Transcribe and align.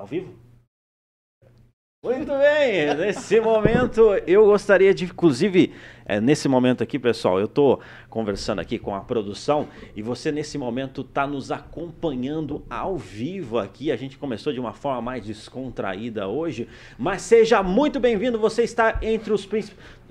ao 0.00 0.06
vivo? 0.06 0.34
Muito 2.02 2.32
bem, 2.32 2.94
nesse 2.94 3.38
momento 3.42 4.14
eu 4.26 4.46
gostaria 4.46 4.94
de, 4.94 5.04
inclusive, 5.04 5.74
é, 6.06 6.18
nesse 6.18 6.48
momento 6.48 6.82
aqui, 6.82 6.98
pessoal, 6.98 7.38
eu 7.38 7.44
estou 7.44 7.78
conversando 8.08 8.58
aqui 8.58 8.78
com 8.78 8.94
a 8.94 9.00
produção 9.00 9.68
e 9.94 10.00
você 10.00 10.32
nesse 10.32 10.56
momento 10.56 11.02
está 11.02 11.26
nos 11.26 11.52
acompanhando 11.52 12.64
ao 12.70 12.96
vivo 12.96 13.58
aqui. 13.58 13.92
A 13.92 13.96
gente 13.96 14.16
começou 14.16 14.50
de 14.50 14.58
uma 14.58 14.72
forma 14.72 15.02
mais 15.02 15.26
descontraída 15.26 16.26
hoje, 16.26 16.66
mas 16.98 17.20
seja 17.20 17.62
muito 17.62 18.00
bem-vindo. 18.00 18.38
Você 18.38 18.62
está 18.62 18.98
entre 19.02 19.34
os 19.34 19.46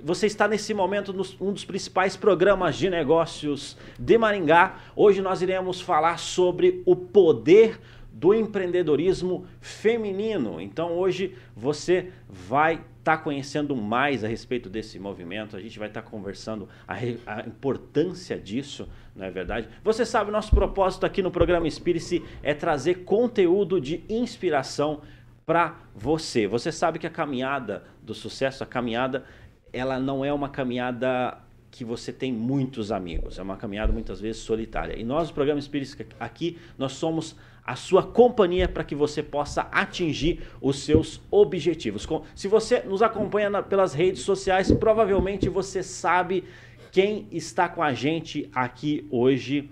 você 0.02 0.26
está 0.26 0.46
nesse 0.46 0.72
momento 0.72 1.12
nos 1.12 1.36
um 1.40 1.52
dos 1.52 1.64
principais 1.64 2.16
programas 2.16 2.76
de 2.76 2.88
negócios 2.88 3.76
de 3.98 4.16
Maringá. 4.16 4.76
Hoje 4.94 5.20
nós 5.20 5.42
iremos 5.42 5.80
falar 5.80 6.20
sobre 6.20 6.82
o 6.86 6.94
poder 6.94 7.80
do 8.20 8.34
empreendedorismo 8.34 9.46
feminino. 9.62 10.60
Então 10.60 10.92
hoje 10.92 11.34
você 11.56 12.12
vai 12.28 12.74
estar 12.74 13.16
tá 13.16 13.18
conhecendo 13.18 13.74
mais 13.74 14.22
a 14.22 14.28
respeito 14.28 14.68
desse 14.68 14.98
movimento, 14.98 15.56
a 15.56 15.60
gente 15.60 15.78
vai 15.78 15.88
estar 15.88 16.02
tá 16.02 16.10
conversando 16.10 16.68
a, 16.86 16.94
a, 16.94 17.46
importância 17.46 18.38
disso, 18.38 18.86
não 19.16 19.24
é 19.24 19.30
verdade? 19.30 19.68
Você 19.82 20.04
sabe, 20.04 20.30
nosso 20.30 20.50
propósito 20.50 21.06
aqui 21.06 21.22
no 21.22 21.30
programa 21.30 21.66
Inspire-se 21.66 22.22
é 22.42 22.52
trazer 22.52 23.04
conteúdo 23.04 23.80
de 23.80 24.04
inspiração 24.06 25.00
para 25.46 25.80
você. 25.94 26.46
Você 26.46 26.70
sabe 26.70 26.98
que 26.98 27.06
a 27.06 27.10
caminhada 27.10 27.84
do 28.02 28.12
sucesso, 28.12 28.62
a 28.62 28.66
caminhada, 28.66 29.24
ela 29.72 29.98
não 29.98 30.22
é 30.22 30.30
uma 30.30 30.50
caminhada 30.50 31.38
que 31.70 31.84
você 31.84 32.12
tem 32.12 32.32
muitos 32.32 32.92
amigos, 32.92 33.38
é 33.38 33.42
uma 33.42 33.56
caminhada 33.56 33.92
muitas 33.92 34.20
vezes 34.20 34.42
solitária. 34.42 34.98
E 34.98 35.04
nós, 35.04 35.28
no 35.28 35.34
programa 35.34 35.58
Espírita 35.58 36.04
aqui, 36.18 36.58
nós 36.76 36.92
somos 36.92 37.34
a 37.70 37.76
sua 37.76 38.02
companhia 38.02 38.68
para 38.68 38.82
que 38.82 38.96
você 38.96 39.22
possa 39.22 39.62
atingir 39.70 40.40
os 40.60 40.80
seus 40.80 41.20
objetivos. 41.30 42.04
Se 42.34 42.48
você 42.48 42.80
nos 42.80 43.00
acompanha 43.00 43.48
na, 43.48 43.62
pelas 43.62 43.94
redes 43.94 44.22
sociais, 44.22 44.72
provavelmente 44.72 45.48
você 45.48 45.80
sabe 45.80 46.42
quem 46.90 47.28
está 47.30 47.68
com 47.68 47.80
a 47.80 47.92
gente 47.92 48.50
aqui 48.52 49.06
hoje. 49.08 49.70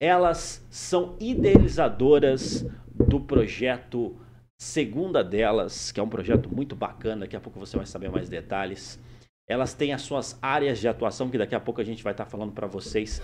Elas 0.00 0.64
são 0.70 1.16
idealizadoras 1.18 2.64
do 2.94 3.18
projeto 3.18 4.14
Segunda 4.56 5.24
Delas, 5.24 5.90
que 5.90 5.98
é 5.98 6.02
um 6.04 6.08
projeto 6.08 6.48
muito 6.54 6.76
bacana, 6.76 7.22
daqui 7.22 7.34
a 7.34 7.40
pouco 7.40 7.58
você 7.58 7.76
vai 7.76 7.86
saber 7.86 8.08
mais 8.08 8.28
detalhes. 8.28 9.00
Elas 9.48 9.74
têm 9.74 9.92
as 9.92 10.02
suas 10.02 10.38
áreas 10.40 10.78
de 10.78 10.86
atuação, 10.86 11.28
que 11.28 11.38
daqui 11.38 11.56
a 11.56 11.60
pouco 11.60 11.80
a 11.80 11.84
gente 11.84 12.04
vai 12.04 12.12
estar 12.12 12.26
falando 12.26 12.52
para 12.52 12.68
vocês 12.68 13.20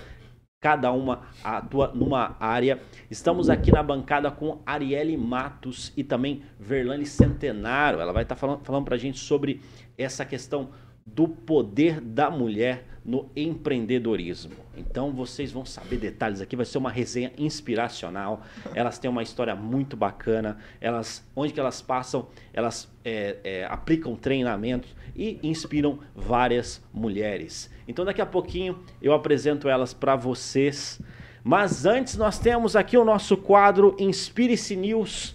cada 0.63 0.93
uma 0.93 1.23
atua 1.43 1.91
numa 1.93 2.37
área. 2.39 2.81
Estamos 3.11 3.51
aqui 3.51 3.73
na 3.73 3.83
bancada 3.83 4.31
com 4.31 4.61
Arielle 4.65 5.17
Matos 5.17 5.93
e 5.97 6.05
também 6.05 6.43
Verlane 6.59 7.05
Centenário. 7.05 8.01
Ela 8.01 8.13
vai 8.13 8.23
estar 8.23 8.37
falando, 8.37 8.65
falando 8.65 8.85
para 8.85 8.95
a 8.95 8.99
gente 8.99 9.19
sobre 9.19 9.61
essa 9.99 10.25
questão 10.25 10.71
do 11.05 11.27
poder 11.27 12.01
da 12.01 12.31
mulher 12.31 12.87
no 13.05 13.29
empreendedorismo. 13.35 14.53
Então 14.77 15.11
vocês 15.11 15.51
vão 15.51 15.65
saber 15.65 15.97
detalhes 15.97 16.41
aqui, 16.41 16.55
vai 16.55 16.65
ser 16.65 16.79
uma 16.79 16.91
resenha 16.91 17.33
inspiracional. 17.37 18.43
Elas 18.73 19.01
têm 19.01 19.11
uma 19.11 19.25
história 19.25 19.57
muito 19.57 19.97
bacana. 19.97 20.59
Elas, 20.81 21.29
onde 21.35 21.53
que 21.53 21.59
elas 21.59 21.83
passam, 21.83 22.29
elas 22.53 22.89
é, 23.05 23.39
é, 23.43 23.65
aplicam 23.65 24.15
treinamentos 24.15 24.95
e 25.17 25.41
inspiram 25.43 25.99
várias 26.15 26.81
mulheres. 26.93 27.69
Então 27.93 28.07
daqui 28.07 28.23
a 28.23 28.27
pouquinho 28.27 28.79
eu 29.03 29.13
apresento 29.13 29.69
elas 29.69 29.93
para 29.93 30.17
vocês. 30.17 30.99
Mas 31.45 31.85
antes 31.85 32.17
nós 32.17 32.39
temos 32.39 32.75
aqui 32.75 32.97
o 32.97 33.05
nosso 33.05 33.37
quadro 33.37 33.95
Inspire-se 33.99 34.75
News, 34.75 35.35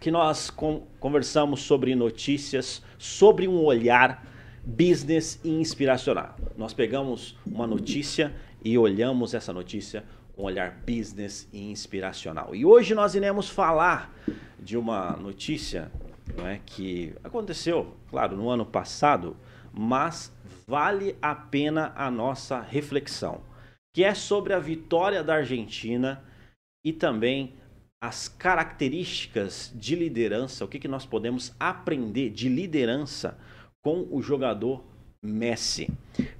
que 0.00 0.10
nós 0.10 0.50
conversamos 0.98 1.62
sobre 1.62 1.94
notícias, 1.94 2.82
sobre 2.98 3.46
um 3.46 3.64
olhar 3.64 4.26
business 4.64 5.38
e 5.44 5.50
inspiracional. 5.50 6.34
Nós 6.58 6.74
pegamos 6.74 7.38
uma 7.46 7.68
notícia 7.68 8.34
e 8.64 8.76
olhamos 8.76 9.32
essa 9.32 9.52
notícia 9.52 10.02
com 10.34 10.42
um 10.42 10.46
olhar 10.46 10.82
business 10.84 11.48
e 11.52 11.70
inspiracional. 11.70 12.52
E 12.52 12.66
hoje 12.66 12.96
nós 12.96 13.14
iremos 13.14 13.48
falar 13.48 14.12
de 14.58 14.76
uma 14.76 15.12
notícia 15.12 15.92
não 16.36 16.48
é, 16.48 16.60
que 16.66 17.14
aconteceu, 17.22 17.94
claro, 18.10 18.36
no 18.36 18.50
ano 18.50 18.66
passado, 18.66 19.36
mas 19.72 20.34
vale 20.66 21.16
a 21.22 21.34
pena 21.34 21.92
a 21.94 22.10
nossa 22.10 22.60
reflexão, 22.60 23.40
que 23.94 24.02
é 24.04 24.14
sobre 24.14 24.52
a 24.52 24.58
vitória 24.58 25.22
da 25.22 25.36
Argentina 25.36 26.22
e 26.84 26.92
também 26.92 27.54
as 28.02 28.28
características 28.28 29.72
de 29.74 29.94
liderança, 29.94 30.64
o 30.64 30.68
que, 30.68 30.78
que 30.78 30.88
nós 30.88 31.06
podemos 31.06 31.54
aprender 31.58 32.30
de 32.30 32.48
liderança 32.48 33.38
com 33.82 34.06
o 34.10 34.20
jogador 34.20 34.84
Messi. 35.22 35.88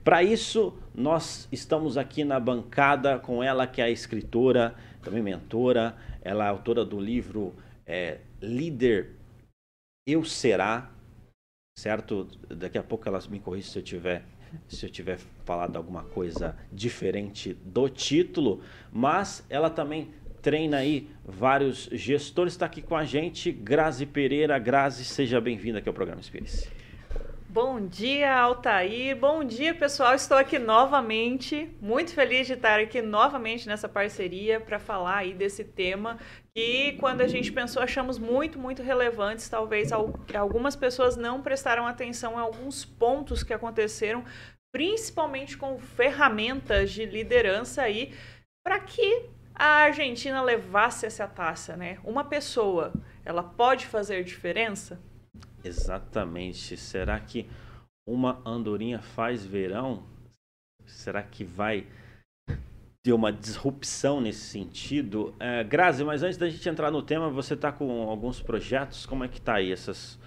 Para 0.05 0.23
isso, 0.23 0.77
nós 0.95 1.49
estamos 1.51 1.97
aqui 1.97 2.25
na 2.25 2.39
bancada 2.39 3.19
com 3.19 3.43
ela, 3.43 3.67
que 3.67 3.81
é 3.81 3.85
a 3.85 3.91
escritora, 3.91 4.75
também 5.03 5.23
mentora, 5.23 5.97
ela 6.23 6.47
é 6.47 6.49
autora 6.49 6.85
do 6.85 7.01
livro 7.01 7.55
é, 7.87 8.19
Líder 8.41 9.13
Eu 10.07 10.25
Será, 10.25 10.91
certo? 11.77 12.27
Daqui 12.49 12.79
a 12.79 12.83
pouco 12.83 13.07
ela 13.07 13.21
me 13.29 13.39
corrige 13.39 13.69
se 13.69 13.79
eu 13.79 13.83
tiver 13.83 14.25
se 14.69 14.87
eu 14.87 14.91
tiver 14.91 15.19
falado 15.45 15.77
alguma 15.77 16.05
coisa 16.05 16.57
diferente 16.73 17.53
do 17.53 17.89
título, 17.89 18.63
mas 18.91 19.45
ela 19.51 19.69
também 19.69 20.15
treina 20.41 20.79
aí 20.79 21.11
vários 21.25 21.89
gestores, 21.93 22.55
está 22.55 22.65
aqui 22.65 22.81
com 22.81 22.97
a 22.97 23.05
gente, 23.05 23.51
Grazi 23.51 24.07
Pereira. 24.07 24.59
Grazi, 24.59 25.05
seja 25.05 25.41
bem-vinda 25.41 25.81
aqui 25.81 25.89
ao 25.89 25.95
programa 25.95 26.21
Espírito. 26.21 26.71
Bom 27.49 27.87
dia, 27.87 28.35
Altair. 28.35 29.17
Bom 29.17 29.45
dia, 29.45 29.73
pessoal. 29.73 30.15
Estou 30.15 30.37
aqui 30.37 30.59
novamente, 30.59 31.75
muito 31.81 32.13
feliz 32.13 32.47
de 32.47 32.55
estar 32.55 32.81
aqui 32.81 33.01
novamente 33.01 33.69
nessa 33.69 33.89
parceria 33.89 34.61
para 34.61 34.81
falar 34.81 35.19
aí 35.19 35.33
desse 35.33 35.63
tema 35.63 36.19
que 36.55 36.95
quando 36.99 37.21
a 37.21 37.29
gente 37.29 37.53
pensou 37.53 37.81
achamos 37.83 38.19
muito, 38.19 38.59
muito 38.59 38.83
relevantes. 38.83 39.49
Talvez 39.49 39.91
algumas 39.93 40.75
pessoas 40.75 41.17
não 41.17 41.41
prestaram 41.41 41.87
atenção 41.87 42.35
em 42.35 42.41
alguns 42.41 42.85
pontos 42.85 43.45
que 43.45 43.55
aconteceram, 43.55 44.25
principalmente 44.73 45.57
com 45.57 45.79
ferramentas 45.79 46.91
de 46.91 47.07
liderança 47.07 47.81
aí, 47.81 48.13
para 48.63 48.81
que 48.81 49.31
a 49.55 49.85
Argentina 49.85 50.43
levasse 50.43 51.07
essa 51.07 51.27
taça, 51.29 51.77
né? 51.77 51.99
Uma 52.05 52.25
pessoa, 52.25 52.93
ela 53.25 53.43
pode 53.43 53.87
fazer 53.87 54.25
diferença? 54.25 55.01
Exatamente. 55.67 56.77
Será 56.77 57.19
que 57.19 57.47
uma 58.07 58.41
andorinha 58.45 59.01
faz 59.01 59.45
verão? 59.45 60.05
Será 60.87 61.23
que 61.23 61.45
vai 61.45 61.87
ter 63.05 63.13
uma 63.13 63.33
disrupção 63.33 64.21
nesse 64.21 64.41
sentido? 64.41 65.35
É, 65.41 65.65
Grazi, 65.65 66.05
mas 66.05 66.23
antes 66.23 66.39
da 66.39 66.49
gente 66.49 66.69
entrar 66.69 66.91
no 66.91 67.03
tema, 67.03 67.29
você 67.29 67.55
está 67.55 67.73
com 67.73 68.09
alguns 68.09 68.41
projetos? 68.41 69.07
Como 69.07 69.25
é 69.25 69.29
que 69.29 69.39
está 69.39 69.57
aí 69.57 69.73
essas, 69.73 70.19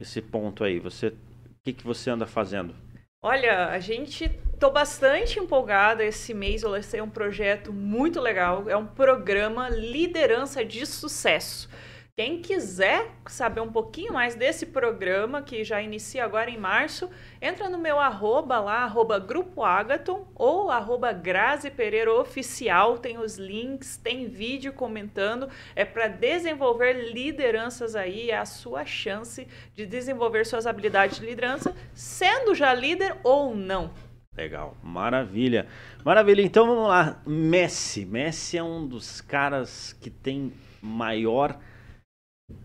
esse 0.00 0.22
ponto 0.22 0.62
aí? 0.62 0.78
Você, 0.78 1.08
o 1.08 1.16
que, 1.64 1.72
que 1.72 1.84
você 1.84 2.10
anda 2.10 2.26
fazendo? 2.26 2.74
Olha, 3.22 3.68
a 3.68 3.78
gente 3.80 4.28
tô 4.60 4.70
bastante 4.70 5.38
empolgada 5.40 6.04
esse 6.04 6.34
mês. 6.34 6.62
Eu 6.62 6.70
lancei 6.70 7.00
um 7.00 7.08
projeto 7.08 7.72
muito 7.72 8.20
legal. 8.20 8.68
É 8.68 8.76
um 8.76 8.86
programa 8.86 9.68
Liderança 9.68 10.64
de 10.64 10.84
Sucesso. 10.84 11.68
Quem 12.16 12.40
quiser 12.40 13.10
saber 13.26 13.60
um 13.60 13.72
pouquinho 13.72 14.12
mais 14.12 14.36
desse 14.36 14.66
programa, 14.66 15.42
que 15.42 15.64
já 15.64 15.82
inicia 15.82 16.24
agora 16.24 16.48
em 16.48 16.56
março, 16.56 17.10
entra 17.42 17.68
no 17.68 17.76
meu 17.76 17.98
arroba 17.98 18.60
lá, 18.60 18.84
arroba 18.84 19.18
Grupo 19.18 19.64
Agaton 19.64 20.24
ou 20.32 20.70
arroba 20.70 21.12
Grazi 21.12 21.72
Pereira 21.72 22.14
Oficial, 22.14 22.98
tem 22.98 23.18
os 23.18 23.36
links, 23.36 23.96
tem 23.96 24.28
vídeo 24.28 24.72
comentando, 24.72 25.48
é 25.74 25.84
para 25.84 26.06
desenvolver 26.06 27.12
lideranças 27.12 27.96
aí, 27.96 28.30
é 28.30 28.38
a 28.38 28.44
sua 28.44 28.86
chance 28.86 29.48
de 29.74 29.84
desenvolver 29.84 30.46
suas 30.46 30.68
habilidades 30.68 31.18
de 31.18 31.26
liderança, 31.26 31.74
sendo 31.92 32.54
já 32.54 32.72
líder 32.72 33.16
ou 33.24 33.56
não. 33.56 33.90
Legal, 34.36 34.76
maravilha. 34.80 35.66
Maravilha, 36.04 36.42
então 36.42 36.64
vamos 36.64 36.86
lá. 36.86 37.20
Messi. 37.26 38.04
Messi 38.04 38.56
é 38.56 38.62
um 38.62 38.86
dos 38.86 39.20
caras 39.20 39.92
que 40.00 40.10
tem 40.10 40.52
maior 40.80 41.58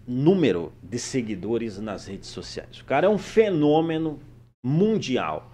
número 0.08 0.74
de 0.82 1.00
seguidores 1.00 1.80
nas 1.80 2.08
redes 2.08 2.30
sociais. 2.30 2.80
O 2.80 2.86
cara 2.86 3.08
é 3.08 3.10
um 3.10 3.18
fenômeno 3.18 4.20
mundial. 4.64 5.52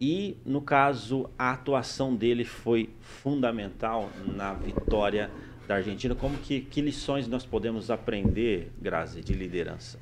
E, 0.00 0.36
no 0.44 0.60
caso, 0.60 1.30
a 1.38 1.52
atuação 1.52 2.14
dele 2.14 2.44
foi 2.44 2.90
fundamental 3.00 4.10
na 4.26 4.52
vitória 4.52 5.30
da 5.66 5.76
Argentina. 5.76 6.14
Como 6.14 6.36
que, 6.38 6.60
que 6.60 6.80
lições 6.80 7.26
nós 7.26 7.46
podemos 7.46 7.90
aprender, 7.90 8.70
Grazi, 8.80 9.22
de 9.22 9.32
liderança? 9.32 9.98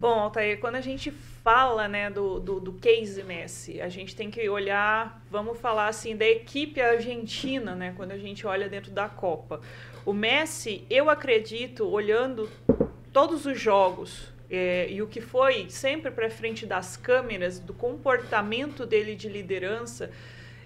Bom, 0.00 0.20
Altair, 0.20 0.60
quando 0.60 0.76
a 0.76 0.80
gente 0.80 1.10
fala 1.10 1.88
né, 1.88 2.08
do, 2.08 2.38
do, 2.38 2.60
do, 2.60 2.72
case 2.74 3.20
Messi, 3.24 3.80
a 3.80 3.88
gente 3.88 4.14
tem 4.14 4.30
que 4.30 4.48
olhar, 4.48 5.20
vamos 5.28 5.58
falar 5.58 5.88
assim, 5.88 6.16
da 6.16 6.24
equipe 6.24 6.80
argentina, 6.80 7.74
né, 7.74 7.92
quando 7.96 8.12
a 8.12 8.16
gente 8.16 8.46
olha 8.46 8.68
dentro 8.68 8.92
da 8.92 9.08
Copa. 9.08 9.60
O 10.06 10.12
Messi, 10.12 10.86
eu 10.88 11.10
acredito, 11.10 11.84
olhando 11.84 12.48
todos 13.12 13.44
os 13.44 13.60
jogos 13.60 14.32
é, 14.48 14.88
e 14.88 15.02
o 15.02 15.08
que 15.08 15.20
foi 15.20 15.68
sempre 15.68 16.12
para 16.12 16.30
frente 16.30 16.64
das 16.64 16.96
câmeras, 16.96 17.58
do 17.58 17.74
comportamento 17.74 18.86
dele 18.86 19.16
de 19.16 19.28
liderança, 19.28 20.12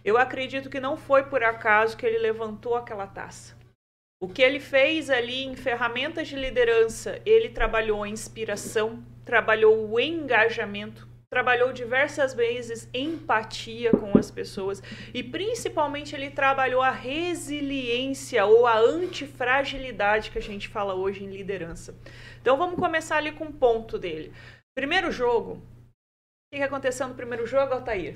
eu 0.05 0.19
acredito 0.19 0.69
que 0.69 0.79
não 0.79 0.95
foi 0.95 1.23
por 1.23 1.43
acaso 1.43 1.97
que 1.97 2.05
ele 2.05 2.19
levantou 2.19 2.77
aquela 2.77 3.07
taça. 3.07 3.57
O 4.21 4.29
que 4.29 4.43
ele 4.43 4.61
fez 4.61 5.09
ali 5.09 5.43
em 5.43 5.57
ferramentas 5.57 6.29
de 6.29 6.37
liderança, 6.37 7.19
ele 7.25 7.49
trabalhou 7.49 8.03
a 8.03 8.09
inspiração, 8.09 9.03
trabalhou 9.25 9.91
o 9.91 10.01
engajamento, 10.01 11.09
trabalhou 11.31 11.73
diversas 11.73 12.35
vezes 12.35 12.89
empatia 12.93 13.91
com 13.93 14.19
as 14.19 14.31
pessoas 14.31 14.83
e 15.15 15.23
principalmente 15.23 16.15
ele 16.15 16.29
trabalhou 16.29 16.83
a 16.83 16.91
resiliência 16.91 18.45
ou 18.45 18.67
a 18.67 18.79
antifragilidade 18.79 20.31
que 20.31 20.39
a 20.39 20.43
gente 20.43 20.69
fala 20.69 20.95
hoje 20.95 21.25
em 21.25 21.31
liderança. 21.31 21.95
Então 22.41 22.59
vamos 22.59 22.79
começar 22.79 23.17
ali 23.17 23.33
com 23.33 23.47
o 23.47 23.53
ponto 23.53 23.99
dele. 23.99 24.31
Primeiro 24.75 25.11
jogo. 25.11 25.53
O 26.53 26.57
que 26.57 26.63
aconteceu 26.63 27.09
no 27.09 27.15
primeiro 27.15 27.47
jogo, 27.47 27.73
Altair? 27.73 28.15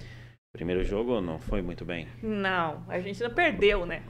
Primeiro 0.53 0.85
jogo 0.85 1.21
não 1.23 1.39
foi 1.39 1.63
muito 1.63 1.87
bem. 1.87 2.07
Não, 2.23 2.85
a 2.89 3.01
gente 3.01 3.23
não 3.23 3.33
perdeu, 3.33 3.87
né? 3.87 4.03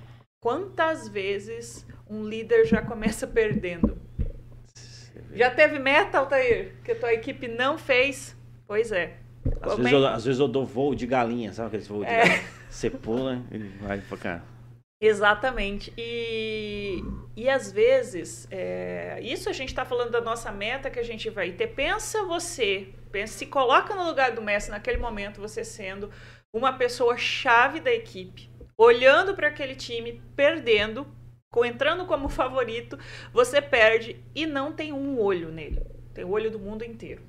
Quantas 0.42 1.08
vezes 1.08 1.86
um 2.08 2.24
líder 2.24 2.64
já 2.64 2.82
começa 2.82 3.26
perdendo? 3.26 4.05
Já 5.36 5.50
teve 5.50 5.78
meta, 5.78 6.18
Altair, 6.18 6.72
que 6.82 6.92
a 6.92 6.94
tua 6.94 7.12
equipe 7.12 7.46
não 7.46 7.76
fez? 7.76 8.34
Pois 8.66 8.90
é. 8.90 9.18
Às, 9.60 9.76
vezes 9.76 9.92
eu, 9.92 10.06
às 10.06 10.24
vezes 10.24 10.40
eu, 10.40 10.48
dou 10.48 10.64
voo 10.64 10.94
de 10.94 11.06
galinha, 11.06 11.52
sabe 11.52 11.68
aqueles 11.68 11.86
voos 11.86 12.06
de 12.06 12.12
é. 12.12 12.18
galinha? 12.18 12.44
Você 12.68 12.90
pula 12.90 13.42
e 13.52 13.58
vai 13.58 14.00
pra 14.00 14.18
cá. 14.18 14.42
Exatamente. 15.00 15.92
E, 15.96 17.02
e 17.36 17.48
às 17.48 17.70
vezes, 17.70 18.48
é, 18.50 19.20
isso 19.22 19.48
a 19.48 19.52
gente 19.52 19.68
está 19.68 19.84
falando 19.84 20.10
da 20.10 20.20
nossa 20.20 20.50
meta 20.50 20.90
que 20.90 20.98
a 20.98 21.02
gente 21.02 21.28
vai 21.28 21.52
ter. 21.52 21.68
Pensa 21.68 22.24
você, 22.24 22.88
pensa, 23.12 23.34
se 23.34 23.46
coloca 23.46 23.94
no 23.94 24.04
lugar 24.04 24.32
do 24.32 24.42
mestre 24.42 24.72
naquele 24.72 24.96
momento, 24.96 25.40
você 25.40 25.64
sendo 25.64 26.10
uma 26.52 26.72
pessoa 26.72 27.16
chave 27.18 27.78
da 27.78 27.92
equipe, 27.92 28.50
olhando 28.76 29.34
para 29.34 29.48
aquele 29.48 29.74
time, 29.74 30.22
perdendo, 30.34 31.06
entrando 31.64 32.06
como 32.06 32.28
favorito, 32.28 32.98
você 33.32 33.60
perde 33.62 34.22
e 34.34 34.46
não 34.46 34.72
tem 34.72 34.92
um 34.92 35.18
olho 35.20 35.50
nele. 35.50 35.80
Tem 36.12 36.24
o 36.24 36.30
olho 36.30 36.50
do 36.50 36.58
mundo 36.58 36.84
inteiro. 36.84 37.22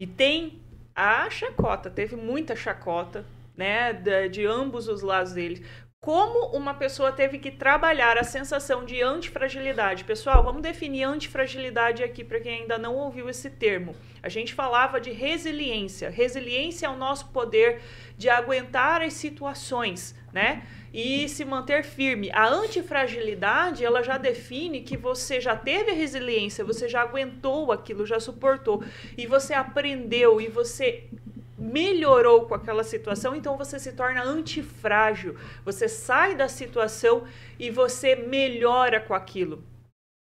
E 0.00 0.06
tem 0.06 0.62
a 0.94 1.28
chacota, 1.30 1.90
teve 1.90 2.16
muita 2.16 2.54
chacota, 2.54 3.24
né, 3.56 3.92
de, 3.92 4.28
de 4.28 4.46
ambos 4.46 4.88
os 4.88 5.02
lados 5.02 5.32
dele 5.32 5.64
como 6.04 6.54
uma 6.54 6.74
pessoa 6.74 7.10
teve 7.10 7.38
que 7.38 7.50
trabalhar 7.50 8.18
a 8.18 8.22
sensação 8.22 8.84
de 8.84 9.00
antifragilidade. 9.00 10.04
Pessoal, 10.04 10.44
vamos 10.44 10.60
definir 10.60 11.04
antifragilidade 11.04 12.02
aqui 12.02 12.22
para 12.22 12.38
quem 12.40 12.60
ainda 12.60 12.76
não 12.76 12.94
ouviu 12.94 13.26
esse 13.30 13.48
termo. 13.48 13.96
A 14.22 14.28
gente 14.28 14.52
falava 14.52 15.00
de 15.00 15.10
resiliência. 15.12 16.10
Resiliência 16.10 16.88
é 16.88 16.90
o 16.90 16.96
nosso 16.98 17.28
poder 17.28 17.80
de 18.18 18.28
aguentar 18.28 19.00
as 19.00 19.14
situações, 19.14 20.14
né? 20.30 20.66
E 20.92 21.26
se 21.26 21.42
manter 21.42 21.82
firme. 21.82 22.30
A 22.34 22.46
antifragilidade, 22.48 23.82
ela 23.82 24.02
já 24.02 24.18
define 24.18 24.82
que 24.82 24.98
você 24.98 25.40
já 25.40 25.56
teve 25.56 25.92
resiliência, 25.92 26.62
você 26.62 26.86
já 26.86 27.00
aguentou 27.00 27.72
aquilo, 27.72 28.04
já 28.04 28.20
suportou, 28.20 28.84
e 29.16 29.26
você 29.26 29.54
aprendeu 29.54 30.38
e 30.38 30.48
você 30.48 31.08
melhorou 31.56 32.46
com 32.46 32.54
aquela 32.54 32.82
situação, 32.82 33.34
então 33.34 33.56
você 33.56 33.78
se 33.78 33.92
torna 33.92 34.22
antifrágil. 34.22 35.36
Você 35.64 35.88
sai 35.88 36.34
da 36.34 36.48
situação 36.48 37.24
e 37.58 37.70
você 37.70 38.16
melhora 38.16 39.00
com 39.00 39.14
aquilo. 39.14 39.62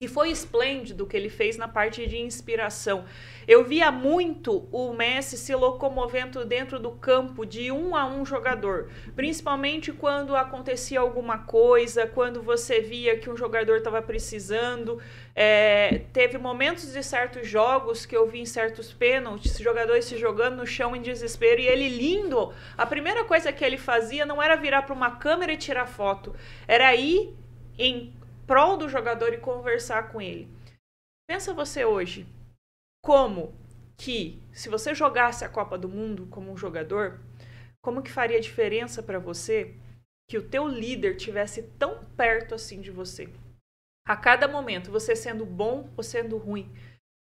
E 0.02 0.08
foi 0.08 0.30
esplêndido 0.30 1.04
o 1.04 1.06
que 1.06 1.14
ele 1.14 1.28
fez 1.28 1.58
na 1.58 1.68
parte 1.68 2.06
de 2.06 2.16
inspiração. 2.16 3.04
Eu 3.46 3.62
via 3.62 3.92
muito 3.92 4.66
o 4.72 4.94
Messi 4.94 5.36
se 5.36 5.54
locomovendo 5.54 6.42
dentro 6.42 6.80
do 6.80 6.92
campo 6.92 7.44
de 7.44 7.70
um 7.70 7.94
a 7.94 8.06
um 8.06 8.24
jogador, 8.24 8.88
principalmente 9.14 9.92
quando 9.92 10.34
acontecia 10.34 11.00
alguma 11.00 11.40
coisa, 11.40 12.06
quando 12.06 12.40
você 12.40 12.80
via 12.80 13.18
que 13.18 13.28
um 13.28 13.36
jogador 13.36 13.76
estava 13.76 14.00
precisando. 14.00 14.98
É, 15.36 16.00
teve 16.14 16.38
momentos 16.38 16.94
de 16.94 17.02
certos 17.02 17.46
jogos 17.46 18.06
que 18.06 18.16
eu 18.16 18.26
vi 18.26 18.40
em 18.40 18.46
certos 18.46 18.94
pênaltis, 18.94 19.58
jogadores 19.58 20.06
se 20.06 20.16
jogando 20.16 20.56
no 20.56 20.66
chão 20.66 20.96
em 20.96 21.02
desespero 21.02 21.60
e 21.60 21.66
ele 21.66 21.90
lindo. 21.90 22.54
A 22.74 22.86
primeira 22.86 23.22
coisa 23.24 23.52
que 23.52 23.62
ele 23.62 23.76
fazia 23.76 24.24
não 24.24 24.42
era 24.42 24.56
virar 24.56 24.80
para 24.80 24.94
uma 24.94 25.16
câmera 25.16 25.52
e 25.52 25.58
tirar 25.58 25.84
foto, 25.84 26.34
era 26.66 26.94
ir 26.94 27.34
em 27.78 28.14
prol 28.50 28.76
do 28.76 28.88
jogador 28.88 29.32
e 29.32 29.38
conversar 29.38 30.10
com 30.10 30.20
ele. 30.20 30.48
Pensa 31.28 31.54
você 31.54 31.84
hoje, 31.84 32.26
como 33.00 33.54
que 33.96 34.42
se 34.52 34.68
você 34.68 34.92
jogasse 34.92 35.44
a 35.44 35.48
Copa 35.48 35.78
do 35.78 35.88
Mundo 35.88 36.26
como 36.26 36.50
um 36.50 36.56
jogador, 36.56 37.20
como 37.80 38.02
que 38.02 38.10
faria 38.10 38.40
diferença 38.40 39.04
para 39.04 39.20
você 39.20 39.76
que 40.28 40.36
o 40.36 40.48
teu 40.48 40.66
líder 40.66 41.14
tivesse 41.14 41.62
tão 41.78 42.04
perto 42.16 42.56
assim 42.56 42.80
de 42.80 42.90
você? 42.90 43.28
A 44.04 44.16
cada 44.16 44.48
momento, 44.48 44.90
você 44.90 45.14
sendo 45.14 45.46
bom 45.46 45.88
ou 45.96 46.02
sendo 46.02 46.36
ruim, 46.36 46.68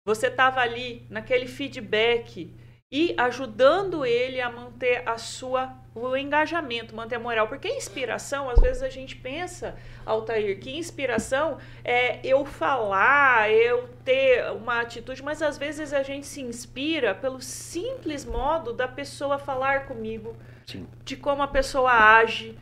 você 0.06 0.27
estava 0.27 0.61
ali 0.61 1.06
naquele 1.09 1.47
feedback 1.47 2.55
e 2.93 3.15
ajudando 3.19 4.05
ele 4.05 4.43
a 4.43 4.53
manter 4.53 5.09
a 5.09 5.17
sua 5.17 5.75
o 5.94 6.17
engajamento, 6.17 6.94
manter 6.94 7.14
a 7.14 7.20
moral, 7.20 7.46
porque 7.46 7.69
inspiração, 7.69 8.50
às 8.50 8.61
vezes 8.61 8.82
a 8.82 8.88
gente 8.88 9.14
pensa, 9.14 9.76
Altair, 10.05 10.58
que 10.58 10.76
inspiração 10.76 11.58
é 11.85 12.19
eu 12.25 12.44
falar, 12.44 13.50
eu 13.50 13.88
ter 14.05 14.50
uma 14.52 14.81
atitude, 14.81 15.23
mas 15.23 15.41
às 15.41 15.56
vezes 15.56 15.93
a 15.93 16.02
gente 16.02 16.26
se 16.26 16.43
inspira 16.43 17.14
pelo 17.14 17.41
simples 17.41 18.25
modo 18.25 18.73
da 18.73 18.88
pessoa 18.88 19.38
falar 19.38 19.87
comigo, 19.87 20.37
Sim. 20.67 20.87
de 21.05 21.17
como 21.17 21.43
a 21.43 21.49
pessoa 21.49 21.93
age, 21.93 22.58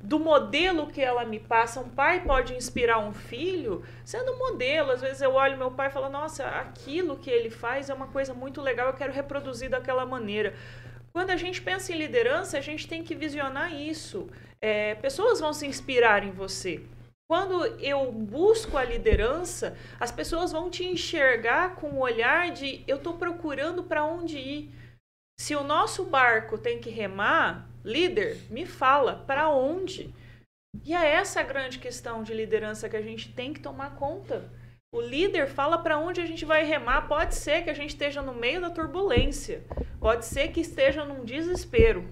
do 0.00 0.20
modelo 0.20 0.86
que 0.86 1.00
ela 1.00 1.24
me 1.24 1.40
passa. 1.40 1.80
Um 1.80 1.88
pai 1.88 2.20
pode 2.20 2.54
inspirar 2.54 2.98
um 2.98 3.12
filho 3.12 3.82
sendo 4.04 4.36
modelo. 4.38 4.92
Às 4.92 5.00
vezes 5.00 5.20
eu 5.20 5.34
olho 5.34 5.58
meu 5.58 5.72
pai 5.72 5.88
e 5.88 5.90
falo, 5.90 6.08
nossa, 6.08 6.46
aquilo 6.46 7.16
que 7.16 7.28
ele 7.28 7.50
faz 7.50 7.90
é 7.90 7.94
uma 7.94 8.06
coisa 8.06 8.32
muito 8.32 8.60
legal, 8.60 8.86
eu 8.86 8.94
quero 8.94 9.12
reproduzir 9.12 9.68
daquela 9.68 10.06
maneira. 10.06 10.54
Quando 11.16 11.30
a 11.30 11.36
gente 11.38 11.62
pensa 11.62 11.94
em 11.94 11.96
liderança, 11.96 12.58
a 12.58 12.60
gente 12.60 12.86
tem 12.86 13.02
que 13.02 13.14
visionar 13.14 13.74
isso. 13.74 14.28
É, 14.60 14.96
pessoas 14.96 15.40
vão 15.40 15.50
se 15.50 15.66
inspirar 15.66 16.22
em 16.22 16.30
você. 16.30 16.84
Quando 17.26 17.64
eu 17.80 18.12
busco 18.12 18.76
a 18.76 18.84
liderança, 18.84 19.74
as 19.98 20.12
pessoas 20.12 20.52
vão 20.52 20.68
te 20.68 20.84
enxergar 20.84 21.76
com 21.76 21.88
o 21.92 22.00
olhar 22.00 22.50
de 22.50 22.84
eu 22.86 22.98
estou 22.98 23.14
procurando 23.16 23.82
para 23.82 24.04
onde 24.04 24.36
ir. 24.36 24.70
Se 25.40 25.56
o 25.56 25.64
nosso 25.64 26.04
barco 26.04 26.58
tem 26.58 26.78
que 26.78 26.90
remar, 26.90 27.66
líder, 27.82 28.36
me 28.50 28.66
fala 28.66 29.24
para 29.26 29.48
onde. 29.48 30.14
E 30.84 30.92
é 30.92 31.12
essa 31.14 31.40
a 31.40 31.44
grande 31.44 31.78
questão 31.78 32.22
de 32.22 32.34
liderança 32.34 32.90
que 32.90 32.96
a 32.96 33.00
gente 33.00 33.32
tem 33.32 33.54
que 33.54 33.60
tomar 33.60 33.96
conta. 33.96 34.50
O 34.96 35.00
líder 35.02 35.46
fala 35.46 35.76
para 35.76 35.98
onde 35.98 36.22
a 36.22 36.26
gente 36.26 36.46
vai 36.46 36.64
remar. 36.64 37.06
Pode 37.06 37.34
ser 37.34 37.62
que 37.62 37.68
a 37.68 37.74
gente 37.74 37.90
esteja 37.90 38.22
no 38.22 38.32
meio 38.32 38.62
da 38.62 38.70
turbulência, 38.70 39.62
pode 40.00 40.24
ser 40.24 40.48
que 40.48 40.60
esteja 40.62 41.04
num 41.04 41.22
desespero, 41.22 42.02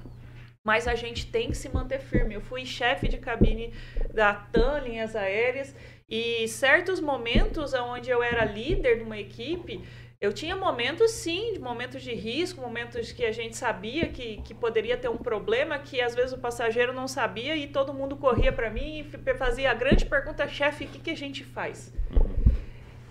mas 0.63 0.87
a 0.87 0.95
gente 0.95 1.33
tem 1.33 1.49
que 1.49 1.57
se 1.57 1.71
manter 1.71 1.99
firme. 1.99 2.35
Eu 2.35 2.43
fui 2.43 2.67
chefe 2.67 3.09
de 3.09 3.17
cabine 3.17 3.73
da 4.13 4.35
TAM, 4.35 4.81
linhas 4.81 5.17
aéreas, 5.17 5.75
e 6.07 6.47
certos 6.47 7.01
momentos 7.01 7.73
onde 7.73 8.11
eu 8.11 8.23
era 8.23 8.45
líder 8.45 8.99
de 8.99 9.05
uma 9.05 9.17
equipe, 9.19 9.83
eu 10.21 10.31
tinha 10.31 10.55
momentos, 10.55 11.11
sim, 11.11 11.59
momentos 11.59 12.03
de 12.03 12.13
risco, 12.15 12.61
momentos 12.61 13.13
que 13.13 13.25
a 13.25 13.33
gente 13.33 13.57
sabia 13.57 14.09
que, 14.09 14.43
que 14.43 14.53
poderia 14.53 14.99
ter 14.99 15.09
um 15.09 15.17
problema, 15.17 15.79
que 15.79 16.03
às 16.03 16.15
vezes 16.15 16.35
o 16.35 16.39
passageiro 16.39 16.93
não 16.93 17.09
sabia 17.09 17.57
e 17.57 17.67
todo 17.67 17.95
mundo 17.95 18.15
corria 18.15 18.53
para 18.53 18.69
mim 18.69 19.01
e 19.01 19.35
fazia 19.35 19.71
a 19.71 19.75
grande 19.75 20.05
pergunta, 20.05 20.47
chefe, 20.47 20.85
o 20.85 20.89
que, 20.89 20.99
que 20.99 21.11
a 21.11 21.17
gente 21.17 21.43
faz? 21.45 21.91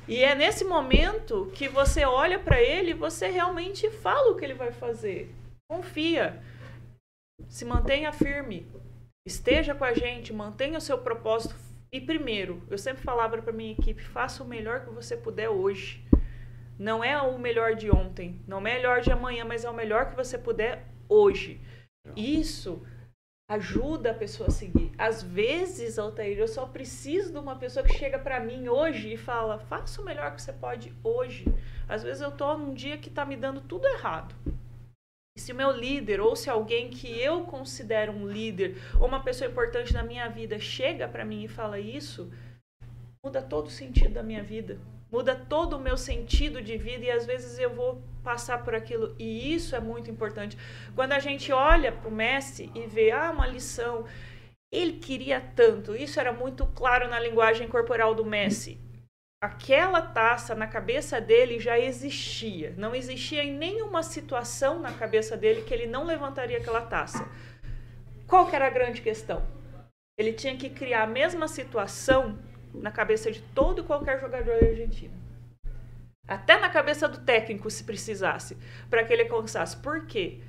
E 0.07 0.22
é 0.22 0.36
nesse 0.36 0.65
momento 0.65 1.50
que 1.55 1.67
você 1.67 2.03
olha 2.03 2.38
para 2.38 2.62
ele 2.62 2.91
e 2.91 2.95
você 2.95 3.27
realmente 3.27 3.89
fala 3.89 4.31
o 4.31 4.36
que 4.36 4.43
ele 4.43 4.53
vai 4.53 4.72
fazer. 4.72 5.33
Confia. 5.69 6.41
Se 7.48 7.63
mantenha 7.63 8.12
firme. 8.12 8.67
Esteja 9.25 9.74
com 9.74 9.86
a 9.86 9.93
gente, 9.93 10.33
mantenha 10.33 10.77
o 10.77 10.81
seu 10.81 10.98
propósito. 10.98 11.55
E 11.93 12.01
primeiro, 12.01 12.62
eu 12.69 12.77
sempre 12.77 13.01
falava 13.01 13.38
para 13.41 13.53
minha 13.53 13.72
equipe, 13.72 14.03
faça 14.03 14.43
o 14.43 14.48
melhor 14.48 14.83
que 14.83 14.89
você 14.89 15.15
puder 15.15 15.50
hoje. 15.50 16.03
Não 16.77 17.03
é 17.03 17.22
o 17.22 17.38
melhor 17.39 17.75
de 17.75 17.89
ontem, 17.89 18.41
não 18.48 18.57
é 18.57 18.60
o 18.60 18.63
melhor 18.63 19.01
de 19.01 19.12
amanhã, 19.12 19.45
mas 19.45 19.63
é 19.63 19.69
o 19.69 19.74
melhor 19.74 20.10
que 20.10 20.15
você 20.15 20.38
puder 20.38 20.86
hoje. 21.07 21.62
Isso 22.15 22.86
ajuda 23.53 24.12
a 24.12 24.13
pessoa 24.13 24.50
a 24.50 24.51
seguir. 24.51 24.91
Às 24.98 25.24
vezes, 25.24 25.98
Altair, 25.98 26.38
eu 26.38 26.48
só 26.48 26.65
preciso 26.65 27.31
de 27.31 27.39
uma 27.39 27.55
pessoa 27.55 27.86
que 27.86 27.93
chega 27.93 28.19
para 28.19 28.39
mim 28.39 28.67
hoje 28.67 29.13
e 29.13 29.17
fala: 29.17 29.60
faça 29.60 30.01
o 30.01 30.05
melhor 30.05 30.36
que 30.36 30.41
você 30.41 30.53
pode 30.53 30.93
hoje. 31.03 31.45
Às 31.88 32.03
vezes 32.03 32.22
eu 32.22 32.31
tô 32.31 32.57
num 32.57 32.74
dia 32.74 32.98
que 32.98 33.10
tá 33.10 33.25
me 33.25 33.36
dando 33.36 33.62
tudo 33.62 33.88
errado. 33.88 34.33
E 35.36 35.41
se 35.41 35.51
o 35.51 35.55
meu 35.55 35.72
líder, 35.72 36.22
ou 36.22 36.36
se 36.36 36.50
alguém 36.50 36.91
que 36.91 37.07
eu 37.19 37.43
considero 37.45 38.12
um 38.12 38.27
líder, 38.27 38.77
ou 39.00 39.07
uma 39.07 39.24
pessoa 39.24 39.50
importante 39.50 39.91
na 39.91 40.03
minha 40.03 40.29
vida, 40.29 40.60
chega 40.60 41.07
para 41.07 41.25
mim 41.25 41.43
e 41.43 41.48
fala 41.48 41.79
isso, 41.79 42.31
muda 43.25 43.41
todo 43.41 43.67
o 43.67 43.72
sentido 43.72 44.13
da 44.13 44.24
minha 44.24 44.43
vida. 44.43 44.77
Muda 45.13 45.36
todo 45.36 45.74
o 45.74 45.79
meu 45.79 45.96
sentido 45.96 46.60
de 46.60 46.75
vida 46.75 47.05
e 47.05 47.12
às 47.12 47.24
vezes 47.24 47.60
eu 47.60 47.70
vou 47.70 48.01
passar 48.24 48.63
por 48.63 48.74
aquilo. 48.74 49.15
E 49.20 49.53
isso 49.53 49.75
é 49.75 49.79
muito 49.79 50.10
importante. 50.10 50.58
Quando 50.96 51.12
a 51.12 51.20
gente 51.20 51.51
olha 51.51 51.91
para 51.91 52.10
o 52.10 52.12
Messi 52.12 52.72
e 52.74 52.88
vê, 52.88 53.12
ah, 53.12 53.29
uma 53.29 53.46
lição, 53.46 54.05
ele 54.72 54.93
queria 54.93 55.39
tanto. 55.39 55.96
Isso 55.96 56.20
era 56.20 56.34
muito 56.34 56.65
claro 56.65 57.08
na 57.08 57.20
linguagem 57.20 57.67
corporal 57.67 58.15
do 58.15 58.25
Messi. 58.25 58.79
Aquela 59.39 60.01
taça 60.01 60.55
na 60.55 60.65
cabeça 60.65 61.22
dele 61.22 61.60
já 61.60 61.77
existia. 61.77 62.74
Não 62.75 62.96
existia 62.96 63.43
em 63.43 63.53
nenhuma 63.53 64.01
situação 64.01 64.79
na 64.79 64.93
cabeça 64.93 65.38
dele 65.38 65.62
que 65.62 65.75
ele 65.75 65.86
não 65.86 66.05
levantaria 66.05 66.58
aquela 66.58 66.82
taça. 66.82 67.29
Qual 68.25 68.50
que 68.50 68.55
era 68.55 68.65
a 68.65 68.72
grande 68.72 69.00
questão? 69.00 69.46
Ele 70.17 70.34
tinha 70.34 70.58
que 70.58 70.72
criar 70.72 71.03
a 71.03 71.08
mesma 71.08 71.48
situação 71.48 72.39
na 72.74 72.92
cabeça 72.92 73.32
de 73.32 73.42
todo 73.42 73.82
e 73.82 73.86
qualquer 73.86 74.20
jogador 74.20 74.63
argentino. 74.63 75.13
Até 76.27 76.58
na 76.58 76.70
cabeça 76.70 77.08
do 77.08 77.20
técnico, 77.20 77.70
se 77.70 77.84
precisasse, 77.84 78.58
para 78.89 79.03
que 79.03 79.12
ele 79.12 79.24
alcançasse. 79.24 79.75
Por 79.77 80.06
quê? 80.06 80.39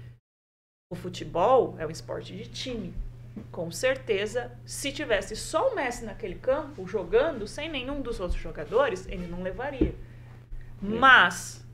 O 0.90 0.94
futebol 0.94 1.74
é 1.78 1.86
um 1.86 1.90
esporte 1.90 2.36
de 2.36 2.48
time. 2.48 2.94
Com 3.50 3.70
certeza, 3.72 4.56
se 4.64 4.92
tivesse 4.92 5.34
só 5.34 5.72
o 5.72 5.74
Messi 5.74 6.04
naquele 6.04 6.36
campo, 6.36 6.86
jogando, 6.86 7.48
sem 7.48 7.68
nenhum 7.68 8.00
dos 8.00 8.20
outros 8.20 8.40
jogadores, 8.40 9.08
ele 9.08 9.26
não 9.26 9.42
levaria. 9.42 9.94
Mas 10.80 11.66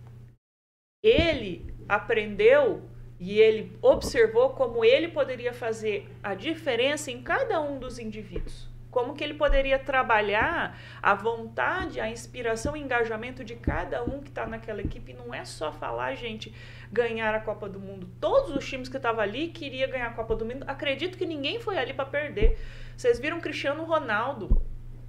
ele 1.02 1.74
aprendeu 1.86 2.82
e 3.18 3.38
ele 3.38 3.76
observou 3.82 4.50
como 4.54 4.82
ele 4.82 5.08
poderia 5.08 5.52
fazer 5.52 6.08
a 6.22 6.34
diferença 6.34 7.10
em 7.10 7.22
cada 7.22 7.60
um 7.60 7.78
dos 7.78 7.98
indivíduos. 7.98 8.69
Como 8.90 9.14
que 9.14 9.22
ele 9.22 9.34
poderia 9.34 9.78
trabalhar 9.78 10.78
a 11.00 11.14
vontade, 11.14 12.00
a 12.00 12.10
inspiração 12.10 12.76
e 12.76 12.80
engajamento 12.80 13.44
de 13.44 13.54
cada 13.54 14.02
um 14.02 14.20
que 14.20 14.28
está 14.28 14.46
naquela 14.46 14.80
equipe. 14.80 15.12
Não 15.12 15.32
é 15.32 15.44
só 15.44 15.72
falar, 15.72 16.14
gente, 16.16 16.52
ganhar 16.90 17.34
a 17.34 17.40
Copa 17.40 17.68
do 17.68 17.78
Mundo. 17.78 18.08
Todos 18.20 18.54
os 18.54 18.68
times 18.68 18.88
que 18.88 18.96
estavam 18.96 19.20
ali 19.20 19.48
queriam 19.48 19.88
ganhar 19.88 20.08
a 20.08 20.14
Copa 20.14 20.34
do 20.34 20.44
Mundo. 20.44 20.64
Acredito 20.66 21.16
que 21.16 21.24
ninguém 21.24 21.60
foi 21.60 21.78
ali 21.78 21.92
para 21.92 22.04
perder. 22.04 22.58
Vocês 22.96 23.18
viram 23.18 23.40
Cristiano 23.40 23.84
Ronaldo 23.84 24.60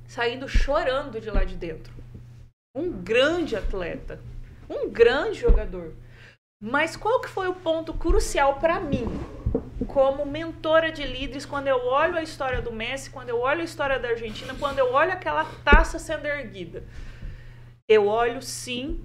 saindo 0.08 0.48
chorando 0.48 1.20
de 1.20 1.30
lá 1.30 1.44
de 1.44 1.56
dentro. 1.56 1.94
Um 2.76 2.92
grande 2.92 3.56
atleta, 3.56 4.20
um 4.70 4.90
grande 4.90 5.40
jogador. 5.40 5.94
Mas 6.62 6.96
qual 6.96 7.20
que 7.20 7.30
foi 7.30 7.48
o 7.48 7.56
ponto 7.56 7.94
crucial 7.94 8.60
para 8.60 8.80
mim? 8.80 9.08
Como 9.88 10.26
mentora 10.26 10.92
de 10.92 11.04
líderes, 11.04 11.46
quando 11.46 11.68
eu 11.68 11.86
olho 11.86 12.16
a 12.16 12.24
história 12.24 12.62
do 12.62 12.72
Messi, 12.72 13.10
quando 13.10 13.30
eu 13.30 13.40
olho 13.40 13.62
a 13.62 13.66
história 13.66 14.00
da 14.00 14.10
Argentina, 14.10 14.56
quando 14.60 14.80
eu 14.80 14.94
olho 14.94 15.12
aquela 15.12 15.46
taça 15.64 16.00
sendo 16.00 16.26
erguida, 16.26 16.84
eu 17.88 18.08
olho 18.08 18.42
sim 18.42 19.04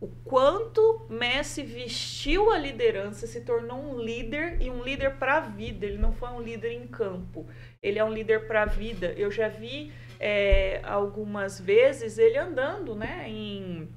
o 0.00 0.08
quanto 0.24 1.06
Messi 1.08 1.62
vestiu 1.62 2.50
a 2.50 2.58
liderança, 2.58 3.26
se 3.26 3.40
tornou 3.40 3.78
um 3.78 3.98
líder 3.98 4.60
e 4.60 4.70
um 4.70 4.82
líder 4.82 5.16
para 5.16 5.36
a 5.36 5.40
vida. 5.40 5.86
Ele 5.86 5.98
não 5.98 6.12
foi 6.12 6.28
um 6.30 6.40
líder 6.40 6.72
em 6.72 6.86
campo, 6.86 7.46
ele 7.82 7.98
é 7.98 8.04
um 8.04 8.12
líder 8.12 8.46
para 8.46 8.62
a 8.62 8.66
vida. 8.66 9.12
Eu 9.16 9.30
já 9.30 9.48
vi 9.48 9.92
é, 10.20 10.80
algumas 10.82 11.60
vezes 11.60 12.18
ele 12.18 12.36
andando, 12.36 12.94
né, 12.94 13.24
em, 13.28 13.88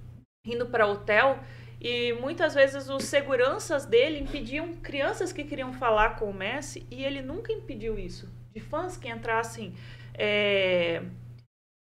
indo 0.46 0.68
para 0.68 0.88
hotel 0.88 1.40
e 1.82 2.14
muitas 2.14 2.54
vezes 2.54 2.90
os 2.90 3.06
seguranças 3.06 3.86
dele 3.86 4.20
impediam 4.20 4.76
crianças 4.76 5.32
que 5.32 5.44
queriam 5.44 5.72
falar 5.74 6.18
com 6.18 6.30
o 6.30 6.34
Messi 6.34 6.86
e 6.92 7.04
ele 7.04 7.22
nunca 7.22 7.54
impediu 7.54 7.98
isso. 7.98 8.28
De 8.54 8.60
fãs 8.60 8.98
que 8.98 9.08
entrassem 9.08 9.74
é, 10.14 11.02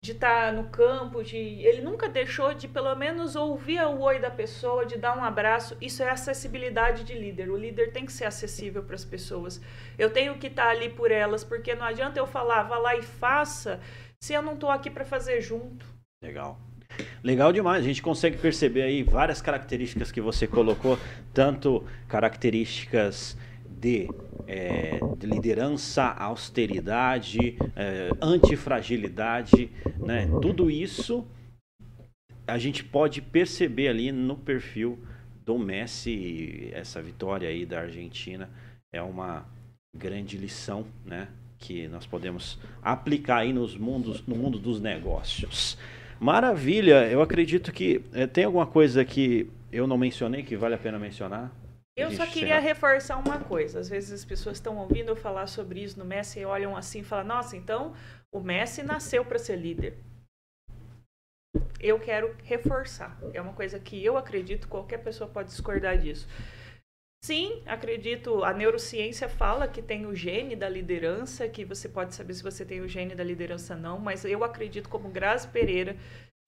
de 0.03 0.13
estar 0.13 0.47
tá 0.47 0.53
no 0.53 0.69
campo, 0.71 1.23
de 1.23 1.37
ele 1.37 1.83
nunca 1.83 2.09
deixou 2.09 2.55
de 2.55 2.67
pelo 2.67 2.95
menos 2.97 3.37
ouvir 3.37 3.81
o 3.83 4.01
oi 4.01 4.19
da 4.19 4.31
pessoa, 4.31 4.87
de 4.87 4.97
dar 4.97 5.17
um 5.17 5.23
abraço. 5.23 5.77
Isso 5.81 6.03
é 6.03 6.09
acessibilidade 6.09 7.05
de 7.05 7.13
líder. 7.13 7.51
O 7.51 7.57
líder 7.57 7.93
tem 7.93 8.07
que 8.07 8.13
ser 8.13 8.25
acessível 8.25 8.83
para 8.83 8.95
as 8.95 9.05
pessoas. 9.05 9.61
Eu 9.99 10.11
tenho 10.11 10.39
que 10.39 10.47
estar 10.47 10.65
tá 10.65 10.71
ali 10.71 10.89
por 10.89 11.13
elas, 11.13 11.45
porque 11.45 11.75
não 11.75 11.85
adianta 11.85 12.19
eu 12.19 12.27
falar, 12.27 12.63
vá 12.63 12.79
lá 12.79 12.97
e 12.97 13.03
faça, 13.03 13.79
se 14.21 14.33
eu 14.33 14.41
não 14.41 14.55
estou 14.55 14.71
aqui 14.71 14.91
para 14.91 15.05
fazer 15.05 15.41
junto. 15.41 15.87
Legal. 16.23 16.59
Legal 17.23 17.53
demais, 17.53 17.85
a 17.85 17.87
gente 17.87 18.03
consegue 18.03 18.37
perceber 18.37 18.83
aí 18.83 19.03
várias 19.03 19.41
características 19.41 20.11
que 20.11 20.21
você 20.21 20.47
colocou, 20.47 20.99
tanto 21.33 21.85
características 22.09 23.37
de, 23.69 24.09
é, 24.47 24.99
de 25.19 25.27
liderança, 25.27 26.05
austeridade, 26.05 27.57
é, 27.77 28.11
antifragilidade, 28.21 29.71
né? 29.99 30.29
tudo 30.41 30.71
isso 30.71 31.27
a 32.47 32.59
gente 32.59 32.85
pode 32.85 33.21
perceber 33.21 33.89
ali 33.89 34.11
no 34.11 34.37
perfil 34.37 34.99
do 35.45 35.59
Messi, 35.59 36.71
essa 36.73 37.01
vitória 37.03 37.49
aí 37.49 37.65
da 37.65 37.81
Argentina 37.81 38.49
é 38.93 39.03
uma 39.03 39.47
grande 39.97 40.37
lição, 40.37 40.85
né? 41.05 41.29
Que 41.59 41.87
nós 41.89 42.07
podemos 42.07 42.59
aplicar 42.83 43.39
aí 43.39 43.53
nos 43.53 43.77
mundos, 43.77 44.27
no 44.27 44.35
mundo 44.35 44.59
dos 44.59 44.81
negócios. 44.81 45.79
Maravilha, 46.23 47.11
eu 47.11 47.21
acredito 47.21 47.73
que 47.73 48.01
é, 48.13 48.29
tem 48.29 48.45
alguma 48.45 48.65
coisa 48.65 49.05
que 49.05 49.51
eu 49.73 49.89
não 49.89 49.99
mencionei 49.99 50.45
que 50.45 50.57
vale 50.57 50.77
a 50.77 50.79
pena 50.79 50.97
mencionar? 50.97 51.51
Eu 51.97 52.13
só 52.13 52.25
queria 52.25 52.61
reforçar 52.61 53.17
uma 53.17 53.41
coisa. 53.41 53.81
Às 53.81 53.89
vezes 53.89 54.13
as 54.13 54.25
pessoas 54.25 54.59
estão 54.59 54.77
ouvindo 54.77 55.09
eu 55.09 55.17
falar 55.17 55.49
sobre 55.49 55.83
isso 55.83 55.99
no 55.99 56.05
Messi 56.05 56.39
e 56.39 56.45
olham 56.45 56.77
assim 56.77 57.01
e 57.01 57.05
falam: 57.05 57.27
Nossa, 57.27 57.57
então 57.57 57.93
o 58.31 58.39
Messi 58.39 58.85
nasceu 58.85 59.25
para 59.25 59.37
ser 59.37 59.57
líder. 59.57 59.99
Eu 61.81 61.99
quero 61.99 62.37
reforçar. 62.45 63.19
É 63.35 63.41
uma 63.41 63.53
coisa 63.53 63.81
que 63.81 64.03
eu 64.05 64.17
acredito, 64.17 64.69
qualquer 64.69 64.99
pessoa 64.99 65.29
pode 65.29 65.49
discordar 65.49 65.99
disso. 65.99 66.29
Sim, 67.25 67.63
acredito. 67.67 68.43
A 68.43 68.53
neurociência 68.53 69.29
fala 69.29 69.69
que 69.69 69.81
tem 69.81 70.07
o 70.07 70.15
gene 70.15 70.57
da 70.57 70.69
liderança, 70.69 71.49
que 71.49 71.65
você 71.65 71.89
pode 71.89 72.17
saber 72.17 72.35
se 72.35 72.43
você 72.43 72.65
tem 72.65 72.81
o 72.81 72.89
gene 72.89 73.15
da 73.15 73.23
liderança 73.23 73.77
não, 73.77 73.97
mas 73.97 74.25
eu 74.25 74.43
acredito, 74.43 74.89
como 74.89 75.09
Grazi 75.09 75.47
Pereira, 75.47 75.97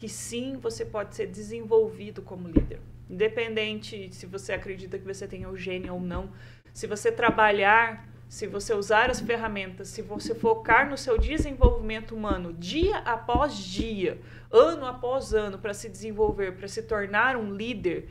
que 0.00 0.09
sim, 0.09 0.59
você 0.61 0.85
pode 0.85 1.14
ser 1.14 1.28
desenvolvido 1.28 2.23
como 2.23 2.49
líder. 2.49 2.81
Independente 3.09 4.12
se 4.12 4.26
você 4.26 4.52
acredita 4.52 4.99
que 4.99 5.04
você 5.04 5.28
tem 5.28 5.47
o 5.47 5.57
gene 5.57 5.88
ou 5.88 6.00
não, 6.00 6.33
se 6.73 6.88
você 6.88 7.12
trabalhar, 7.12 8.09
se 8.28 8.49
você 8.49 8.75
usar 8.75 9.11
as 9.11 9.21
ferramentas, 9.21 9.87
se 9.87 10.02
você 10.02 10.35
focar 10.35 10.90
no 10.90 10.99
seu 10.99 11.16
desenvolvimento 11.16 12.16
humano 12.16 12.52
dia 12.52 12.99
após 12.99 13.57
dia, 13.57 14.21
ano 14.50 14.87
após 14.87 15.33
ano, 15.33 15.57
para 15.57 15.73
se 15.73 15.88
desenvolver, 15.88 16.57
para 16.57 16.66
se 16.66 16.83
tornar 16.83 17.37
um 17.37 17.54
líder 17.54 18.09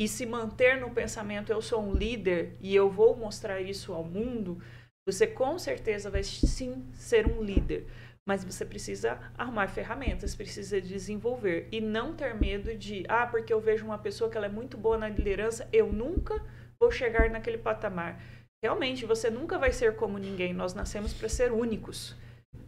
e 0.00 0.08
se 0.08 0.24
manter 0.24 0.80
no 0.80 0.90
pensamento 0.92 1.52
eu 1.52 1.60
sou 1.60 1.82
um 1.82 1.92
líder 1.92 2.56
e 2.58 2.74
eu 2.74 2.88
vou 2.88 3.14
mostrar 3.14 3.60
isso 3.60 3.92
ao 3.92 4.02
mundo, 4.02 4.58
você 5.06 5.26
com 5.26 5.58
certeza 5.58 6.08
vai 6.08 6.22
sim 6.24 6.86
ser 6.94 7.26
um 7.26 7.42
líder. 7.42 7.86
Mas 8.26 8.42
você 8.42 8.64
precisa 8.64 9.18
arrumar 9.36 9.68
ferramentas, 9.68 10.34
precisa 10.34 10.80
desenvolver 10.80 11.68
e 11.70 11.82
não 11.82 12.14
ter 12.14 12.34
medo 12.34 12.74
de, 12.74 13.04
ah, 13.10 13.26
porque 13.26 13.52
eu 13.52 13.60
vejo 13.60 13.84
uma 13.84 13.98
pessoa 13.98 14.30
que 14.30 14.38
ela 14.38 14.46
é 14.46 14.48
muito 14.48 14.78
boa 14.78 14.96
na 14.96 15.08
liderança, 15.10 15.68
eu 15.70 15.92
nunca 15.92 16.42
vou 16.80 16.90
chegar 16.90 17.28
naquele 17.28 17.58
patamar. 17.58 18.18
Realmente, 18.64 19.04
você 19.04 19.28
nunca 19.28 19.58
vai 19.58 19.70
ser 19.70 19.96
como 19.96 20.16
ninguém. 20.16 20.54
Nós 20.54 20.72
nascemos 20.72 21.12
para 21.12 21.28
ser 21.28 21.52
únicos 21.52 22.16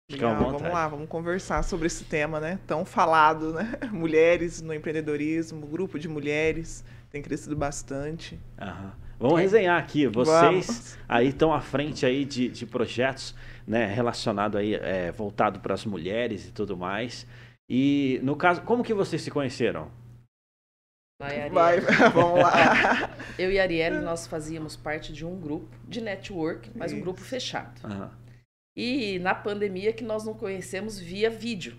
Legal, 0.09 0.37
vamos 0.37 0.61
lá, 0.61 0.87
vamos 0.87 1.09
conversar 1.09 1.61
sobre 1.61 1.87
esse 1.87 2.05
tema, 2.05 2.39
né? 2.39 2.59
Tão 2.65 2.85
falado, 2.85 3.51
né? 3.51 3.73
Mulheres 3.91 4.61
no 4.61 4.73
empreendedorismo, 4.73 5.67
grupo 5.67 5.99
de 5.99 6.07
mulheres 6.07 6.81
tem 7.11 7.21
crescido 7.21 7.57
bastante. 7.57 8.39
Aham. 8.57 9.08
Vamos 9.19 9.39
é. 9.39 9.43
resenhar 9.43 9.77
aqui. 9.77 10.07
Vocês 10.07 10.67
Vamos. 10.67 10.97
aí 11.07 11.27
estão 11.27 11.53
à 11.53 11.59
frente 11.59 12.05
aí 12.05 12.23
de, 12.23 12.47
de 12.47 12.65
projetos, 12.65 13.35
né, 13.67 13.85
relacionado 13.85 14.57
aí, 14.57 14.75
é, 14.75 15.11
voltado 15.11 15.59
para 15.59 15.73
as 15.73 15.85
mulheres 15.85 16.47
e 16.47 16.51
tudo 16.51 16.77
mais. 16.77 17.27
E 17.69 18.19
no 18.23 18.35
caso, 18.35 18.61
como 18.61 18.83
que 18.83 18.93
vocês 18.93 19.21
se 19.21 19.29
conheceram? 19.29 19.91
Vai, 21.21 21.49
Vai 21.49 21.81
vamos 22.15 22.39
lá. 22.39 23.13
Eu 23.37 23.51
e 23.51 23.59
a 23.59 23.63
Arielle, 23.63 23.99
nós 23.99 24.25
fazíamos 24.25 24.77
parte 24.77 25.11
de 25.11 25.25
um 25.25 25.37
grupo 25.37 25.67
de 25.85 25.99
network, 25.99 26.71
mas 26.73 26.91
Isso. 26.91 26.99
um 26.99 27.03
grupo 27.03 27.19
fechado. 27.19 27.85
Uhum. 27.85 28.09
E 28.75 29.19
na 29.19 29.35
pandemia 29.35 29.91
que 29.91 30.03
nós 30.03 30.23
não 30.23 30.33
conhecemos 30.33 30.97
via 30.97 31.29
vídeo. 31.29 31.77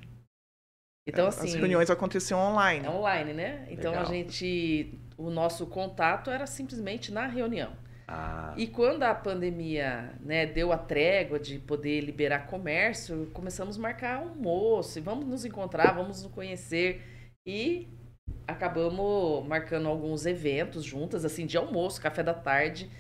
Então, 1.09 1.27
assim. 1.27 1.49
As 1.49 1.55
reuniões 1.55 1.89
aconteciam 1.89 2.39
online. 2.39 2.87
É 2.87 2.91
online, 2.91 3.33
né? 3.33 3.67
Então 3.71 3.93
Legal. 3.93 4.07
a 4.07 4.09
gente. 4.09 4.99
O 5.21 5.29
nosso 5.29 5.67
contato 5.67 6.31
era 6.31 6.47
simplesmente 6.47 7.13
na 7.13 7.27
reunião. 7.27 7.73
Ah. 8.09 8.55
E 8.57 8.67
quando 8.67 9.03
a 9.03 9.15
pandemia 9.15 10.15
né, 10.19 10.47
deu 10.47 10.73
a 10.73 10.79
trégua 10.79 11.39
de 11.39 11.59
poder 11.59 12.01
liberar 12.01 12.47
comércio, 12.47 13.31
começamos 13.35 13.77
a 13.77 13.81
marcar 13.81 14.17
almoço, 14.17 14.99
e 14.99 15.03
vamos 15.03 15.27
nos 15.27 15.45
encontrar, 15.45 15.95
vamos 15.95 16.23
nos 16.23 16.33
conhecer. 16.33 17.03
E 17.45 17.87
acabamos 18.49 19.47
marcando 19.47 19.89
alguns 19.89 20.25
eventos 20.25 20.85
juntas, 20.85 21.23
assim, 21.23 21.45
de 21.45 21.59
almoço, 21.59 22.01
café 22.01 22.23
da 22.23 22.35
tarde. 22.35 22.91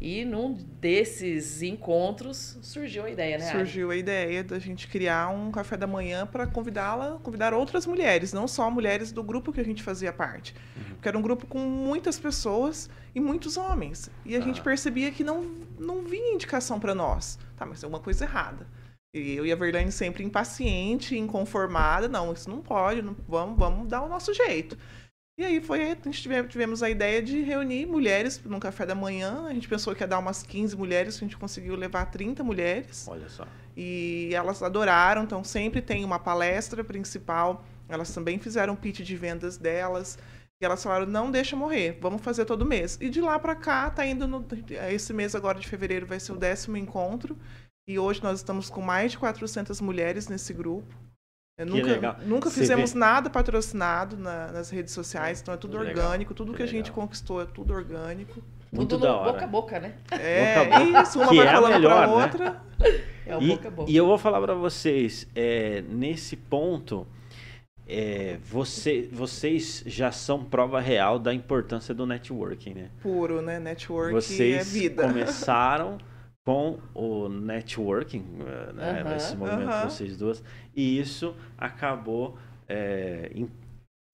E 0.00 0.24
num 0.24 0.54
desses 0.54 1.60
encontros 1.60 2.58
surgiu 2.62 3.04
a 3.04 3.10
ideia, 3.10 3.36
né? 3.36 3.50
Surgiu 3.50 3.90
a 3.90 3.96
ideia 3.96 4.42
da 4.42 4.58
gente 4.58 4.88
criar 4.88 5.28
um 5.28 5.50
café 5.50 5.76
da 5.76 5.86
manhã 5.86 6.26
para 6.26 6.46
convidá-la, 6.46 7.18
convidar 7.22 7.52
outras 7.52 7.86
mulheres, 7.86 8.32
não 8.32 8.48
só 8.48 8.70
mulheres 8.70 9.12
do 9.12 9.22
grupo 9.22 9.52
que 9.52 9.60
a 9.60 9.64
gente 9.64 9.82
fazia 9.82 10.10
parte. 10.10 10.54
Uhum. 10.74 10.94
Porque 10.94 11.08
era 11.08 11.18
um 11.18 11.22
grupo 11.22 11.46
com 11.46 11.58
muitas 11.58 12.18
pessoas 12.18 12.88
e 13.14 13.20
muitos 13.20 13.58
homens. 13.58 14.10
E 14.24 14.34
a 14.34 14.38
ah. 14.38 14.42
gente 14.42 14.62
percebia 14.62 15.10
que 15.10 15.22
não, 15.22 15.42
não 15.78 16.02
vinha 16.02 16.32
indicação 16.32 16.80
para 16.80 16.94
nós. 16.94 17.38
Tá, 17.54 17.66
mas 17.66 17.80
tem 17.80 17.86
alguma 17.86 18.02
coisa 18.02 18.24
errada. 18.24 18.66
E 19.12 19.32
eu 19.34 19.44
e 19.44 19.52
a 19.52 19.56
Verlaine 19.56 19.92
sempre 19.92 20.24
impaciente, 20.24 21.18
inconformada. 21.18 22.08
Não, 22.08 22.32
isso 22.32 22.48
não 22.48 22.62
pode, 22.62 23.02
não, 23.02 23.14
vamos, 23.28 23.58
vamos 23.58 23.88
dar 23.88 24.00
o 24.02 24.08
nosso 24.08 24.32
jeito. 24.32 24.78
E 25.40 25.44
aí 25.46 25.58
foi, 25.58 25.82
a 25.90 25.94
gente 26.04 26.28
tivemos 26.50 26.82
a 26.82 26.90
ideia 26.90 27.22
de 27.22 27.40
reunir 27.40 27.86
mulheres 27.86 28.38
num 28.44 28.60
café 28.60 28.84
da 28.84 28.94
manhã. 28.94 29.46
A 29.46 29.54
gente 29.54 29.66
pensou 29.66 29.94
que 29.94 30.02
ia 30.02 30.06
dar 30.06 30.18
umas 30.18 30.42
15 30.42 30.76
mulheres, 30.76 31.16
a 31.16 31.20
gente 31.20 31.34
conseguiu 31.34 31.74
levar 31.76 32.04
30 32.10 32.44
mulheres. 32.44 33.08
Olha 33.08 33.26
só. 33.26 33.48
E 33.74 34.28
elas 34.34 34.62
adoraram, 34.62 35.22
então 35.22 35.42
sempre 35.42 35.80
tem 35.80 36.04
uma 36.04 36.18
palestra 36.18 36.84
principal. 36.84 37.64
Elas 37.88 38.12
também 38.12 38.38
fizeram 38.38 38.76
pitch 38.76 39.00
de 39.00 39.16
vendas 39.16 39.56
delas. 39.56 40.18
E 40.60 40.64
elas 40.66 40.82
falaram, 40.82 41.06
não 41.06 41.30
deixa 41.30 41.56
morrer, 41.56 41.96
vamos 42.02 42.20
fazer 42.20 42.44
todo 42.44 42.66
mês. 42.66 42.98
E 43.00 43.08
de 43.08 43.22
lá 43.22 43.38
para 43.38 43.54
cá, 43.54 43.88
tá 43.88 44.04
indo 44.04 44.28
no, 44.28 44.46
esse 44.90 45.14
mês 45.14 45.34
agora 45.34 45.58
de 45.58 45.66
fevereiro 45.66 46.04
vai 46.04 46.20
ser 46.20 46.32
o 46.32 46.36
décimo 46.36 46.76
encontro. 46.76 47.34
E 47.88 47.98
hoje 47.98 48.22
nós 48.22 48.40
estamos 48.40 48.68
com 48.68 48.82
mais 48.82 49.12
de 49.12 49.18
400 49.18 49.80
mulheres 49.80 50.28
nesse 50.28 50.52
grupo. 50.52 50.94
Nunca, 51.64 52.16
nunca 52.24 52.50
fizemos 52.50 52.92
vê... 52.92 52.98
nada 52.98 53.28
patrocinado 53.30 54.16
na, 54.16 54.52
nas 54.52 54.70
redes 54.70 54.94
sociais, 54.94 55.40
então 55.40 55.52
é 55.52 55.56
tudo 55.56 55.78
orgânico, 55.78 56.32
tudo 56.34 56.52
que, 56.52 56.58
que 56.58 56.62
a 56.62 56.66
gente 56.66 56.90
conquistou 56.90 57.40
é 57.40 57.46
tudo 57.46 57.74
orgânico. 57.74 58.42
Muito 58.72 58.90
tudo 58.90 59.02
da 59.02 59.16
hora. 59.16 59.32
boca 59.32 59.44
a 59.44 59.48
boca, 59.48 59.80
né? 59.80 59.94
É, 60.10 60.64
boca 60.64 60.78
boca. 60.78 61.02
isso, 61.02 61.18
uma 61.18 61.28
que 61.28 61.36
vai 61.36 61.46
é 61.46 61.50
falando 61.50 61.72
melhor, 61.72 61.96
pra 61.96 62.06
né? 62.06 62.24
outra. 62.24 62.62
É 63.26 63.36
o 63.36 63.42
e, 63.42 63.48
boca 63.48 63.68
a 63.68 63.70
boca. 63.70 63.90
E 63.90 63.96
eu 63.96 64.06
vou 64.06 64.16
falar 64.16 64.40
para 64.40 64.54
vocês, 64.54 65.26
é, 65.34 65.82
nesse 65.88 66.36
ponto, 66.36 67.06
é, 67.88 68.38
você, 68.44 69.08
vocês 69.10 69.82
já 69.86 70.12
são 70.12 70.44
prova 70.44 70.80
real 70.80 71.18
da 71.18 71.34
importância 71.34 71.92
do 71.92 72.06
networking, 72.06 72.74
né? 72.74 72.90
Puro, 73.02 73.42
né? 73.42 73.58
Networking 73.58 74.14
vocês 74.14 74.60
é 74.60 74.80
vida. 74.80 75.02
começaram 75.02 75.98
com 76.50 76.80
o 76.92 77.28
networking, 77.28 78.24
eh, 78.40 78.72
né, 78.72 79.02
uhum, 79.04 79.10
nesse 79.10 79.36
momento 79.36 79.70
uhum. 79.70 79.82
vocês 79.84 80.16
duas, 80.16 80.42
e 80.74 80.98
isso 80.98 81.36
acabou 81.56 82.36
é, 82.68 83.30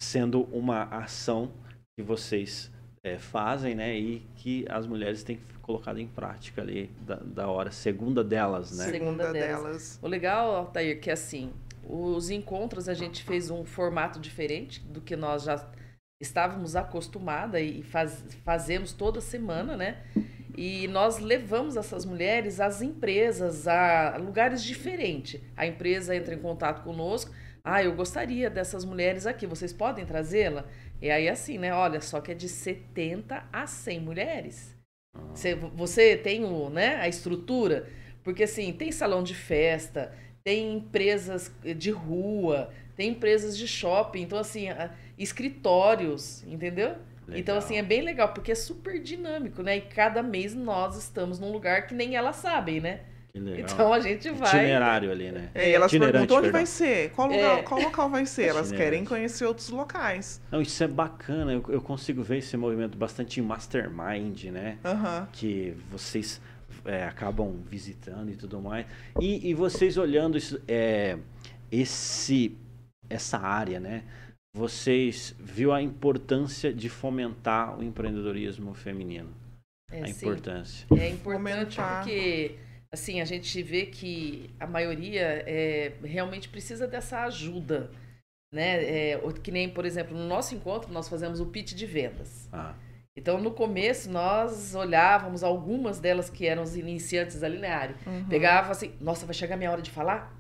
sendo 0.03 0.43
uma 0.55 0.83
ação 0.83 1.51
que 1.99 2.05
vocês 2.05 2.71
é, 3.03 3.17
fazem, 3.17 3.75
né, 3.75 3.97
e 3.99 4.21
que 4.35 4.67
as 4.69 4.87
mulheres 4.87 5.23
têm 5.23 5.41
colocado 5.63 5.99
em 5.99 6.07
prática 6.07 6.61
ali 6.61 6.91
da, 7.01 7.15
da 7.17 7.49
hora 7.49 7.71
segunda 7.71 8.23
delas, 8.23 8.77
né? 8.77 8.85
Segunda 8.85 9.33
delas. 9.33 9.99
O 10.03 10.07
legal, 10.07 10.55
Altair, 10.55 11.01
que 11.01 11.11
assim, 11.11 11.55
os 11.89 12.29
encontros 12.29 12.87
a 12.87 12.93
gente 12.93 13.25
fez 13.25 13.51
um 13.51 13.65
formato 13.65 14.21
diferente 14.21 14.81
do 14.81 15.01
que 15.01 15.17
nós 15.17 15.45
já 15.45 15.67
estávamos 16.21 16.77
acostumadas 16.77 17.63
e 17.63 17.83
faz, 17.83 18.23
fazemos 18.45 18.93
toda 18.93 19.23
semana, 19.23 19.75
né? 19.75 20.05
E 20.57 20.89
nós 20.89 21.19
levamos 21.19 21.77
essas 21.77 22.05
mulheres 22.07 22.61
às 22.61 22.81
empresas, 22.81 23.69
a 23.69 24.17
lugares 24.17 24.63
diferentes. 24.63 25.41
A 25.57 25.67
empresa 25.67 26.17
entra 26.17 26.35
em 26.35 26.39
contato 26.39 26.83
conosco. 26.83 27.33
Ah, 27.63 27.83
eu 27.83 27.95
gostaria 27.95 28.49
dessas 28.49 28.85
mulheres 28.85 29.27
aqui, 29.27 29.47
vocês 29.47 29.73
podem 29.73 30.07
trazê-la? 30.07 30.65
E 31.03 31.11
aí, 31.11 31.29
assim, 31.29 31.59
né? 31.59 31.75
Olha, 31.75 32.01
só 32.01 32.21
que 32.21 32.33
é 32.33 32.35
de 32.35 32.49
70 32.49 33.45
a 33.53 33.67
100 33.67 34.01
mulheres. 34.01 34.75
Você, 35.35 35.55
você 35.55 36.17
tem 36.17 36.45
o, 36.45 36.71
né, 36.71 36.97
a 36.97 37.09
estrutura, 37.09 37.89
porque 38.23 38.45
assim, 38.45 38.73
tem 38.73 38.91
salão 38.93 39.23
de 39.23 39.35
festa, 39.35 40.13
tem 40.43 40.75
empresas 40.75 41.51
de 41.77 41.91
rua, 41.91 42.71
tem 42.97 43.11
empresas 43.11 43.57
de 43.57 43.67
shopping, 43.67 44.23
então 44.23 44.39
assim, 44.39 44.67
escritórios, 45.19 46.43
entendeu? 46.45 46.97
Legal. 47.27 47.41
Então, 47.41 47.59
assim, 47.59 47.77
é 47.77 47.83
bem 47.83 48.03
legal, 48.03 48.33
porque 48.33 48.53
é 48.53 48.55
super 48.55 49.01
dinâmico, 49.01 49.63
né? 49.63 49.79
E 49.79 49.81
cada 49.81 50.23
mês 50.23 50.55
nós 50.55 50.97
estamos 50.97 51.39
num 51.41 51.51
lugar 51.51 51.87
que 51.87 51.95
nem 51.95 52.15
elas 52.15 52.37
sabem, 52.37 52.81
né? 52.81 53.01
Que 53.33 53.41
legal. 53.41 53.71
Então 53.71 53.93
a 53.93 54.01
gente 54.01 54.31
vai. 54.31 54.49
Itinerário 54.49 55.11
ali, 55.11 55.31
né? 55.31 55.51
É, 55.55 55.73
elas 55.73 55.91
perguntam 55.91 56.21
onde 56.21 56.29
perdão. 56.29 56.53
vai 56.53 56.67
ser, 56.67 57.11
qual, 57.11 57.29
lugar, 57.29 57.59
é. 57.59 57.63
qual 57.63 57.81
local 57.81 58.09
vai 58.09 58.25
ser. 58.25 58.45
Elas 58.45 58.73
querem 58.73 59.05
conhecer 59.05 59.45
outros 59.45 59.69
locais. 59.69 60.41
Não, 60.51 60.63
isso 60.63 60.83
é 60.83 60.89
bacana. 60.89 61.53
Eu, 61.53 61.63
eu 61.69 61.83
consigo 61.83 62.23
ver 62.23 62.39
esse 62.39 62.57
movimento 62.57 62.97
bastante 62.97 63.43
mastermind, 63.43 64.45
né? 64.45 64.79
Uhum. 64.85 65.27
Que 65.33 65.77
vocês 65.91 66.41
é, 66.87 67.05
acabam 67.05 67.61
visitando 67.69 68.31
e 68.31 68.37
tudo 68.37 68.61
mais. 68.61 68.87
E, 69.21 69.51
e 69.51 69.53
vocês 69.55 69.99
olhando 69.99 70.39
isso, 70.39 70.59
é, 70.67 71.19
esse, 71.71 72.57
essa 73.11 73.39
área, 73.39 73.81
né? 73.81 74.05
Vocês 74.57 75.35
viu 75.39 75.71
a 75.71 75.83
importância 75.83 76.73
de 76.73 76.89
fomentar 76.89 77.79
o 77.79 77.83
empreendedorismo 77.83 78.73
feminino? 78.73 79.29
É, 79.91 80.01
a 80.01 80.07
sim. 80.07 80.27
importância. 80.27 80.87
É 80.99 81.11
importante 81.11 81.77
fomentar. 81.77 82.03
porque 82.03 82.57
assim 82.91 83.21
a 83.21 83.27
gente 83.27 83.63
vê 83.63 83.85
que 83.85 84.49
a 84.59 84.67
maioria 84.67 85.45
é, 85.47 85.93
realmente 86.03 86.49
precisa 86.49 86.89
dessa 86.89 87.25
ajuda, 87.25 87.91
né? 88.51 88.83
É, 89.13 89.21
que 89.43 89.53
nem 89.53 89.69
por 89.69 89.85
exemplo 89.85 90.17
no 90.17 90.27
nosso 90.27 90.55
encontro 90.55 90.91
nós 90.91 91.07
fazemos 91.07 91.39
o 91.39 91.47
pitch 91.47 91.75
de 91.75 91.85
vendas. 91.85 92.49
Ah. 92.51 92.75
Então, 93.19 93.41
no 93.41 93.51
começo, 93.51 94.11
nós 94.11 94.75
olhávamos 94.75 95.43
algumas 95.43 95.99
delas 95.99 96.29
que 96.29 96.47
eram 96.47 96.63
os 96.63 96.77
iniciantes 96.77 97.43
ali 97.43 97.59
na 97.59 97.75
área. 97.75 97.97
Uhum. 98.07 98.29
Pegava 98.29 98.73
assim, 98.73 98.93
nossa, 99.01 99.25
vai 99.25 99.35
chegar 99.35 99.55
a 99.55 99.59
minha 99.59 99.71
hora 99.71 99.81
de 99.81 99.91
falar? 99.91 100.39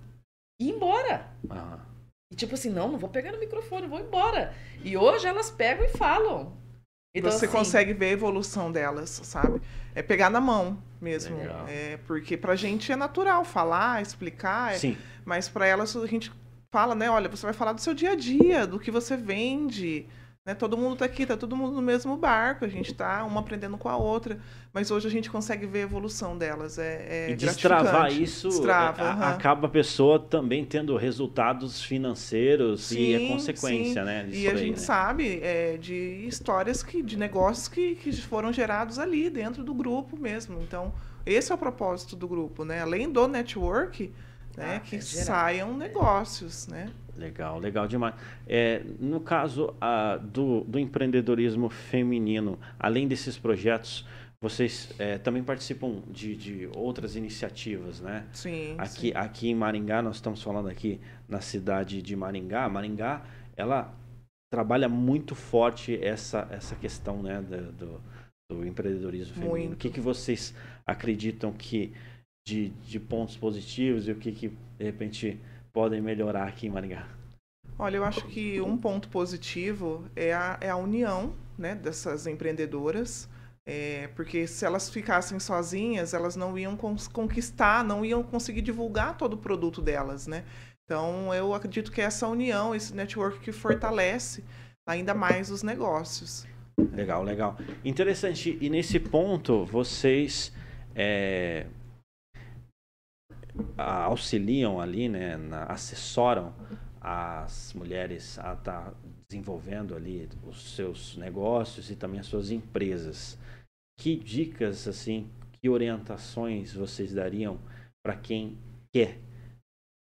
E 0.61 0.69
ir 0.69 0.73
embora. 0.73 1.27
Ah. 1.49 1.96
E 2.31 2.35
tipo 2.35 2.55
assim, 2.55 2.71
não, 2.71 2.91
não 2.91 2.99
vou 2.99 3.09
pegar 3.09 3.33
no 3.33 3.39
microfone, 3.39 3.87
vou 3.87 4.01
embora. 4.01 4.55
E 4.83 4.97
hoje 4.97 5.27
elas 5.27 5.51
pegam 5.51 5.85
e 5.85 5.89
falam. 5.89 6.57
Então, 7.15 7.31
você 7.31 7.47
assim... 7.47 7.57
consegue 7.57 7.95
ver 7.95 8.07
a 8.07 8.13
evolução 8.13 8.71
delas, 8.71 9.09
sabe? 9.25 9.63
É 9.95 10.03
pegar 10.03 10.29
na 10.29 10.41
mão 10.41 10.83
mesmo. 11.01 11.39
É, 11.67 11.99
porque 12.07 12.37
pra 12.37 12.55
gente 12.55 12.93
é 12.93 12.97
natural 12.97 13.45
falar, 13.45 14.03
explicar, 14.03 14.75
é, 14.75 14.79
Sim. 14.79 14.99
mas 15.25 15.49
para 15.49 15.67
elas 15.67 15.97
a 15.97 16.07
gente 16.07 16.31
fala, 16.71 16.95
né? 16.95 17.09
Olha, 17.11 17.29
você 17.29 17.47
vai 17.47 17.55
falar 17.55 17.73
do 17.73 17.81
seu 17.81 17.95
dia 17.95 18.13
a 18.13 18.15
dia, 18.15 18.67
do 18.67 18.79
que 18.79 18.91
você 18.91 19.17
vende, 19.17 20.07
né? 20.47 20.55
Todo 20.55 20.79
mundo 20.79 20.93
está 20.93 21.05
aqui, 21.05 21.25
está 21.25 21.37
todo 21.37 21.57
mundo 21.57 21.75
no 21.75 21.83
mesmo 21.83 22.17
barco, 22.17 22.65
a 22.65 22.69
gente 22.69 22.93
está 22.93 23.25
uma 23.25 23.41
aprendendo 23.41 23.77
com 23.77 23.89
a 23.89 23.97
outra, 23.97 24.39
mas 24.73 24.93
hoje 24.93 25.09
a 25.09 25.11
gente 25.11 25.29
consegue 25.29 25.67
ver 25.67 25.81
a 25.81 25.83
evolução 25.83 26.39
delas. 26.39 26.79
É, 26.79 27.27
é 27.29 27.31
e 27.33 27.35
destravar 27.35 28.13
isso, 28.13 28.49
Destrava, 28.49 29.03
é, 29.03 29.13
uhum. 29.13 29.23
acaba 29.25 29.67
a 29.67 29.71
pessoa 29.71 30.21
também 30.21 30.65
tendo 30.65 30.97
resultados 30.97 31.83
financeiros 31.83 32.85
sim, 32.85 33.11
e 33.11 33.17
a 33.17 33.29
consequência, 33.29 34.03
sim. 34.03 34.07
né? 34.07 34.29
E 34.31 34.47
a 34.47 34.55
gente 34.55 34.79
né? 34.79 34.87
sabe 34.87 35.41
é, 35.43 35.77
de 35.77 36.25
histórias 36.29 36.81
que, 36.81 37.03
de 37.03 37.19
negócios 37.19 37.67
que, 37.67 37.97
que 37.97 38.13
foram 38.13 38.53
gerados 38.53 39.01
ali 39.01 39.29
dentro 39.29 39.65
do 39.65 39.75
grupo 39.75 40.17
mesmo. 40.17 40.63
Então, 40.63 40.95
esse 41.25 41.51
é 41.51 41.55
o 41.57 41.59
propósito 41.59 42.15
do 42.15 42.29
grupo, 42.29 42.65
né? 42.65 42.83
Além 42.83 43.11
do 43.11 43.27
network, 43.27 44.13
né? 44.57 44.77
Ah, 44.77 44.81
que 44.81 44.97
é 44.97 45.01
saiam 45.01 45.77
negócios, 45.77 46.67
né? 46.67 46.91
Legal, 47.17 47.59
legal 47.59 47.87
demais. 47.87 48.15
É, 48.47 48.83
no 49.01 49.21
caso 49.21 49.75
a, 49.81 50.17
do, 50.17 50.63
do 50.65 50.79
empreendedorismo 50.79 51.69
feminino, 51.69 52.59
além 52.79 53.09
desses 53.09 53.39
projetos, 53.39 54.07
vocês 54.41 54.93
é, 54.99 55.17
também 55.19 55.43
participam 55.43 56.03
de, 56.09 56.37
de, 56.37 56.71
outras 56.77 57.17
iniciativas, 57.17 58.01
né? 58.01 58.27
Sim 58.33 58.75
aqui, 58.77 59.09
sim. 59.09 59.13
aqui 59.15 59.49
em 59.49 59.55
Maringá, 59.55 60.03
nós 60.03 60.17
estamos 60.17 60.43
falando 60.43 60.69
aqui 60.69 61.01
na 61.29 61.41
cidade 61.41 62.03
de 62.03 62.15
Maringá. 62.15 62.69
Maringá, 62.69 63.23
ela 63.57 63.95
trabalha 64.53 64.89
muito 64.89 65.35
forte 65.35 65.99
essa, 66.03 66.47
essa 66.51 66.75
questão 66.77 67.23
né, 67.23 67.41
do, 67.43 67.73
do, 67.73 68.01
do 68.51 68.67
empreendedorismo 68.67 69.35
feminino. 69.35 69.59
Muito. 69.59 69.73
O 69.73 69.77
que, 69.77 69.91
que 69.91 70.01
vocês 70.01 70.55
acreditam 70.87 71.53
que 71.53 71.93
de, 72.47 72.69
de 72.69 73.01
pontos 73.01 73.37
positivos 73.37 74.07
e 74.07 74.13
o 74.13 74.15
que, 74.15 74.31
que 74.31 74.49
de 74.79 74.85
repente 74.85 75.39
podem 75.73 76.01
melhorar 76.01 76.47
aqui 76.47 76.69
em 76.69 76.71
Maringá? 76.71 77.09
Olha, 77.79 77.97
eu 77.97 78.05
acho 78.05 78.25
que 78.29 78.61
um 78.61 78.79
ponto 78.79 79.09
positivo 79.09 80.05
é 80.15 80.33
a, 80.33 80.57
é 80.61 80.71
a 80.71 80.77
união 80.77 81.35
né, 81.59 81.75
dessas 81.75 82.27
empreendedoras, 82.27 83.29
é, 83.67 84.09
porque 84.15 84.47
se 84.47 84.65
elas 84.65 84.89
ficassem 84.89 85.41
sozinhas, 85.41 86.15
elas 86.15 86.37
não 86.37 86.57
iam 86.57 86.77
conquistar, 87.13 87.85
não 87.85 88.05
iam 88.05 88.23
conseguir 88.23 88.63
divulgar 88.63 89.19
todo 89.19 89.35
o 89.35 89.39
produto 89.39 89.83
delas, 89.83 90.29
né? 90.29 90.45
Então, 90.85 91.35
eu 91.35 91.53
acredito 91.53 91.91
que 91.91 92.01
é 92.01 92.05
essa 92.05 92.29
união, 92.29 92.73
esse 92.73 92.95
network 92.95 93.41
que 93.41 93.51
fortalece 93.51 94.45
ainda 94.87 95.13
mais 95.13 95.51
os 95.51 95.65
negócios. 95.65 96.47
Legal, 96.93 97.25
legal. 97.25 97.59
Interessante. 97.85 98.57
E 98.61 98.71
nesse 98.71 99.01
ponto, 99.01 99.65
vocês 99.65 100.53
é, 100.95 101.67
auxiliam 103.77 104.81
ali, 104.81 105.09
né, 105.09 105.37
na, 105.37 105.65
assessoram 105.65 106.55
as 107.01 107.73
mulheres 107.75 108.39
a 108.39 108.55
estar 108.55 108.91
tá 108.91 108.95
desenvolvendo 109.29 109.95
ali 109.95 110.29
os 110.45 110.75
seus 110.75 111.17
negócios 111.17 111.91
e 111.91 111.97
também 111.97 112.21
as 112.21 112.27
suas 112.27 112.51
empresas. 112.51 113.39
Que 113.99 114.17
dicas, 114.17 114.87
assim, 114.89 115.31
que 115.53 115.69
orientações 115.69 116.73
vocês 116.73 117.13
dariam 117.13 117.59
para 118.05 118.17
quem 118.17 118.59
quer 118.93 119.19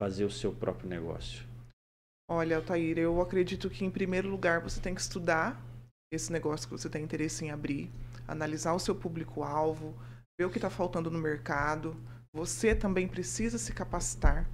fazer 0.02 0.26
o 0.26 0.32
seu 0.32 0.52
próprio 0.52 0.90
negócio? 0.90 1.46
Olha, 2.30 2.58
Altair, 2.58 2.98
eu 2.98 3.22
acredito 3.22 3.70
que 3.70 3.86
em 3.86 3.92
primeiro 3.92 4.28
lugar 4.28 4.60
você 4.62 4.82
tem 4.82 4.96
que 4.96 5.02
estudar 5.02 5.64
esse 6.12 6.32
negócio 6.32 6.68
que 6.68 6.76
você 6.76 6.90
tem 6.90 7.04
interesse 7.04 7.46
em 7.46 7.52
abrir, 7.52 7.90
analisar 8.28 8.74
o 8.74 8.80
seu 8.80 8.96
público-alvo, 8.96 9.94
ver 10.40 10.46
o 10.46 10.50
que 10.50 10.58
está 10.58 10.70
faltando 10.70 11.12
no 11.12 11.20
mercado, 11.20 11.96
você 12.36 12.76
também 12.76 13.08
precisa 13.08 13.58
se 13.58 13.72
capacitar. 13.72 14.46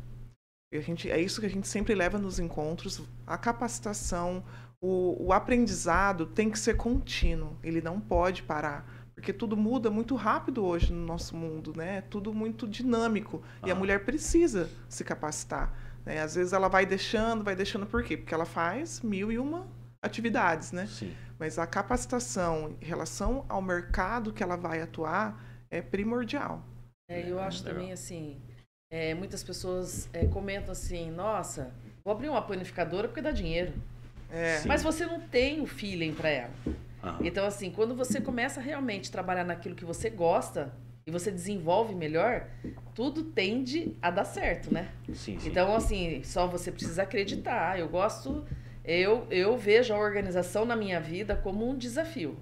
A 0.71 0.79
gente, 0.79 1.09
é 1.09 1.19
isso 1.19 1.41
que 1.41 1.47
a 1.47 1.49
gente 1.49 1.67
sempre 1.67 1.95
leva 1.95 2.19
nos 2.19 2.37
encontros. 2.37 3.01
A 3.25 3.39
capacitação, 3.39 4.43
o, 4.79 5.25
o 5.25 5.33
aprendizado 5.33 6.27
tem 6.27 6.51
que 6.51 6.59
ser 6.59 6.77
contínuo. 6.77 7.57
Ele 7.63 7.81
não 7.81 7.99
pode 7.99 8.43
parar 8.43 9.01
porque 9.15 9.33
tudo 9.33 9.57
muda 9.57 9.91
muito 9.91 10.15
rápido 10.15 10.63
hoje 10.63 10.93
no 10.93 11.05
nosso 11.05 11.35
mundo, 11.35 11.73
né? 11.75 11.97
É 11.97 12.01
tudo 12.01 12.33
muito 12.33 12.67
dinâmico 12.67 13.43
ah. 13.61 13.67
e 13.67 13.71
a 13.71 13.73
ah. 13.73 13.77
mulher 13.77 14.05
precisa 14.05 14.69
se 14.87 15.03
capacitar. 15.03 15.73
Né? 16.05 16.21
Às 16.21 16.35
vezes 16.35 16.53
ela 16.53 16.67
vai 16.67 16.85
deixando, 16.85 17.43
vai 17.43 17.55
deixando 17.55 17.85
por 17.85 18.03
quê? 18.03 18.15
Porque 18.15 18.33
ela 18.33 18.45
faz 18.45 19.01
mil 19.01 19.31
e 19.31 19.37
uma 19.37 19.67
atividades, 20.01 20.71
né? 20.71 20.87
Sim. 20.87 21.13
Mas 21.37 21.59
a 21.59 21.67
capacitação 21.67 22.75
em 22.81 22.85
relação 22.85 23.45
ao 23.49 23.61
mercado 23.61 24.31
que 24.33 24.41
ela 24.41 24.55
vai 24.55 24.81
atuar 24.81 25.43
é 25.69 25.81
primordial. 25.81 26.65
É, 27.11 27.29
eu 27.29 27.39
acho 27.39 27.63
Legal. 27.63 27.73
também 27.79 27.91
assim, 27.91 28.37
é, 28.89 29.13
muitas 29.13 29.43
pessoas 29.43 30.09
é, 30.13 30.25
comentam 30.27 30.71
assim, 30.71 31.11
nossa, 31.11 31.73
vou 32.03 32.13
abrir 32.13 32.29
uma 32.29 32.41
planificadora 32.41 33.07
porque 33.07 33.21
dá 33.21 33.31
dinheiro. 33.31 33.73
É. 34.31 34.61
Mas 34.65 34.81
você 34.81 35.05
não 35.05 35.19
tem 35.19 35.59
o 35.59 35.67
feeling 35.67 36.13
para 36.13 36.29
ela. 36.29 36.53
Então, 37.21 37.45
assim, 37.45 37.71
quando 37.71 37.95
você 37.95 38.21
começa 38.21 38.59
a 38.59 38.63
realmente 38.63 39.11
trabalhar 39.11 39.43
naquilo 39.43 39.75
que 39.75 39.83
você 39.83 40.09
gosta 40.09 40.71
e 41.05 41.11
você 41.11 41.31
desenvolve 41.31 41.95
melhor, 41.95 42.47
tudo 42.93 43.23
tende 43.23 43.95
a 44.01 44.11
dar 44.11 44.23
certo, 44.23 44.71
né? 44.71 44.89
Sim, 45.13 45.39
sim. 45.39 45.49
Então, 45.49 45.75
assim, 45.75 46.21
só 46.23 46.45
você 46.45 46.71
precisa 46.71 47.01
acreditar. 47.01 47.79
Eu 47.79 47.89
gosto, 47.89 48.45
eu, 48.85 49.25
eu 49.31 49.57
vejo 49.57 49.93
a 49.93 49.97
organização 49.97 50.63
na 50.63 50.75
minha 50.75 50.99
vida 50.99 51.35
como 51.35 51.67
um 51.67 51.75
desafio. 51.75 52.37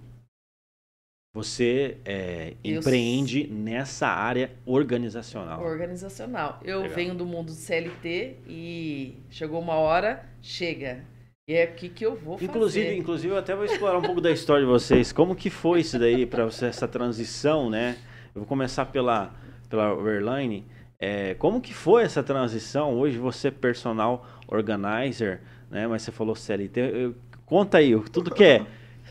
Você 1.33 1.97
é, 2.05 2.55
empreende 2.63 3.43
eu... 3.43 3.53
nessa 3.53 4.07
área 4.07 4.51
organizacional. 4.65 5.61
Organizacional. 5.63 6.59
Eu 6.63 6.81
Legal. 6.81 6.95
venho 6.95 7.15
do 7.15 7.25
mundo 7.25 7.47
do 7.47 7.51
CLT 7.51 8.37
e 8.47 9.15
chegou 9.29 9.61
uma 9.61 9.75
hora, 9.75 10.25
chega. 10.41 11.05
E 11.47 11.53
é 11.53 11.63
aqui 11.63 11.87
que 11.87 12.03
eu 12.03 12.15
vou 12.15 12.35
fazer. 12.35 12.49
Inclusive, 12.49 12.95
inclusive, 12.95 13.33
eu 13.33 13.37
até 13.37 13.55
vou 13.55 13.65
explorar 13.65 13.99
um 13.99 14.01
pouco 14.01 14.21
da 14.21 14.31
história 14.31 14.65
de 14.65 14.71
vocês. 14.71 15.11
Como 15.11 15.35
que 15.35 15.51
foi 15.51 15.81
isso 15.81 15.99
daí 15.99 16.25
para 16.25 16.45
você, 16.45 16.65
essa 16.65 16.87
transição, 16.87 17.69
né? 17.69 17.97
Eu 18.33 18.41
vou 18.41 18.45
começar 18.45 18.85
pela, 18.85 19.31
pela 19.69 19.89
Airline. 19.89 20.65
É, 20.99 21.35
como 21.35 21.61
que 21.61 21.73
foi 21.73 22.03
essa 22.03 22.23
transição? 22.23 22.95
Hoje 22.97 23.19
você 23.19 23.49
é 23.49 23.51
personal 23.51 24.27
organizer, 24.47 25.41
né? 25.69 25.87
Mas 25.87 26.01
você 26.01 26.11
falou 26.11 26.35
CLT. 26.35 26.79
Eu, 26.79 27.15
conta 27.45 27.77
aí, 27.77 27.99
tudo 28.11 28.31
que 28.31 28.43
é 28.43 28.65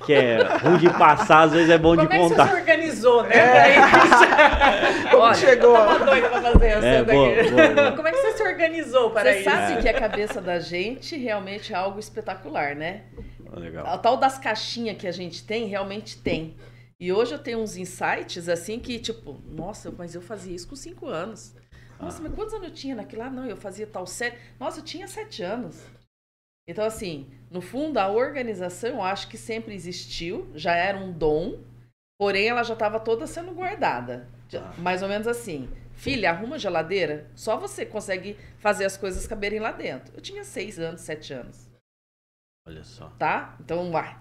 que 0.05 0.13
é 0.13 0.43
ruim 0.59 0.79
de 0.79 0.91
passar, 0.91 1.43
às 1.43 1.53
vezes 1.53 1.71
é 1.71 1.79
bom 1.79 1.97
Como 1.97 2.09
de 2.09 2.17
contar. 2.17 2.49
Como 2.49 2.59
é 2.59 2.63
que 2.63 2.71
você 2.71 2.73
se 2.73 2.73
organizou, 2.73 3.23
né? 3.25 3.37
É. 3.37 3.77
Como 5.11 5.23
Olha, 5.23 5.35
chegou? 5.35 5.77
Eu 5.77 6.07
doida 6.07 6.29
pra 6.29 6.43
fazer 6.43 6.67
essa 6.67 6.87
é, 6.87 7.05
boa, 7.05 7.29
boa, 7.29 7.75
boa. 7.75 7.93
Como 7.93 8.09
é 8.09 8.13
que 8.13 8.19
você 8.19 8.33
se 8.37 8.43
organizou 8.43 9.11
para 9.11 9.33
você 9.33 9.41
isso? 9.41 9.51
Você 9.51 9.57
sabe 9.57 9.73
é. 9.73 9.83
que 9.83 9.89
a 9.89 10.01
cabeça 10.01 10.41
da 10.41 10.61
gente 10.61 11.17
realmente 11.17 11.73
é 11.73 11.77
algo 11.77 11.99
espetacular, 11.99 12.75
né? 12.75 13.03
Legal. 13.53 13.87
A 13.87 13.99
tal 13.99 14.17
das 14.17 14.39
caixinhas 14.39 14.97
que 14.97 15.07
a 15.07 15.13
gente 15.13 15.45
tem, 15.45 15.67
realmente 15.67 16.19
tem. 16.19 16.57
E 17.01 17.13
hoje 17.13 17.33
eu 17.33 17.39
tenho 17.39 17.61
uns 17.61 17.77
insights 17.77 18.49
assim 18.49 18.79
que, 18.79 18.99
tipo, 18.99 19.41
nossa, 19.49 19.93
mas 19.97 20.15
eu 20.15 20.21
fazia 20.21 20.55
isso 20.55 20.69
com 20.69 20.77
cinco 20.77 21.07
anos. 21.07 21.55
Nossa, 22.01 22.19
ah. 22.19 22.23
mas 22.23 22.35
quantos 22.35 22.55
anos 22.55 22.69
eu 22.69 22.75
tinha 22.75 22.95
naquilo? 22.95 23.23
Ah, 23.23 23.31
não, 23.31 23.47
eu 23.47 23.57
fazia 23.57 23.87
tal 23.87 24.07
sete. 24.07 24.37
Nossa, 24.59 24.81
eu 24.81 24.85
tinha 24.85 25.07
sete 25.07 25.43
anos. 25.43 25.77
Então, 26.69 26.85
assim, 26.85 27.27
no 27.51 27.63
fundo, 27.63 27.97
a 27.97 28.09
organização 28.09 28.91
eu 28.91 29.03
acho 29.03 29.29
que 29.29 29.39
sempre 29.39 29.75
existiu, 29.75 30.53
já 30.55 30.75
era 30.75 30.99
um 30.99 31.11
dom, 31.11 31.59
porém 32.19 32.47
ela 32.47 32.63
já 32.63 32.75
estava 32.75 33.01
toda 33.01 33.27
sendo 33.27 33.53
guardada. 33.53 34.29
Ah. 34.55 34.75
Mais 34.77 35.03
ou 35.03 35.09
menos 35.09 35.27
assim. 35.27 35.67
Filha, 35.95 36.31
arruma 36.31 36.57
a 36.57 36.59
geladeira, 36.59 37.29
só 37.35 37.57
você 37.57 37.85
consegue 37.85 38.37
fazer 38.59 38.85
as 38.85 38.97
coisas 38.97 39.27
caberem 39.27 39.59
lá 39.59 39.73
dentro. 39.73 40.15
Eu 40.15 40.21
tinha 40.21 40.45
seis 40.45 40.79
anos, 40.79 41.01
sete 41.01 41.33
anos. 41.33 41.69
Olha 42.67 42.85
só. 42.85 43.09
Tá? 43.19 43.57
Então 43.61 43.91
vai. 43.91 44.17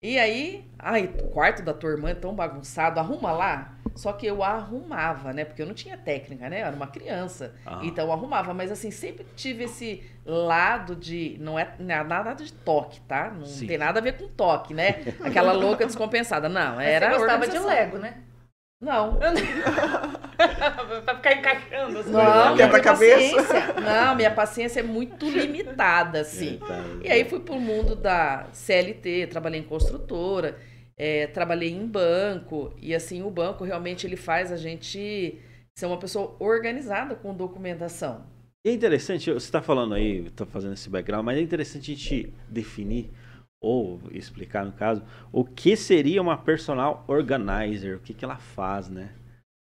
E 0.00 0.16
aí, 0.16 0.64
ai, 0.78 1.12
o 1.22 1.26
quarto 1.26 1.60
da 1.60 1.74
tua 1.74 1.90
irmã 1.90 2.10
é 2.10 2.14
tão 2.14 2.32
bagunçado, 2.32 3.00
arruma 3.00 3.32
lá. 3.32 3.74
Só 3.96 4.12
que 4.12 4.24
eu 4.24 4.44
arrumava, 4.44 5.32
né? 5.32 5.44
Porque 5.44 5.60
eu 5.60 5.66
não 5.66 5.74
tinha 5.74 5.96
técnica, 5.96 6.48
né? 6.48 6.62
Eu 6.62 6.66
era 6.66 6.76
uma 6.76 6.86
criança. 6.86 7.52
Ah. 7.66 7.80
Então 7.82 8.06
eu 8.06 8.12
arrumava. 8.12 8.54
Mas 8.54 8.70
assim, 8.70 8.92
sempre 8.92 9.26
tive 9.34 9.64
esse 9.64 10.04
lado 10.24 10.94
de. 10.94 11.36
Não 11.40 11.58
é, 11.58 11.74
nada 11.80 12.32
de 12.32 12.52
toque, 12.52 13.00
tá? 13.00 13.28
Não 13.36 13.44
Sim. 13.44 13.66
tem 13.66 13.76
nada 13.76 13.98
a 13.98 14.02
ver 14.02 14.16
com 14.16 14.28
toque, 14.28 14.72
né? 14.72 15.02
Aquela 15.20 15.50
louca 15.50 15.84
descompensada. 15.84 16.48
Não, 16.48 16.80
era. 16.80 17.10
Você 17.10 17.18
gostava 17.18 17.48
de 17.48 17.58
Lego, 17.58 17.98
né? 17.98 18.18
Não. 18.80 19.18
pra 21.04 21.16
ficar 21.16 21.32
encaixando 21.34 21.98
as 21.98 22.06
não, 22.06 22.24
coisas. 22.24 22.56
Quebra 22.56 22.80
cabeça. 22.80 23.72
Não, 23.80 24.14
minha 24.14 24.30
paciência 24.30 24.80
é 24.80 24.82
muito 24.84 25.28
limitada, 25.28 26.20
assim. 26.20 26.60
E 27.02 27.10
aí 27.10 27.28
fui 27.28 27.40
pro 27.40 27.58
mundo 27.58 27.96
da 27.96 28.46
CLT, 28.52 29.26
trabalhei 29.26 29.60
em 29.60 29.64
construtora, 29.64 30.58
é, 30.96 31.26
trabalhei 31.26 31.70
em 31.70 31.86
banco. 31.86 32.72
E 32.80 32.94
assim, 32.94 33.22
o 33.22 33.30
banco 33.30 33.64
realmente 33.64 34.06
ele 34.06 34.16
faz 34.16 34.52
a 34.52 34.56
gente 34.56 35.40
ser 35.76 35.86
uma 35.86 35.98
pessoa 35.98 36.36
organizada 36.38 37.16
com 37.16 37.34
documentação. 37.34 38.24
É 38.64 38.72
interessante, 38.72 39.30
você 39.30 39.46
está 39.46 39.62
falando 39.62 39.94
aí, 39.94 40.26
está 40.26 40.44
fazendo 40.44 40.74
esse 40.74 40.90
background, 40.90 41.24
mas 41.24 41.38
é 41.38 41.40
interessante 41.40 41.92
a 41.92 41.94
gente 41.94 42.34
definir 42.48 43.10
ou 43.60 44.00
explicar 44.12 44.64
no 44.64 44.72
caso, 44.72 45.02
o 45.32 45.44
que 45.44 45.76
seria 45.76 46.22
uma 46.22 46.36
personal 46.38 47.04
organizer, 47.08 47.96
o 47.96 48.00
que, 48.00 48.14
que 48.14 48.24
ela 48.24 48.38
faz, 48.38 48.88
né? 48.88 49.14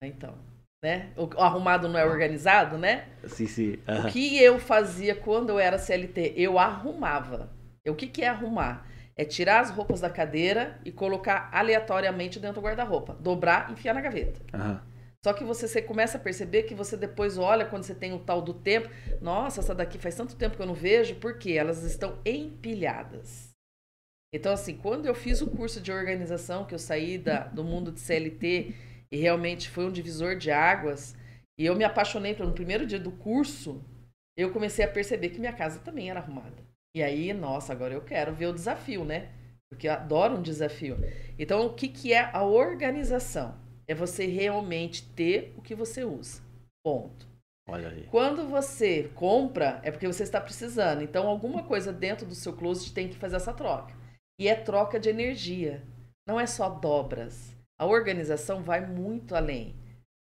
Então, 0.02 0.34
né? 0.82 1.12
O 1.16 1.24
o 1.24 1.40
arrumado 1.40 1.88
não 1.88 1.98
é 1.98 2.04
organizado, 2.04 2.78
né? 2.78 3.08
Sim, 3.26 3.46
sim. 3.46 3.78
O 3.92 3.92
aham. 3.92 4.10
que 4.10 4.42
eu 4.42 4.58
fazia 4.58 5.14
quando 5.14 5.50
eu 5.50 5.58
era 5.58 5.78
CLT? 5.78 6.34
Eu 6.36 6.58
arrumava. 6.58 7.50
O 7.86 7.94
que, 7.94 8.06
que 8.06 8.22
é 8.22 8.28
arrumar? 8.28 8.86
É 9.16 9.24
tirar 9.24 9.60
as 9.60 9.70
roupas 9.70 10.00
da 10.00 10.08
cadeira 10.10 10.80
e 10.84 10.92
colocar 10.92 11.50
aleatoriamente 11.52 12.38
dentro 12.38 12.60
do 12.60 12.64
guarda-roupa. 12.64 13.14
Dobrar 13.14 13.68
e 13.70 13.72
enfiar 13.72 13.94
na 13.94 14.00
gaveta. 14.00 14.40
Aham. 14.54 14.80
Só 15.22 15.34
que 15.34 15.44
você, 15.44 15.68
você 15.68 15.82
começa 15.82 16.16
a 16.16 16.20
perceber 16.20 16.62
que 16.62 16.74
você 16.74 16.96
depois 16.96 17.36
olha 17.36 17.66
quando 17.66 17.82
você 17.82 17.94
tem 17.94 18.12
o 18.14 18.18
tal 18.20 18.40
do 18.40 18.54
tempo. 18.54 18.88
Nossa, 19.20 19.60
essa 19.60 19.74
daqui 19.74 19.98
faz 19.98 20.14
tanto 20.14 20.34
tempo 20.36 20.56
que 20.56 20.62
eu 20.62 20.66
não 20.66 20.74
vejo, 20.74 21.16
porque 21.16 21.52
elas 21.52 21.82
estão 21.82 22.18
empilhadas. 22.24 23.49
Então, 24.32 24.52
assim, 24.52 24.76
quando 24.76 25.06
eu 25.06 25.14
fiz 25.14 25.40
o 25.40 25.50
curso 25.50 25.80
de 25.80 25.90
organização, 25.90 26.64
que 26.64 26.74
eu 26.74 26.78
saí 26.78 27.18
da, 27.18 27.48
do 27.48 27.64
mundo 27.64 27.90
de 27.90 28.00
CLT 28.00 28.74
e 29.10 29.16
realmente 29.16 29.68
foi 29.68 29.84
um 29.84 29.92
divisor 29.92 30.36
de 30.36 30.50
águas, 30.50 31.16
e 31.58 31.66
eu 31.66 31.74
me 31.74 31.84
apaixonei 31.84 32.34
pelo 32.34 32.52
primeiro 32.52 32.86
dia 32.86 32.98
do 32.98 33.10
curso, 33.10 33.84
eu 34.36 34.52
comecei 34.52 34.84
a 34.84 34.88
perceber 34.88 35.30
que 35.30 35.40
minha 35.40 35.52
casa 35.52 35.80
também 35.80 36.10
era 36.10 36.20
arrumada. 36.20 36.62
E 36.94 37.02
aí, 37.02 37.32
nossa, 37.32 37.72
agora 37.72 37.92
eu 37.92 38.00
quero 38.00 38.32
ver 38.32 38.46
o 38.46 38.52
desafio, 38.52 39.04
né? 39.04 39.30
Porque 39.68 39.88
eu 39.88 39.92
adoro 39.92 40.36
um 40.36 40.42
desafio. 40.42 40.96
Então, 41.38 41.66
o 41.66 41.74
que, 41.74 41.88
que 41.88 42.12
é 42.12 42.30
a 42.32 42.42
organização? 42.42 43.54
É 43.86 43.94
você 43.94 44.26
realmente 44.26 45.02
ter 45.10 45.52
o 45.56 45.62
que 45.62 45.74
você 45.74 46.04
usa. 46.04 46.40
Ponto. 46.84 47.28
Olha 47.68 47.88
aí. 47.88 48.06
Quando 48.10 48.48
você 48.48 49.10
compra, 49.14 49.80
é 49.82 49.90
porque 49.90 50.06
você 50.06 50.22
está 50.22 50.40
precisando. 50.40 51.02
Então, 51.02 51.28
alguma 51.28 51.62
coisa 51.62 51.92
dentro 51.92 52.26
do 52.26 52.34
seu 52.34 52.52
closet 52.52 52.92
tem 52.92 53.08
que 53.08 53.16
fazer 53.16 53.36
essa 53.36 53.52
troca. 53.52 53.99
E 54.40 54.48
é 54.48 54.54
troca 54.54 54.98
de 54.98 55.10
energia. 55.10 55.82
Não 56.26 56.40
é 56.40 56.46
só 56.46 56.70
dobras. 56.70 57.54
A 57.78 57.84
organização 57.84 58.62
vai 58.62 58.80
muito 58.80 59.36
além. 59.36 59.76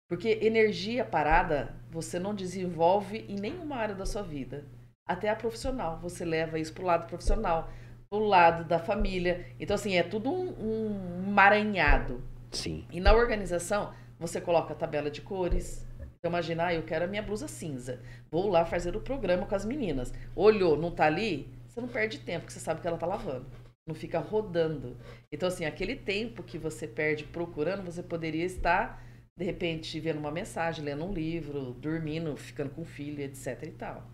Porque 0.07 0.39
energia 0.43 1.03
parada 1.03 1.75
você 1.91 2.19
não 2.19 2.35
desenvolve 2.35 3.25
em 3.27 3.37
nenhuma 3.37 3.77
área 3.77 3.95
da 3.95 4.05
sua 4.05 4.23
vida. 4.23 4.67
Até 5.09 5.31
a 5.31 5.35
profissional. 5.35 5.99
Você 6.01 6.27
leva 6.27 6.59
isso 6.59 6.75
para 6.75 6.83
o 6.83 6.87
lado 6.87 7.07
profissional, 7.07 7.71
para 8.11 8.19
o 8.19 8.27
lado 8.27 8.65
da 8.65 8.79
família. 8.79 9.47
Então, 9.59 9.75
assim, 9.77 9.97
é 9.97 10.03
tudo 10.03 10.31
um, 10.31 10.51
um 10.61 11.23
maranhado. 11.33 12.23
Sim. 12.51 12.85
E 12.91 13.01
na 13.01 13.15
organização, 13.15 13.95
você 14.19 14.43
coloca 14.43 14.75
a 14.75 14.77
tabela 14.77 15.11
de 15.11 15.23
cores. 15.23 15.87
Então, 16.19 16.31
imagina, 16.31 16.67
ah, 16.67 16.75
eu 16.75 16.83
quero 16.83 17.07
a 17.07 17.09
minha 17.09 17.23
blusa 17.23 17.49
cinza. 17.49 17.99
Vou 18.31 18.51
lá 18.51 18.67
fazer 18.67 18.95
o 18.95 19.01
programa 19.01 19.47
com 19.47 19.55
as 19.55 19.65
meninas. 19.65 20.13
Olhou, 20.37 20.77
não 20.77 20.91
tá 20.91 21.07
ali? 21.07 21.51
Você 21.67 21.81
não 21.81 21.89
perde 21.89 22.19
tempo, 22.19 22.41
porque 22.41 22.53
você 22.53 22.61
sabe 22.61 22.83
que 22.83 22.87
ela 22.87 22.99
tá 22.99 23.07
lavando. 23.07 23.62
Não 23.87 23.95
fica 23.95 24.19
rodando. 24.19 24.97
Então, 25.31 25.49
assim, 25.49 25.65
aquele 25.65 25.97
tempo 25.97 26.43
que 26.43 26.59
você 26.59 26.87
perde 26.87 27.25
procurando, 27.25 27.85
você 27.85 28.03
poderia 28.03 28.45
estar, 28.45 29.03
de 29.37 29.45
repente, 29.45 29.99
vendo 29.99 30.19
uma 30.19 30.31
mensagem, 30.31 30.85
lendo 30.85 31.05
um 31.05 31.13
livro, 31.13 31.73
dormindo, 31.75 32.37
ficando 32.37 32.71
com 32.71 32.83
o 32.83 32.85
filho, 32.85 33.21
etc 33.21 33.63
e 33.65 33.73
tal. 33.73 34.09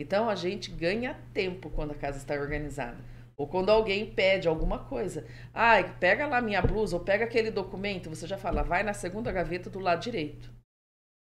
Então, 0.00 0.28
a 0.30 0.34
gente 0.34 0.70
ganha 0.70 1.14
tempo 1.34 1.68
quando 1.70 1.90
a 1.92 1.94
casa 1.94 2.18
está 2.18 2.34
organizada. 2.34 3.04
Ou 3.36 3.46
quando 3.46 3.70
alguém 3.70 4.14
pede 4.14 4.48
alguma 4.48 4.78
coisa. 4.84 5.26
Ah, 5.52 5.82
pega 5.98 6.26
lá 6.26 6.40
minha 6.40 6.62
blusa, 6.62 6.96
ou 6.96 7.04
pega 7.04 7.24
aquele 7.24 7.50
documento, 7.50 8.08
você 8.10 8.26
já 8.26 8.38
fala, 8.38 8.62
vai 8.62 8.82
na 8.82 8.94
segunda 8.94 9.32
gaveta 9.32 9.68
do 9.70 9.78
lado 9.78 10.02
direito. 10.02 10.59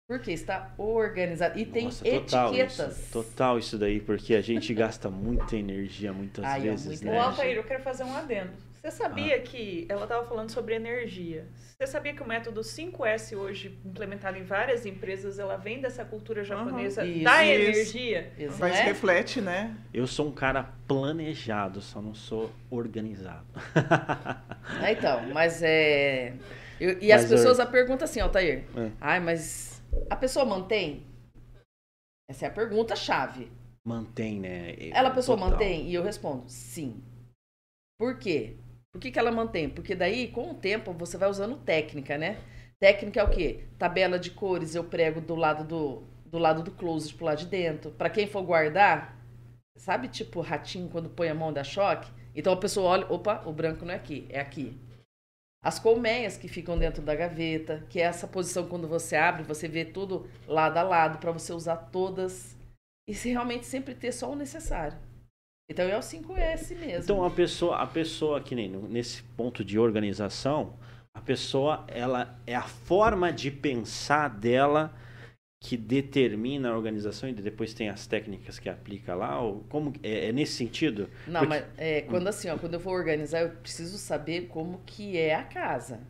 Porque 0.07 0.31
está 0.31 0.71
organizado. 0.79 1.59
E 1.59 1.67
tem 1.67 1.87
Nossa, 1.87 2.05
total 2.05 2.55
etiquetas. 2.55 2.99
Isso, 2.99 3.13
total 3.13 3.59
isso 3.59 3.77
daí, 3.77 4.01
porque 4.01 4.35
a 4.37 4.41
gente 4.41 4.73
gasta 4.73 5.11
muita 5.11 5.57
energia 5.57 6.13
muitas 6.13 6.45
Ai, 6.45 6.61
é 6.61 6.71
vezes, 6.71 6.87
muita 6.87 7.05
né? 7.07 7.19
Ô. 7.19 7.23
Altair, 7.23 7.57
eu 7.57 7.65
quero 7.65 7.83
fazer 7.83 8.05
um 8.05 8.17
adendo. 8.17 8.51
Você 8.81 8.91
sabia 8.93 9.41
que 9.41 9.85
ela 9.89 10.05
estava 10.05 10.25
falando 10.25 10.49
sobre 10.51 10.77
energia? 10.77 11.45
Você 11.77 11.89
sabia 11.89 12.15
que 12.15 12.23
o 12.23 12.27
método 12.29 12.61
5S 12.61 13.37
hoje, 13.37 13.77
implementado 13.85 14.39
em 14.39 14.45
várias 14.45 14.87
empresas, 14.87 15.41
ela 15.41 15.57
vem 15.57 15.81
dessa 15.81 16.05
cultura 16.05 16.45
japonesa 16.45 17.05
Isso. 17.05 17.25
da 17.25 17.45
Isso. 17.45 17.53
energia? 17.53 18.33
Isso, 18.39 18.57
Mas 18.61 18.75
né? 18.75 18.83
reflete, 18.83 19.41
né? 19.41 19.75
Eu 19.93 20.07
sou 20.07 20.29
um 20.29 20.33
cara 20.33 20.71
planejado, 20.87 21.81
só 21.81 22.01
não 22.01 22.15
sou 22.15 22.53
organizado. 22.71 23.45
É, 24.85 24.93
então, 24.93 25.21
mas 25.33 25.61
é. 25.65 26.35
eu- 26.81 26.97
e 27.01 27.09
Mas, 27.09 27.25
as 27.25 27.29
pessoas 27.31 27.59
a 27.59 27.67
perguntam 27.67 28.05
assim, 28.05 28.21
Altair. 28.21 28.63
É. 28.77 28.91
Ai, 29.01 29.19
mas 29.19 29.76
a 30.11 30.17
pessoa 30.17 30.45
mantém? 30.45 31.07
Essa 32.29 32.47
é 32.47 32.49
a 32.49 32.53
pergunta 32.53 32.97
chave. 32.97 33.51
Mantém, 33.87 34.41
né? 34.41 34.75
Ela 34.91 35.11
a 35.11 35.15
pessoa 35.15 35.39
Total. 35.39 35.53
mantém? 35.53 35.89
E 35.89 35.95
eu 35.95 36.03
respondo, 36.03 36.49
sim. 36.49 37.03
Por 37.99 38.19
quê? 38.19 38.57
Por 38.93 39.01
que, 39.01 39.11
que 39.11 39.19
ela 39.19 39.31
mantém? 39.31 39.69
Porque 39.69 39.95
daí, 39.95 40.29
com 40.29 40.51
o 40.51 40.55
tempo, 40.55 40.93
você 40.93 41.17
vai 41.17 41.29
usando 41.29 41.57
técnica, 41.57 42.19
né? 42.19 42.43
Técnica 42.81 43.21
é 43.21 43.25
o 43.25 43.31
quê? 43.31 43.65
Tabela 43.79 44.19
de 44.19 44.31
cores 44.31 44.75
eu 44.75 44.85
prego 44.85 45.21
do 45.21 45.35
lado 45.35 45.65
do, 45.65 46.03
do 46.27 46.39
lado 46.39 46.63
do 46.63 46.71
closet 46.71 47.15
pro 47.15 47.27
lado 47.27 47.39
de 47.39 47.47
dentro. 47.47 47.91
Pra 47.91 48.11
quem 48.11 48.27
for 48.27 48.43
guardar, 48.43 49.17
sabe 49.77 50.09
tipo 50.09 50.41
ratinho 50.41 50.89
quando 50.89 51.09
põe 51.09 51.29
a 51.29 51.35
mão 51.35 51.53
dá 51.53 51.63
choque? 51.63 52.11
Então 52.35 52.53
a 52.53 52.57
pessoa 52.57 52.91
olha, 52.91 53.07
opa, 53.11 53.43
o 53.47 53.53
branco 53.53 53.85
não 53.85 53.93
é 53.93 53.97
aqui, 53.97 54.27
é 54.29 54.41
aqui. 54.41 54.79
As 55.67 55.81
colmeias 55.81 56.37
que 56.37 56.47
ficam 56.47 56.79
dentro 56.79 57.03
da 57.03 57.13
gaveta, 57.13 57.85
que 57.91 58.01
é 58.01 58.05
essa 58.05 58.29
posição 58.29 58.69
quando 58.69 58.87
você 58.87 59.17
abre, 59.17 59.43
você 59.43 59.67
vê 59.67 59.85
tudo 59.85 60.31
lado 60.47 60.77
a 60.77 60.83
lado 60.85 61.19
para 61.19 61.33
você 61.33 61.53
usar 61.53 61.75
todas 61.91 62.57
e 63.05 63.13
se 63.13 63.31
realmente 63.31 63.67
sempre 63.67 63.93
ter 63.93 64.13
só 64.13 64.31
o 64.31 64.37
necessário. 64.37 64.97
Então 65.69 65.85
é 65.85 65.97
o 65.97 66.01
5S 66.01 66.79
mesmo. 66.79 67.03
Então 67.03 67.25
a 67.25 67.31
pessoa, 67.33 67.79
a 67.79 67.87
pessoa 67.89 68.41
que 68.41 68.55
nem 68.55 68.69
nesse 68.69 69.25
ponto 69.37 69.65
de 69.65 69.77
organização, 69.77 70.79
a 71.13 71.21
pessoa 71.21 71.85
ela 71.89 72.39
é 72.47 72.55
a 72.55 72.63
forma 72.63 73.33
de 73.33 73.51
pensar 73.51 74.31
dela 74.31 74.95
que 75.69 75.77
determina 75.77 76.69
a 76.71 76.77
organização 76.77 77.29
e 77.29 77.33
depois 77.33 77.75
tem 77.75 77.89
as 77.89 78.07
técnicas 78.07 78.57
que 78.61 78.69
aplica 78.69 79.17
lá, 79.17 79.41
ou 79.41 79.65
como 79.69 79.93
é, 80.01 80.29
é 80.29 80.33
nesse 80.33 80.53
sentido? 80.53 81.11
Não, 81.27 81.41
Porque- 81.41 81.47
mas 81.61 81.65
é, 81.77 82.03
quando 82.03 82.29
assim, 82.29 82.49
ó, 82.49 82.57
quando 82.57 82.75
eu 82.75 82.81
vou 82.81 82.93
organizar, 82.95 83.41
eu 83.41 83.51
preciso 83.51 83.99
saber 83.99 84.47
como 84.47 84.81
que 84.87 85.17
é 85.19 85.35
a 85.35 85.43
casa. 85.43 86.01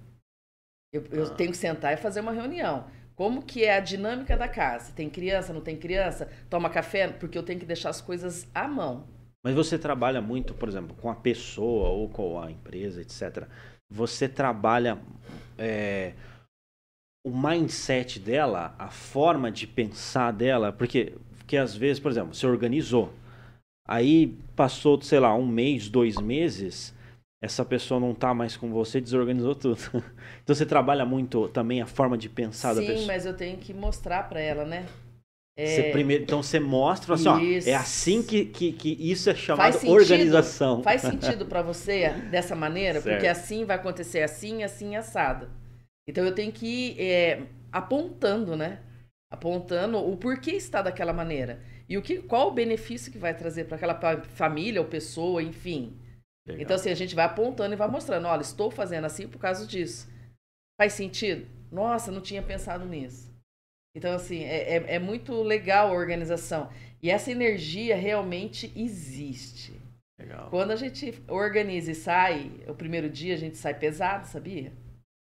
Eu, 0.92 1.04
eu 1.10 1.24
Ah. 1.24 1.30
tenho 1.30 1.50
que 1.52 1.56
sentar 1.56 1.94
e 1.94 1.96
fazer 1.96 2.20
uma 2.20 2.32
reunião. 2.32 2.86
Como 3.14 3.42
que 3.42 3.64
é 3.64 3.76
a 3.76 3.80
dinâmica 3.80 4.36
da 4.36 4.46
casa? 4.46 4.92
Tem 4.92 5.08
criança, 5.08 5.54
não 5.54 5.62
tem 5.62 5.74
criança? 5.76 6.28
Toma 6.50 6.68
café? 6.68 7.08
Porque 7.08 7.38
eu 7.38 7.42
tenho 7.42 7.58
que 7.58 7.64
deixar 7.64 7.88
as 7.88 8.02
coisas 8.02 8.46
à 8.54 8.68
mão. 8.68 9.06
Mas 9.42 9.54
você 9.54 9.78
trabalha 9.78 10.20
muito, 10.20 10.52
por 10.52 10.68
exemplo, 10.68 10.94
com 11.00 11.08
a 11.08 11.14
pessoa 11.14 11.88
ou 11.88 12.10
com 12.10 12.38
a 12.38 12.50
empresa, 12.50 13.00
etc. 13.00 13.48
Você 13.90 14.28
trabalha 14.28 14.98
é, 15.56 16.12
o 17.26 17.36
mindset 17.36 18.20
dela, 18.20 18.72
a 18.78 18.88
forma 18.88 19.50
de 19.50 19.66
pensar 19.66 20.32
dela, 20.32 20.72
porque, 20.72 21.14
porque 21.36 21.56
às 21.56 21.74
vezes, 21.74 21.98
por 21.98 22.12
exemplo, 22.12 22.32
você 22.32 22.46
organizou, 22.46 23.12
aí 23.84 24.28
passou, 24.54 25.02
sei 25.02 25.18
lá, 25.18 25.34
um 25.34 25.44
mês, 25.44 25.88
dois 25.88 26.18
meses, 26.18 26.94
essa 27.42 27.64
pessoa 27.64 27.98
não 27.98 28.14
tá 28.14 28.32
mais 28.32 28.56
com 28.56 28.70
você, 28.70 29.00
desorganizou 29.00 29.56
tudo. 29.56 29.76
Então 30.44 30.54
você 30.54 30.64
trabalha 30.64 31.04
muito 31.04 31.48
também 31.48 31.82
a 31.82 31.86
forma 31.86 32.16
de 32.16 32.28
pensar 32.28 32.74
da 32.74 32.80
Sim, 32.80 32.86
pessoa. 32.86 33.06
mas 33.08 33.26
eu 33.26 33.36
tenho 33.36 33.56
que 33.58 33.74
mostrar 33.74 34.28
pra 34.28 34.38
ela, 34.38 34.64
né? 34.64 34.86
Você 35.58 35.90
primeiro, 35.90 36.22
então 36.22 36.44
você 36.44 36.60
mostra, 36.60 37.14
assim, 37.14 37.28
ó, 37.28 37.40
é 37.40 37.74
assim 37.74 38.22
que, 38.22 38.44
que, 38.44 38.70
que 38.70 38.90
isso 39.00 39.28
é 39.28 39.34
chamado 39.34 39.72
sentido? 39.72 39.90
organização. 39.90 40.80
Faz 40.80 41.00
sentido 41.02 41.46
pra 41.46 41.60
você 41.60 42.10
dessa 42.30 42.54
maneira? 42.54 43.00
Certo. 43.00 43.14
Porque 43.14 43.26
assim 43.26 43.64
vai 43.64 43.74
acontecer 43.74 44.22
assim, 44.22 44.62
assim, 44.62 44.94
assado. 44.94 45.48
Então 46.08 46.24
eu 46.24 46.34
tenho 46.34 46.52
que 46.52 46.66
ir 46.66 47.00
é, 47.00 47.46
apontando, 47.72 48.56
né? 48.56 48.80
Apontando 49.30 49.98
o 49.98 50.16
porquê 50.16 50.52
está 50.52 50.80
daquela 50.80 51.12
maneira. 51.12 51.60
E 51.88 51.98
o 51.98 52.02
que, 52.02 52.22
qual 52.22 52.48
o 52.48 52.54
benefício 52.54 53.12
que 53.12 53.18
vai 53.18 53.34
trazer 53.36 53.64
para 53.64 53.76
aquela 53.76 54.22
família 54.22 54.80
ou 54.80 54.86
pessoa, 54.86 55.42
enfim. 55.42 55.96
Legal. 56.46 56.62
Então, 56.62 56.76
assim, 56.76 56.90
a 56.90 56.94
gente 56.94 57.14
vai 57.14 57.24
apontando 57.24 57.74
e 57.74 57.76
vai 57.76 57.88
mostrando, 57.88 58.26
olha, 58.26 58.40
estou 58.40 58.70
fazendo 58.70 59.04
assim 59.04 59.28
por 59.28 59.38
causa 59.38 59.66
disso. 59.66 60.08
Faz 60.80 60.92
sentido? 60.92 61.46
Nossa, 61.70 62.12
não 62.12 62.20
tinha 62.20 62.42
pensado 62.42 62.84
nisso. 62.84 63.34
Então, 63.94 64.12
assim, 64.12 64.44
é, 64.44 64.76
é, 64.76 64.94
é 64.94 64.98
muito 64.98 65.42
legal 65.42 65.88
a 65.88 65.98
organização. 65.98 66.70
E 67.02 67.10
essa 67.10 67.30
energia 67.30 67.96
realmente 67.96 68.72
existe. 68.76 69.80
Legal. 70.18 70.48
Quando 70.50 70.70
a 70.70 70.76
gente 70.76 71.22
organiza 71.28 71.92
e 71.92 71.94
sai, 71.94 72.50
o 72.68 72.74
primeiro 72.74 73.08
dia 73.08 73.34
a 73.34 73.38
gente 73.38 73.56
sai 73.56 73.74
pesado, 73.74 74.26
sabia? 74.26 74.72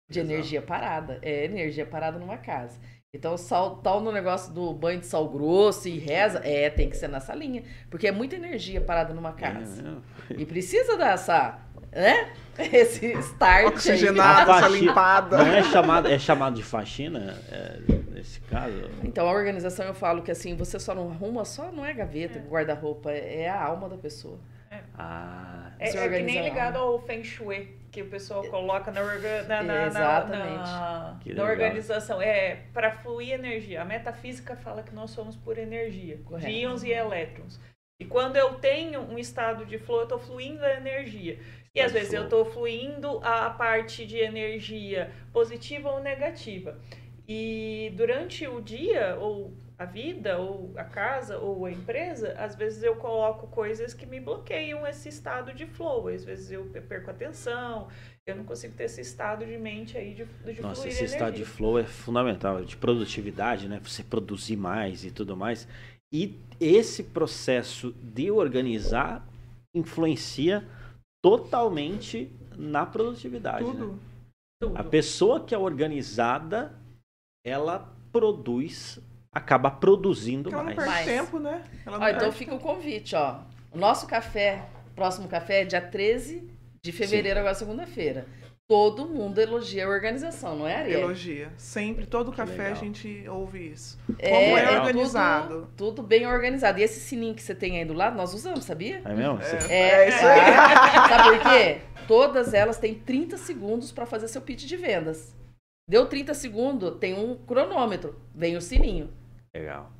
De 0.09 0.19
Exato. 0.19 0.33
energia 0.33 0.61
parada. 0.61 1.19
É 1.21 1.45
energia 1.45 1.85
parada 1.85 2.17
numa 2.19 2.37
casa. 2.37 2.79
Então, 3.15 3.37
sal, 3.37 3.77
tal 3.77 4.01
no 4.01 4.11
negócio 4.11 4.51
do 4.51 4.73
banho 4.73 4.99
de 4.99 5.05
sal 5.05 5.29
grosso 5.29 5.87
e 5.87 5.99
reza, 5.99 6.41
é, 6.43 6.69
tem 6.69 6.89
que 6.89 6.97
ser 6.97 7.07
nessa 7.07 7.33
linha. 7.35 7.63
Porque 7.89 8.07
é 8.07 8.11
muita 8.11 8.35
energia 8.35 8.81
parada 8.81 9.13
numa 9.13 9.33
casa. 9.33 10.01
É, 10.31 10.33
E 10.33 10.45
precisa 10.45 10.97
dessa, 10.97 11.59
né? 11.91 12.33
Esse 12.57 13.13
start. 13.19 13.67
Oxigenada, 13.67 14.51
A 14.53 14.55
essa 14.55 14.61
faxina- 14.63 14.87
limpada. 14.87 15.37
Não 15.37 15.53
é 15.53 15.63
chamado, 15.63 16.07
é 16.07 16.17
chamado 16.19 16.55
de 16.55 16.63
faxina, 16.63 17.39
é, 17.51 17.79
nesse 18.11 18.39
caso? 18.41 18.89
Então, 19.03 19.27
a 19.27 19.31
organização 19.31 19.85
eu 19.85 19.93
falo 19.93 20.23
que 20.23 20.31
assim, 20.31 20.55
você 20.55 20.79
só 20.79 20.93
não 20.95 21.09
arruma, 21.11 21.45
só 21.45 21.71
não 21.71 21.85
é 21.85 21.93
gaveta, 21.93 22.39
guarda-roupa, 22.39 23.11
é 23.11 23.41
é 23.43 23.49
a 23.49 23.63
alma 23.63 23.87
da 23.87 23.97
pessoa. 23.97 24.39
Ah, 24.97 25.71
É, 25.79 25.89
é 25.89 26.09
que 26.09 26.23
nem 26.23 26.43
ligado 26.43 26.77
ao 26.77 26.99
Feng 26.99 27.23
Shui, 27.23 27.75
que 27.93 28.01
o 28.01 28.09
pessoal 28.09 28.43
coloca 28.45 28.91
na, 28.91 29.01
orga- 29.01 29.43
na, 29.43 29.61
na- 29.61 29.73
na- 29.73 29.85
Exatamente. 29.85 31.35
na- 31.35 31.43
organização. 31.43 32.19
É 32.19 32.63
para 32.73 32.91
fluir 32.91 33.33
energia. 33.33 33.83
A 33.83 33.85
metafísica 33.85 34.55
fala 34.55 34.81
que 34.81 34.93
nós 34.95 35.11
somos 35.11 35.35
por 35.37 35.59
energia, 35.59 36.19
Correto. 36.25 36.47
de 36.47 36.51
íons 36.57 36.83
e 36.83 36.91
elétrons. 36.91 37.59
E 38.01 38.05
quando 38.05 38.35
eu 38.35 38.55
tenho 38.55 38.99
um 39.01 39.17
estado 39.19 39.63
de 39.65 39.77
flow, 39.77 39.99
eu 39.99 40.03
estou 40.03 40.17
fluindo 40.19 40.65
a 40.65 40.73
energia. 40.73 41.37
E 41.75 41.79
às 41.79 41.91
vezes 41.91 42.11
eu 42.13 42.23
estou 42.23 42.43
fluindo 42.45 43.19
a 43.23 43.49
parte 43.51 44.05
de 44.07 44.17
energia 44.17 45.11
positiva 45.31 45.89
ou 45.91 45.99
negativa. 45.99 46.77
E 47.27 47.93
durante 47.95 48.47
o 48.47 48.59
dia, 48.59 49.15
ou 49.19 49.53
a 49.77 49.85
vida, 49.85 50.37
ou 50.37 50.71
a 50.77 50.83
casa, 50.83 51.37
ou 51.37 51.65
a 51.65 51.71
empresa, 51.71 52.33
às 52.37 52.55
vezes 52.55 52.83
eu 52.83 52.95
coloco 52.95 53.47
coisas 53.47 53.93
que 53.93 54.05
me 54.05 54.19
bloqueiam 54.19 54.85
esse 54.85 55.09
estado 55.09 55.53
de 55.53 55.65
flow. 55.65 56.07
Às 56.07 56.23
vezes 56.23 56.51
eu 56.51 56.65
perco 56.65 57.09
atenção, 57.09 57.87
eu 58.25 58.35
não 58.35 58.43
consigo 58.43 58.75
ter 58.75 58.85
esse 58.85 59.01
estado 59.01 59.45
de 59.45 59.57
mente 59.57 59.97
aí 59.97 60.13
de, 60.13 60.25
de 60.53 60.61
Nossa, 60.61 60.87
esse 60.87 61.03
estado 61.03 61.33
de 61.33 61.41
energia. 61.41 61.45
flow 61.45 61.79
é 61.79 61.83
fundamental, 61.83 62.63
de 62.63 62.77
produtividade, 62.77 63.67
né? 63.67 63.79
Você 63.83 64.03
produzir 64.03 64.55
mais 64.55 65.03
e 65.03 65.11
tudo 65.11 65.35
mais. 65.35 65.67
E 66.13 66.39
esse 66.59 67.03
processo 67.03 67.91
de 68.01 68.29
organizar 68.29 69.27
influencia 69.75 70.63
totalmente 71.23 72.31
na 72.55 72.85
produtividade. 72.85 73.65
Tudo. 73.65 73.93
né? 73.93 73.99
Tudo. 74.61 74.77
A 74.77 74.83
pessoa 74.83 75.43
que 75.43 75.55
é 75.55 75.57
organizada, 75.57 76.77
ela 77.45 77.91
produz, 78.11 78.99
acaba 79.33 79.71
produzindo 79.71 80.43
Porque 80.49 80.55
ela 80.55 80.63
não 80.63 80.75
mais. 80.75 80.77
perde 80.77 80.91
Mais. 80.91 81.05
tempo, 81.05 81.39
né? 81.39 81.63
Ela 81.85 81.97
não 81.99 82.05
Ó, 82.05 82.09
então 82.09 82.31
fica 82.31 82.53
o 82.53 82.59
convite, 82.59 83.15
ó. 83.15 83.39
O 83.71 83.77
nosso 83.77 84.05
café, 84.07 84.63
próximo 84.95 85.27
café 85.27 85.61
é 85.61 85.65
dia 85.65 85.81
13 85.81 86.47
de 86.83 86.91
fevereiro, 86.91 87.39
agora 87.39 87.55
segunda-feira. 87.55 88.25
Todo 88.65 89.05
mundo 89.07 89.39
elogia 89.41 89.85
a 89.85 89.89
organização, 89.89 90.55
não 90.55 90.67
é, 90.67 90.77
Ariel? 90.77 91.01
Elogia. 91.01 91.51
Sempre, 91.57 92.05
todo 92.05 92.31
Que 92.31 92.37
café 92.37 92.53
legal. 92.53 92.71
a 92.71 92.75
gente 92.75 93.25
ouve 93.27 93.71
isso. 93.71 93.99
É, 94.17 94.29
Como 94.29 94.57
é 94.57 94.61
legal. 94.65 94.81
organizado. 94.85 95.47
Tudo, 95.75 95.91
tudo 95.95 96.03
bem 96.03 96.25
organizado. 96.25 96.79
E 96.79 96.83
esse 96.83 96.99
sininho 97.01 97.35
que 97.35 97.43
você 97.43 97.53
tem 97.53 97.77
aí 97.77 97.85
do 97.85 97.93
lado, 97.93 98.15
nós 98.15 98.33
usamos, 98.33 98.63
sabia? 98.63 99.01
É 99.03 99.13
mesmo? 99.13 99.37
Você- 99.37 99.71
É, 99.71 100.07
isso 100.09 100.25
aí. 100.25 101.09
Sabe 101.09 101.37
por 101.39 101.49
quê? 101.51 101.77
Todas 102.07 102.53
elas 102.53 102.77
têm 102.77 102.95
30 102.95 103.37
segundos 103.37 103.91
para 103.91 104.05
fazer 104.05 104.27
seu 104.29 104.41
pitch 104.41 104.63
de 104.65 104.77
vendas. 104.77 105.35
Deu 105.87 106.05
30 106.05 106.33
segundos, 106.33 106.97
tem 106.99 107.13
um 107.13 107.35
cronômetro, 107.35 108.15
vem 108.33 108.55
o 108.55 108.61
sininho. 108.61 109.09
Legal. 109.55 109.91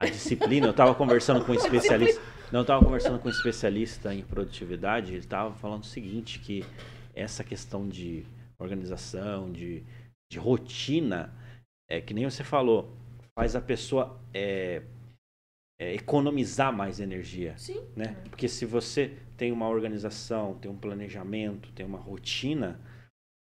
A 0.00 0.06
disciplina, 0.06 0.66
eu 0.66 0.70
estava 0.70 0.94
conversando 0.94 1.44
com 1.44 1.52
um 1.52 1.54
especialista. 1.56 2.20
Não, 2.52 2.62
estava 2.62 2.84
conversando 2.84 3.18
com 3.18 3.28
um 3.28 3.30
especialista 3.30 4.14
em 4.14 4.22
produtividade, 4.22 5.12
ele 5.12 5.18
estava 5.18 5.54
falando 5.54 5.84
o 5.84 5.86
seguinte, 5.86 6.40
que 6.40 6.64
essa 7.14 7.44
questão 7.44 7.88
de 7.88 8.26
organização, 8.58 9.50
de, 9.50 9.84
de 10.30 10.38
rotina, 10.38 11.32
é 11.88 12.00
que 12.00 12.12
nem 12.12 12.28
você 12.28 12.42
falou, 12.42 12.92
faz 13.38 13.54
a 13.54 13.60
pessoa 13.60 14.20
é, 14.34 14.82
é, 15.80 15.94
economizar 15.94 16.72
mais 16.72 17.00
energia. 17.00 17.56
Sim. 17.56 17.82
né? 17.96 18.16
Porque 18.28 18.48
se 18.48 18.66
você 18.66 19.16
tem 19.36 19.52
uma 19.52 19.68
organização, 19.68 20.54
tem 20.54 20.70
um 20.70 20.76
planejamento, 20.76 21.72
tem 21.72 21.86
uma 21.86 21.98
rotina, 21.98 22.80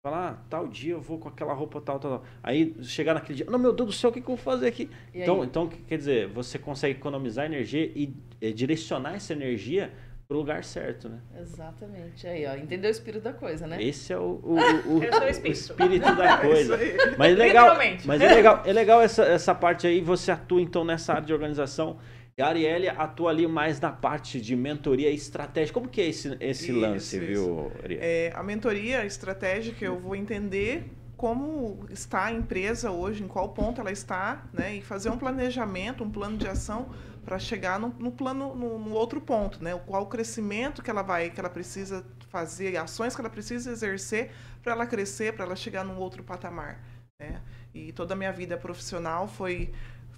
fala, 0.09 0.29
ah, 0.29 0.37
tal 0.49 0.67
dia 0.67 0.93
eu 0.93 1.01
vou 1.01 1.17
com 1.17 1.27
aquela 1.27 1.51
roupa 1.53 1.81
tal, 1.81 1.99
tal, 1.99 2.11
tal. 2.19 2.23
Aí 2.43 2.75
chegar 2.83 3.15
naquele 3.15 3.37
dia, 3.37 3.45
não, 3.49 3.57
meu 3.57 3.73
Deus 3.73 3.89
do 3.89 3.93
céu, 3.93 4.11
o 4.11 4.13
que, 4.13 4.21
que 4.21 4.29
eu 4.29 4.35
vou 4.35 4.43
fazer 4.43 4.67
aqui? 4.67 4.87
E 5.13 5.21
Então, 5.23 5.41
aí? 5.41 5.47
então, 5.47 5.67
quer 5.67 5.97
dizer, 5.97 6.27
você 6.27 6.59
consegue 6.59 6.99
economizar 6.99 7.45
energia 7.45 7.85
e 7.95 8.13
eh, 8.39 8.51
direcionar 8.51 9.15
essa 9.15 9.33
energia 9.33 9.91
para 10.27 10.35
o 10.37 10.39
lugar 10.39 10.63
certo, 10.63 11.09
né? 11.09 11.19
Exatamente. 11.39 12.27
Aí, 12.27 12.45
ó. 12.45 12.55
Entendeu 12.55 12.89
o 12.89 12.91
espírito 12.91 13.23
da 13.23 13.33
coisa, 13.33 13.65
né? 13.65 13.81
Esse 13.83 14.13
é 14.13 14.17
o, 14.17 14.39
o, 14.43 14.55
o- 14.85 14.97
o- 14.99 15.03
espírito. 15.29 15.47
espírito 15.59 16.15
da 16.15 16.33
É 16.37 16.37
coisa. 16.37 16.77
Mas 17.17 17.31
é 17.31 17.35
legal, 17.35 17.75
mas 18.05 18.21
é 18.21 18.27
legal, 18.35 18.61
é 18.65 18.73
legal 18.73 19.01
essa, 19.01 19.23
essa 19.23 19.55
parte 19.55 19.87
aí, 19.87 20.01
você 20.01 20.31
atua 20.31 20.61
então 20.61 20.83
nessa 20.85 21.13
área 21.13 21.25
de 21.25 21.33
organização. 21.33 21.97
E 22.37 22.41
a 22.41 22.47
Arielle 22.47 22.89
atua 22.89 23.29
ali 23.29 23.47
mais 23.47 23.79
na 23.79 23.93
parte 23.93 24.41
de 24.41 24.57
mentoria 24.57 25.09
e 25.09 25.15
estratégia. 25.15 25.73
Como 25.73 25.87
que 25.87 26.01
é 26.01 26.07
esse, 26.07 26.35
esse 26.41 26.69
Isso, 26.69 26.79
lance, 26.79 27.17
isso. 27.17 27.25
viu, 27.25 27.71
Arielle? 27.81 28.05
É, 28.05 28.33
a 28.35 28.43
mentoria 28.43 29.05
estratégica, 29.05 29.85
eu 29.85 29.97
vou 29.97 30.17
entender 30.17 30.91
como 31.15 31.85
está 31.89 32.25
a 32.25 32.33
empresa 32.33 32.91
hoje, 32.91 33.23
em 33.23 33.27
qual 33.27 33.53
ponto 33.53 33.79
ela 33.79 33.91
está, 33.91 34.43
né? 34.51 34.75
E 34.75 34.81
fazer 34.81 35.09
um 35.09 35.17
planejamento, 35.17 36.03
um 36.03 36.11
plano 36.11 36.37
de 36.37 36.45
ação 36.45 36.89
para 37.23 37.39
chegar 37.39 37.79
no, 37.79 37.87
no 37.97 38.11
plano, 38.11 38.53
no, 38.53 38.79
no 38.79 38.91
outro 38.91 39.21
ponto, 39.21 39.63
né? 39.63 39.73
Qual 39.85 40.03
o 40.03 40.07
crescimento 40.07 40.83
que 40.83 40.89
ela 40.89 41.03
vai, 41.03 41.29
que 41.29 41.39
ela 41.39 41.49
precisa 41.49 42.05
fazer, 42.27 42.75
ações 42.75 43.15
que 43.15 43.21
ela 43.21 43.29
precisa 43.29 43.71
exercer 43.71 44.31
para 44.61 44.73
ela 44.73 44.85
crescer, 44.85 45.31
para 45.33 45.45
ela 45.45 45.55
chegar 45.55 45.85
num 45.85 45.97
outro 45.97 46.21
patamar, 46.21 46.83
né? 47.17 47.39
E 47.73 47.93
toda 47.93 48.13
a 48.13 48.17
minha 48.17 48.33
vida 48.33 48.57
profissional 48.57 49.25
foi 49.25 49.71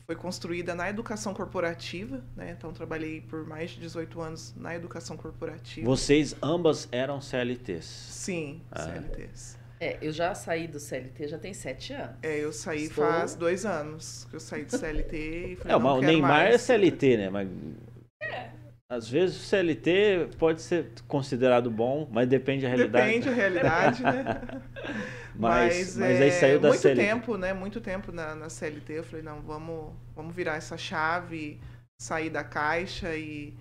foi 0.08 0.16
construída 0.16 0.74
na 0.74 0.90
educação 0.90 1.34
corporativa, 1.34 2.24
né? 2.34 2.56
Então 2.58 2.72
trabalhei 2.72 3.20
por 3.20 3.46
mais 3.46 3.72
de 3.72 3.82
18 3.82 4.22
anos 4.22 4.56
na 4.56 4.74
educação 4.74 5.18
corporativa. 5.18 5.86
Vocês 5.86 6.34
ambas 6.42 6.88
eram 6.94 7.20
CLTs. 7.20 7.84
Sim, 7.86 8.62
Ah. 8.72 8.84
CLTs. 8.84 9.58
É, 9.82 9.98
eu 10.02 10.12
já 10.14 10.34
saí 10.34 10.66
do 10.66 10.80
CLT 10.80 11.28
já 11.28 11.38
tem 11.38 11.54
sete 11.54 11.92
anos. 11.92 12.16
É, 12.24 12.40
eu 12.40 12.54
saí 12.54 12.86
Estou- 12.86 13.06
faz 13.06 13.36
dois 13.36 13.66
anos 13.66 14.26
que 14.30 14.38
eu 14.38 14.40
saí 14.40 14.64
do 14.64 14.72
CLT 14.76 15.18
e 15.18 15.56
falei, 15.58 15.76
É, 15.76 15.78
não 15.78 15.80
mas 15.82 15.98
o 15.98 16.02
Neymar 16.02 16.42
é 16.46 16.50
mais. 16.52 16.62
CLT, 16.62 17.18
né? 17.18 17.30
Mas 17.30 17.50
às 18.90 19.10
vezes 19.10 19.36
o 19.36 19.40
CLT 19.44 20.30
pode 20.40 20.62
ser 20.62 20.90
considerado 21.06 21.70
bom, 21.70 22.08
mas 22.10 22.28
depende 22.30 22.62
da 22.64 22.70
realidade. 22.70 23.06
Depende 23.08 23.30
da 23.30 23.36
realidade, 23.36 24.04
né? 24.04 24.62
Mas, 25.38 25.96
mas, 25.98 26.22
aí 26.22 26.32
saiu 26.32 26.60
da 26.60 26.70
muito 26.70 26.82
CLT. 26.82 27.02
tempo, 27.02 27.38
né? 27.38 27.54
Muito 27.54 27.82
tempo 27.82 28.12
na, 28.12 28.36
na 28.36 28.50
CLT. 28.50 28.94
Eu 28.94 29.04
falei, 29.04 29.24
não, 29.24 29.42
vamos, 29.42 29.94
vamos 30.16 30.36
virar 30.36 30.56
essa 30.56 30.78
chave, 30.78 31.60
sair 32.00 32.30
da 32.30 32.44
caixa 32.44 33.16
e, 33.16 33.54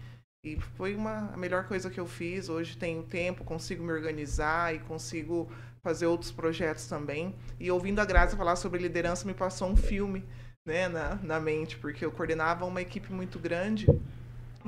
e 0.45 0.59
foi 0.77 0.95
uma, 0.95 1.31
a 1.33 1.37
melhor 1.37 1.67
coisa 1.67 1.91
que 1.91 2.01
eu 2.01 2.07
fiz. 2.07 2.49
Hoje 2.49 2.77
tenho 2.77 3.03
tempo, 3.03 3.45
consigo 3.45 3.85
me 3.85 3.93
organizar 3.93 4.75
e 4.75 4.79
consigo 4.81 5.51
fazer 5.83 6.07
outros 6.07 6.33
projetos 6.33 6.87
também. 6.87 7.35
E 7.61 7.71
ouvindo 7.71 8.01
a 8.01 8.05
Graça 8.05 8.37
falar 8.37 8.57
sobre 8.57 8.81
liderança, 8.81 9.27
me 9.27 9.35
passou 9.35 9.69
um 9.69 9.77
filme 9.77 10.25
né, 10.67 10.89
na, 10.89 11.15
na 11.23 11.41
mente, 11.41 11.77
porque 11.79 12.05
eu 12.05 12.11
coordenava 12.11 12.65
uma 12.65 12.83
equipe 12.83 13.13
muito 13.13 13.39
grande 13.39 13.87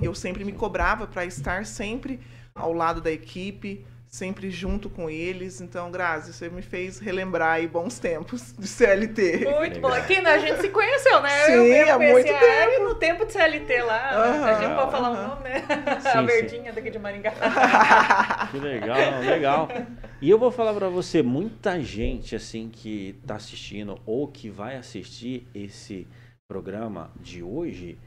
e 0.00 0.04
eu 0.04 0.14
sempre 0.14 0.44
me 0.44 0.52
cobrava 0.52 1.06
para 1.06 1.24
estar 1.24 1.66
sempre 1.66 2.20
ao 2.54 2.72
lado 2.72 3.00
da 3.00 3.10
equipe, 3.10 3.84
sempre 4.08 4.50
junto 4.50 4.88
com 4.88 5.08
eles. 5.08 5.60
Então, 5.60 5.90
Grazi, 5.90 6.32
você 6.32 6.48
me 6.48 6.62
fez 6.62 6.98
relembrar 6.98 7.54
aí 7.54 7.66
bons 7.66 7.98
tempos 7.98 8.54
de 8.58 8.66
CLT. 8.66 9.44
Muito 9.58 9.80
bom. 9.80 9.88
Aqui 9.88 10.20
né, 10.20 10.30
a 10.30 10.38
gente 10.38 10.60
se 10.60 10.68
conheceu, 10.70 11.20
né? 11.20 11.28
Sim, 11.44 11.52
eu, 11.52 11.64
eu 11.66 11.94
há 11.94 11.96
conheci 11.96 12.12
muito 12.12 12.32
a 12.34 12.62
Ari 12.62 12.78
no 12.78 12.94
tempo 12.94 13.26
de 13.26 13.32
CLT 13.32 13.82
lá. 13.82 14.10
a 14.46 14.60
gente 14.60 14.74
pode 14.74 14.90
falar 14.90 15.10
o 15.10 15.14
aham. 15.14 15.28
nome, 15.28 15.42
né? 15.48 15.60
Sim, 16.00 16.08
a 16.08 16.20
sim. 16.20 16.26
Verdinha 16.26 16.72
daqui 16.72 16.90
de 16.90 16.98
Maringá. 16.98 17.32
Que 18.50 18.58
legal, 18.58 19.20
legal. 19.20 19.68
E 20.22 20.30
eu 20.30 20.38
vou 20.38 20.50
falar 20.50 20.72
pra 20.72 20.88
você, 20.88 21.22
muita 21.22 21.80
gente 21.80 22.34
assim 22.34 22.68
que 22.70 23.14
tá 23.26 23.36
assistindo 23.36 24.00
ou 24.06 24.26
que 24.28 24.48
vai 24.48 24.76
assistir 24.76 25.46
esse 25.54 26.06
programa 26.48 27.10
de 27.20 27.42
hoje 27.42 27.98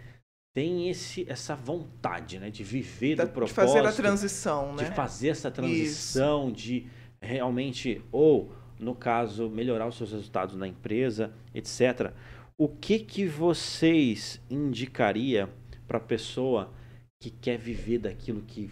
tem 0.53 0.89
esse 0.89 1.25
essa 1.29 1.55
vontade, 1.55 2.39
né, 2.39 2.49
de 2.49 2.63
viver 2.63 3.15
Da- 3.15 3.23
do 3.23 3.27
de 3.29 3.33
propósito, 3.33 3.55
fazer 3.55 3.85
a 3.85 3.91
transição, 3.91 4.75
de 4.75 4.83
né? 4.83 4.91
fazer 4.91 5.29
essa 5.29 5.49
transição, 5.51 6.51
de 6.51 6.87
realmente 7.21 8.01
ou 8.11 8.51
no 8.79 8.95
caso 8.95 9.49
melhorar 9.49 9.87
os 9.87 9.95
seus 9.95 10.11
resultados 10.11 10.55
na 10.55 10.67
empresa, 10.67 11.31
etc. 11.53 12.11
O 12.57 12.67
que 12.67 12.99
que 12.99 13.25
vocês 13.27 14.41
indicaria 14.49 15.47
para 15.87 15.99
pessoa 15.99 16.73
que 17.21 17.29
quer 17.29 17.57
viver 17.57 17.99
daquilo 17.99 18.41
que 18.41 18.71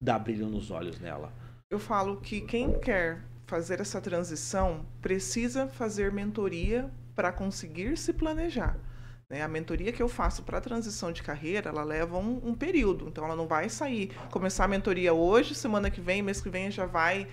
dá 0.00 0.18
brilho 0.18 0.48
nos 0.48 0.70
olhos 0.70 0.98
nela? 1.00 1.32
Eu 1.70 1.78
falo 1.80 2.20
que 2.20 2.40
quem 2.40 2.78
quer 2.78 3.24
fazer 3.46 3.80
essa 3.80 4.00
transição 4.00 4.86
precisa 5.02 5.66
fazer 5.66 6.12
mentoria 6.12 6.88
para 7.14 7.32
conseguir 7.32 7.96
se 7.98 8.12
planejar. 8.12 8.78
Né? 9.28 9.42
A 9.42 9.48
mentoria 9.48 9.92
que 9.92 10.02
eu 10.02 10.08
faço 10.08 10.42
para 10.42 10.58
a 10.58 10.60
transição 10.60 11.10
de 11.10 11.22
carreira, 11.22 11.70
ela 11.70 11.82
leva 11.82 12.16
um, 12.16 12.40
um 12.44 12.54
período. 12.54 13.08
Então, 13.08 13.24
ela 13.24 13.36
não 13.36 13.46
vai 13.46 13.68
sair, 13.68 14.12
começar 14.30 14.64
a 14.64 14.68
mentoria 14.68 15.12
hoje, 15.12 15.54
semana 15.54 15.90
que 15.90 16.00
vem, 16.00 16.22
mês 16.22 16.40
que 16.40 16.48
vem 16.48 16.70
já 16.70 16.86
vai 16.86 17.28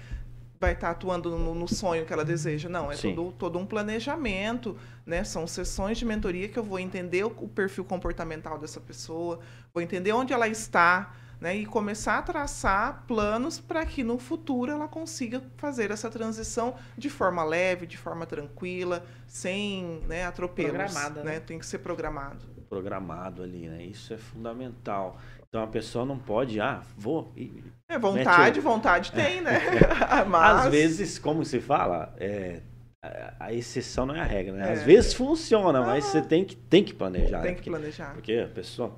vai 0.59 0.71
estar 0.71 0.91
atuando 0.91 1.37
no, 1.37 1.53
no 1.53 1.67
sonho 1.67 2.05
que 2.05 2.13
ela 2.13 2.23
deseja. 2.23 2.69
Não, 2.69 2.89
é 2.89 2.95
Sim. 2.95 3.13
todo, 3.13 3.33
todo 3.33 3.59
um 3.59 3.65
planejamento, 3.65 4.77
né? 5.05 5.21
São 5.25 5.45
sessões 5.45 5.97
de 5.97 6.05
mentoria 6.05 6.47
que 6.47 6.57
eu 6.57 6.63
vou 6.63 6.79
entender 6.79 7.25
o, 7.25 7.27
o 7.27 7.49
perfil 7.49 7.83
comportamental 7.83 8.57
dessa 8.57 8.79
pessoa, 8.79 9.41
vou 9.73 9.83
entender 9.83 10.13
onde 10.13 10.31
ela 10.31 10.47
está, 10.47 11.13
né? 11.43 11.57
E 11.57 11.65
começar 11.65 12.19
a 12.19 12.21
traçar 12.21 13.03
planos 13.05 13.59
para 13.59 13.85
que 13.85 14.01
no 14.01 14.17
futuro 14.17 14.71
ela 14.71 14.87
consiga 14.87 15.43
fazer 15.57 15.91
essa 15.91 16.09
transição 16.09 16.73
de 16.97 17.09
forma 17.09 17.43
leve, 17.43 17.85
de 17.85 17.97
forma 17.97 18.25
tranquila, 18.25 19.03
sem 19.27 19.99
né, 20.07 20.25
atropelos. 20.25 20.71
Programada, 20.71 21.21
né? 21.21 21.33
né? 21.33 21.39
Tem 21.41 21.59
que 21.59 21.65
ser 21.65 21.79
programado. 21.79 22.45
programado 22.69 23.43
ali, 23.43 23.67
né? 23.67 23.83
Isso 23.83 24.13
é 24.13 24.17
fundamental. 24.17 25.17
Então 25.49 25.61
a 25.61 25.67
pessoa 25.67 26.05
não 26.05 26.17
pode, 26.17 26.61
ah, 26.61 26.81
vou. 26.97 27.33
E, 27.35 27.61
é 27.89 27.99
vontade, 27.99 28.61
vontade 28.61 29.11
tem, 29.11 29.41
né? 29.41 29.59
Mas... 30.25 30.67
Às 30.67 30.71
vezes, 30.71 31.19
como 31.19 31.43
se 31.43 31.59
fala, 31.59 32.15
é, 32.21 32.61
a 33.37 33.51
exceção 33.51 34.05
não 34.05 34.15
é 34.15 34.21
a 34.21 34.25
regra, 34.25 34.53
né? 34.53 34.71
Às 34.71 34.79
é. 34.79 34.85
vezes 34.85 35.13
funciona, 35.13 35.81
mas 35.81 36.05
você 36.05 36.21
tem 36.21 36.45
que, 36.45 36.55
tem 36.55 36.85
que 36.85 36.93
planejar. 36.93 37.41
Tem 37.41 37.51
né? 37.51 37.57
que 37.57 37.69
planejar. 37.69 38.13
Porque 38.13 38.31
a 38.31 38.47
pessoa 38.47 38.95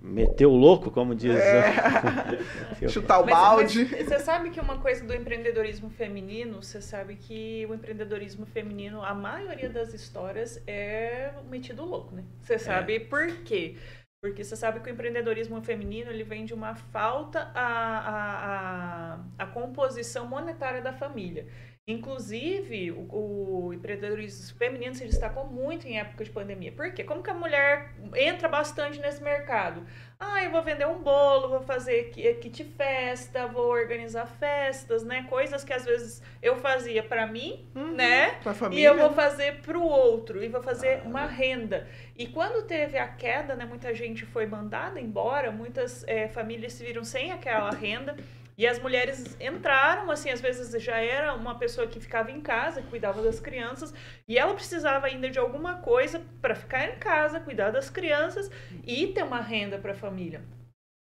meteu 0.00 0.50
o 0.50 0.56
louco, 0.56 0.90
como 0.90 1.14
diz. 1.14 1.36
É. 1.36 2.88
Chutar 2.88 3.20
o 3.20 3.26
balde. 3.26 3.84
Mas, 3.84 3.90
mas 3.92 4.08
você 4.08 4.18
sabe 4.18 4.50
que 4.50 4.60
uma 4.60 4.78
coisa 4.78 5.04
do 5.04 5.14
empreendedorismo 5.14 5.90
feminino, 5.90 6.62
você 6.62 6.80
sabe 6.80 7.16
que 7.16 7.66
o 7.68 7.74
empreendedorismo 7.74 8.46
feminino, 8.46 9.02
a 9.02 9.14
maioria 9.14 9.68
das 9.68 9.92
histórias 9.92 10.62
é 10.66 11.32
metido 11.48 11.84
louco, 11.84 12.14
né? 12.14 12.24
Você 12.42 12.58
sabe 12.58 12.96
é. 12.96 13.00
por 13.00 13.26
quê? 13.44 13.76
Porque 14.22 14.44
você 14.44 14.54
sabe 14.54 14.80
que 14.80 14.90
o 14.90 14.92
empreendedorismo 14.92 15.62
feminino 15.62 16.10
ele 16.10 16.24
vem 16.24 16.44
de 16.44 16.52
uma 16.52 16.74
falta 16.74 17.50
à, 17.54 17.98
à, 18.04 19.14
à, 19.14 19.20
à 19.38 19.46
composição 19.46 20.26
monetária 20.26 20.82
da 20.82 20.92
família. 20.92 21.46
Inclusive, 21.90 22.92
o, 22.92 23.66
o, 23.66 23.74
empreendedorismo 23.74 24.56
feminino 24.56 24.94
se 24.94 25.04
destacou 25.04 25.46
muito 25.46 25.86
em 25.88 25.98
época 25.98 26.24
de 26.24 26.30
pandemia. 26.30 26.70
Por 26.72 26.92
quê? 26.92 27.02
Como 27.02 27.22
que 27.22 27.30
a 27.30 27.34
mulher 27.34 27.94
entra 28.14 28.48
bastante 28.48 28.98
nesse 29.00 29.22
mercado? 29.22 29.84
Ah, 30.18 30.44
eu 30.44 30.50
vou 30.50 30.62
vender 30.62 30.86
um 30.86 30.98
bolo, 30.98 31.48
vou 31.48 31.62
fazer 31.62 32.10
kit 32.10 32.62
festa, 32.76 33.46
vou 33.46 33.68
organizar 33.68 34.26
festas, 34.26 35.02
né? 35.02 35.26
Coisas 35.28 35.64
que 35.64 35.72
às 35.72 35.84
vezes 35.84 36.22
eu 36.42 36.56
fazia 36.56 37.02
para 37.02 37.26
mim, 37.26 37.66
uhum, 37.74 37.92
né? 37.92 38.32
Pra 38.42 38.52
família. 38.52 38.82
E 38.82 38.84
eu 38.84 38.96
vou 38.96 39.10
fazer 39.12 39.60
para 39.62 39.78
o 39.78 39.82
outro 39.82 40.44
e 40.44 40.48
vou 40.48 40.62
fazer 40.62 41.00
ah. 41.04 41.08
uma 41.08 41.26
renda. 41.26 41.88
E 42.16 42.26
quando 42.26 42.66
teve 42.66 42.98
a 42.98 43.08
queda, 43.08 43.56
né? 43.56 43.64
Muita 43.64 43.94
gente 43.94 44.26
foi 44.26 44.46
mandada 44.46 45.00
embora, 45.00 45.50
muitas 45.50 46.04
é, 46.06 46.28
famílias 46.28 46.74
se 46.74 46.84
viram 46.84 47.02
sem 47.02 47.32
aquela 47.32 47.70
renda. 47.70 48.16
E 48.60 48.66
as 48.66 48.78
mulheres 48.78 49.38
entraram, 49.40 50.10
assim, 50.10 50.28
às 50.28 50.38
vezes 50.38 50.70
já 50.82 50.98
era 50.98 51.32
uma 51.32 51.58
pessoa 51.58 51.86
que 51.86 51.98
ficava 51.98 52.30
em 52.30 52.42
casa, 52.42 52.82
cuidava 52.82 53.22
das 53.22 53.40
crianças, 53.40 53.94
e 54.28 54.36
ela 54.36 54.52
precisava 54.52 55.06
ainda 55.06 55.30
de 55.30 55.38
alguma 55.38 55.78
coisa 55.78 56.22
para 56.42 56.54
ficar 56.54 56.86
em 56.86 56.98
casa, 56.98 57.40
cuidar 57.40 57.70
das 57.70 57.88
crianças 57.88 58.50
e 58.86 59.06
ter 59.06 59.22
uma 59.22 59.40
renda 59.40 59.78
para 59.78 59.92
a 59.92 59.94
família. 59.96 60.42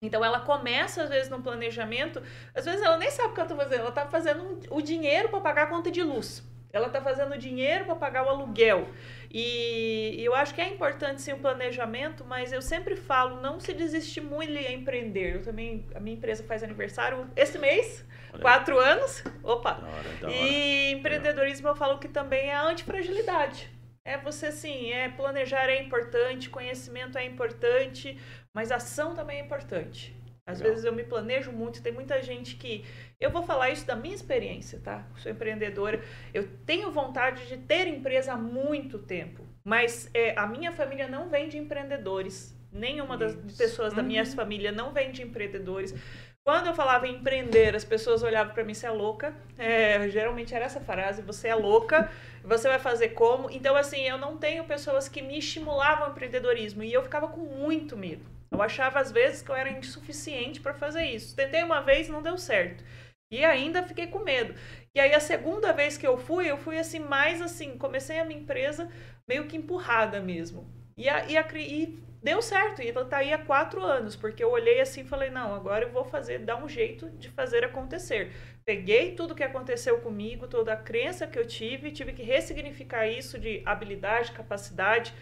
Então 0.02 0.24
ela 0.24 0.42
começa 0.42 1.04
às 1.04 1.10
vezes 1.10 1.30
no 1.30 1.42
planejamento, 1.42 2.22
às 2.54 2.66
vezes 2.66 2.82
ela 2.82 2.98
nem 2.98 3.10
sabe 3.10 3.30
o 3.30 3.34
que 3.34 3.40
ela 3.40 3.50
está 3.50 3.56
fazendo, 3.56 3.80
ela 3.80 3.90
está 3.90 4.06
fazendo 4.06 4.60
o 4.70 4.82
dinheiro 4.82 5.30
para 5.30 5.40
pagar 5.40 5.64
a 5.64 5.68
conta 5.68 5.90
de 5.90 6.04
luz. 6.04 6.44
Ela 6.74 6.88
está 6.88 7.02
fazendo 7.02 7.38
dinheiro 7.38 7.86
para 7.86 7.96
pagar 7.96 8.26
o 8.26 8.30
aluguel. 8.30 8.90
E, 9.38 10.16
eu 10.24 10.34
acho 10.34 10.56
que 10.56 10.62
é 10.62 10.70
importante 10.70 11.22
sim 11.22 11.34
o 11.34 11.38
planejamento, 11.38 12.24
mas 12.24 12.54
eu 12.54 12.62
sempre 12.62 12.96
falo, 12.96 13.42
não 13.42 13.60
se 13.60 13.74
desestimule 13.74 14.60
a 14.66 14.72
empreender. 14.72 15.36
Eu 15.36 15.42
também, 15.42 15.86
a 15.94 16.00
minha 16.00 16.16
empresa 16.16 16.42
faz 16.46 16.64
aniversário 16.64 17.30
esse 17.36 17.60
mês, 17.60 18.06
Olha. 18.32 18.42
quatro 18.42 18.80
anos. 18.80 19.22
Opa! 19.44 19.74
Da 19.74 19.88
hora, 19.88 20.10
da 20.22 20.28
hora. 20.28 20.38
E 20.38 20.94
empreendedorismo 20.94 21.68
eu 21.68 21.76
falo 21.76 22.00
que 22.00 22.08
também 22.08 22.50
é 22.50 22.56
antifragilidade. 22.56 23.70
É 24.06 24.18
você 24.18 24.54
sim, 24.54 24.94
é 24.94 25.10
planejar 25.10 25.68
é 25.68 25.82
importante, 25.82 26.50
conhecimento 26.50 27.18
é 27.18 27.26
importante, 27.26 28.18
mas 28.54 28.72
ação 28.72 29.14
também 29.14 29.42
é 29.42 29.44
importante. 29.44 30.16
Às 30.46 30.60
Legal. 30.60 30.74
vezes 30.74 30.86
eu 30.86 30.94
me 30.94 31.04
planejo 31.04 31.52
muito, 31.52 31.82
tem 31.82 31.92
muita 31.92 32.22
gente 32.22 32.56
que. 32.56 32.86
Eu 33.20 33.32
vou 33.32 33.42
falar 33.42 33.72
isso 33.72 33.86
da 33.88 33.96
minha 33.96 34.14
experiência, 34.14 34.80
tá? 34.80 35.08
Sou 35.18 35.32
empreendedora. 35.32 36.00
Eu 36.34 36.48
tenho 36.66 36.92
vontade 36.92 37.48
de 37.48 37.58
ter 37.58 37.88
empresa 37.88 38.34
há 38.34 38.38
muito 38.38 39.00
tempo, 39.00 39.44
mas 39.64 40.08
é, 40.14 40.38
a 40.38 40.46
minha 40.46 40.72
família 40.72 41.08
não 41.08 41.30
vem 41.30 41.50
de 41.50 41.58
empreendedores. 41.58 42.56
Nenhuma 42.72 43.18
das 43.18 43.34
isso. 43.34 43.58
pessoas 43.58 43.94
da 43.94 44.04
minha 44.04 44.24
uhum. 44.24 44.32
família 44.32 44.72
não 44.72 44.92
vem 44.92 45.12
de 45.12 45.24
empreendedores. 45.24 45.96
Quando 46.44 46.68
eu 46.68 46.76
falava 46.76 47.08
em 47.08 47.16
empreender, 47.16 47.76
as 47.76 47.84
pessoas 47.84 48.22
olhavam 48.22 48.54
para 48.54 48.64
mim, 48.64 48.76
você 48.76 48.86
é 48.86 48.92
louca. 48.92 49.34
É, 49.58 50.08
geralmente 50.10 50.54
era 50.54 50.66
essa 50.66 50.80
frase, 50.80 51.24
você 51.24 51.48
é 51.48 51.56
louca, 51.56 52.12
você 52.44 52.68
vai 52.68 52.78
fazer 52.78 53.10
como? 53.10 53.50
Então, 53.50 53.76
assim, 53.76 54.02
eu 54.02 54.20
não 54.20 54.38
tenho 54.38 54.64
pessoas 54.66 55.10
que 55.10 55.24
me 55.24 55.40
estimulavam 55.40 56.06
ao 56.06 56.12
empreendedorismo 56.12 56.84
e 56.84 56.94
eu 56.94 57.02
ficava 57.02 57.30
com 57.30 57.42
muito 57.42 57.98
medo. 57.98 58.35
Eu 58.52 58.62
achava 58.62 59.00
às 59.00 59.12
vezes 59.12 59.42
que 59.42 59.50
eu 59.50 59.56
era 59.56 59.70
insuficiente 59.70 60.60
para 60.60 60.74
fazer 60.74 61.06
isso. 61.06 61.36
Tentei 61.36 61.64
uma 61.64 61.82
vez, 61.82 62.08
não 62.08 62.22
deu 62.22 62.38
certo. 62.38 62.84
E 63.32 63.44
ainda 63.44 63.84
fiquei 63.84 64.08
com 64.08 64.20
medo. 64.20 64.54
E 64.94 65.00
aí 65.00 65.14
a 65.14 65.20
segunda 65.20 65.74
vez 65.74 65.98
que 65.98 66.08
eu 66.08 66.18
fui, 66.18 66.50
eu 66.50 66.58
fui 66.58 66.78
assim 66.78 67.00
mais 67.00 67.42
assim, 67.42 67.78
comecei 67.78 68.20
a 68.20 68.26
minha 68.26 68.40
empresa 68.40 68.90
meio 69.28 69.46
que 69.48 69.58
empurrada 69.58 70.20
mesmo. 70.22 70.66
E, 70.98 71.10
a, 71.10 71.26
e, 71.26 71.38
a, 71.38 71.46
e 71.56 72.00
deu 72.26 72.42
certo. 72.42 72.82
E 72.82 72.90
ela 72.90 73.06
tá 73.06 73.18
aí 73.18 73.32
há 73.34 73.38
quatro 73.38 73.84
anos, 73.84 74.16
porque 74.16 74.44
eu 74.44 74.50
olhei 74.50 74.82
assim 74.82 75.02
e 75.02 75.08
falei, 75.08 75.30
não, 75.30 75.54
agora 75.54 75.86
eu 75.86 75.92
vou 75.92 76.06
fazer, 76.06 76.40
dar 76.40 76.64
um 76.64 76.68
jeito 76.68 77.10
de 77.12 77.30
fazer 77.30 77.64
acontecer. 77.64 78.32
Peguei 78.66 79.14
tudo 79.14 79.36
que 79.36 79.44
aconteceu 79.44 80.00
comigo, 80.00 80.48
toda 80.48 80.74
a 80.74 80.78
crença 80.78 81.28
que 81.28 81.38
eu 81.38 81.46
tive, 81.46 81.92
tive 81.92 82.14
que 82.14 82.24
ressignificar 82.24 83.08
isso 83.08 83.38
de 83.38 83.62
habilidade, 83.64 84.32
capacidade, 84.32 85.14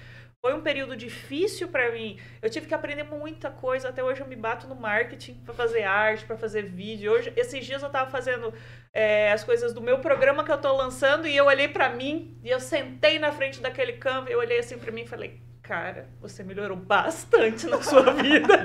foi 0.43 0.53
um 0.53 0.59
período 0.59 0.93
difícil 0.93 1.69
para 1.69 1.89
mim. 1.93 2.19
Eu 2.41 2.49
tive 2.49 2.67
que 2.67 2.73
aprender 2.73 3.03
muita 3.03 3.49
coisa. 3.49 3.87
Até 3.87 4.03
hoje 4.03 4.19
eu 4.19 4.27
me 4.27 4.35
bato 4.35 4.67
no 4.67 4.75
marketing 4.75 5.35
para 5.35 5.53
fazer 5.53 5.83
arte, 5.83 6.25
para 6.25 6.35
fazer 6.35 6.63
vídeo. 6.63 7.13
Hoje, 7.13 7.31
esses 7.37 7.65
dias 7.65 7.81
eu 7.81 7.87
estava 7.87 8.11
fazendo 8.11 8.53
é, 8.91 9.31
as 9.31 9.41
coisas 9.41 9.71
do 9.71 9.79
meu 9.79 9.99
programa 9.99 10.43
que 10.43 10.51
eu 10.51 10.57
estou 10.57 10.75
lançando 10.75 11.25
e 11.29 11.37
eu 11.37 11.45
olhei 11.45 11.69
para 11.69 11.87
mim 11.87 12.37
e 12.43 12.49
eu 12.49 12.59
sentei 12.59 13.17
na 13.19 13.31
frente 13.31 13.61
daquele 13.61 13.93
campo. 13.93 14.29
Eu 14.29 14.39
olhei 14.39 14.59
assim 14.59 14.77
para 14.77 14.91
mim 14.91 15.03
e 15.03 15.07
falei: 15.07 15.39
Cara, 15.61 16.09
você 16.19 16.43
melhorou 16.43 16.75
bastante 16.75 17.65
na 17.65 17.81
sua 17.81 18.11
vida. 18.21 18.61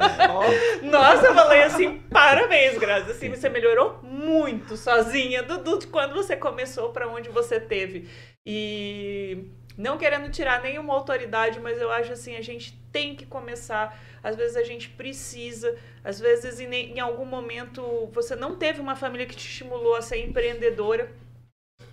Nossa, 0.83 1.27
eu 1.29 1.35
falei 1.35 1.63
assim, 1.63 2.01
parabéns, 2.11 2.77
Grazi. 2.77 3.13
Assim, 3.13 3.29
você 3.29 3.49
melhorou 3.49 4.01
muito 4.03 4.77
sozinha 4.77 5.45
do, 5.45 5.59
do 5.59 5.79
de 5.79 5.87
quando 5.87 6.13
você 6.15 6.35
começou 6.35 6.91
para 6.91 7.07
onde 7.07 7.29
você 7.29 7.61
teve. 7.61 8.11
E 8.45 9.47
não 9.79 9.97
querendo 9.97 10.29
tirar 10.29 10.61
nenhuma 10.61 10.93
autoridade, 10.93 11.61
mas 11.61 11.81
eu 11.81 11.91
acho 11.91 12.13
assim, 12.13 12.35
a 12.35 12.43
gente 12.43 12.77
tem 12.91 13.15
que 13.15 13.25
começar. 13.25 13.97
Às 14.23 14.35
vezes 14.35 14.57
a 14.57 14.65
gente 14.65 14.89
precisa, 14.89 15.79
às 16.03 16.19
vezes 16.19 16.59
em, 16.59 16.75
em 16.75 16.99
algum 16.99 17.25
momento 17.25 18.11
você 18.13 18.35
não 18.35 18.57
teve 18.57 18.81
uma 18.81 18.97
família 18.97 19.25
que 19.25 19.37
te 19.37 19.47
estimulou 19.47 19.95
a 19.95 20.03
ser 20.03 20.19
empreendedora. 20.19 21.09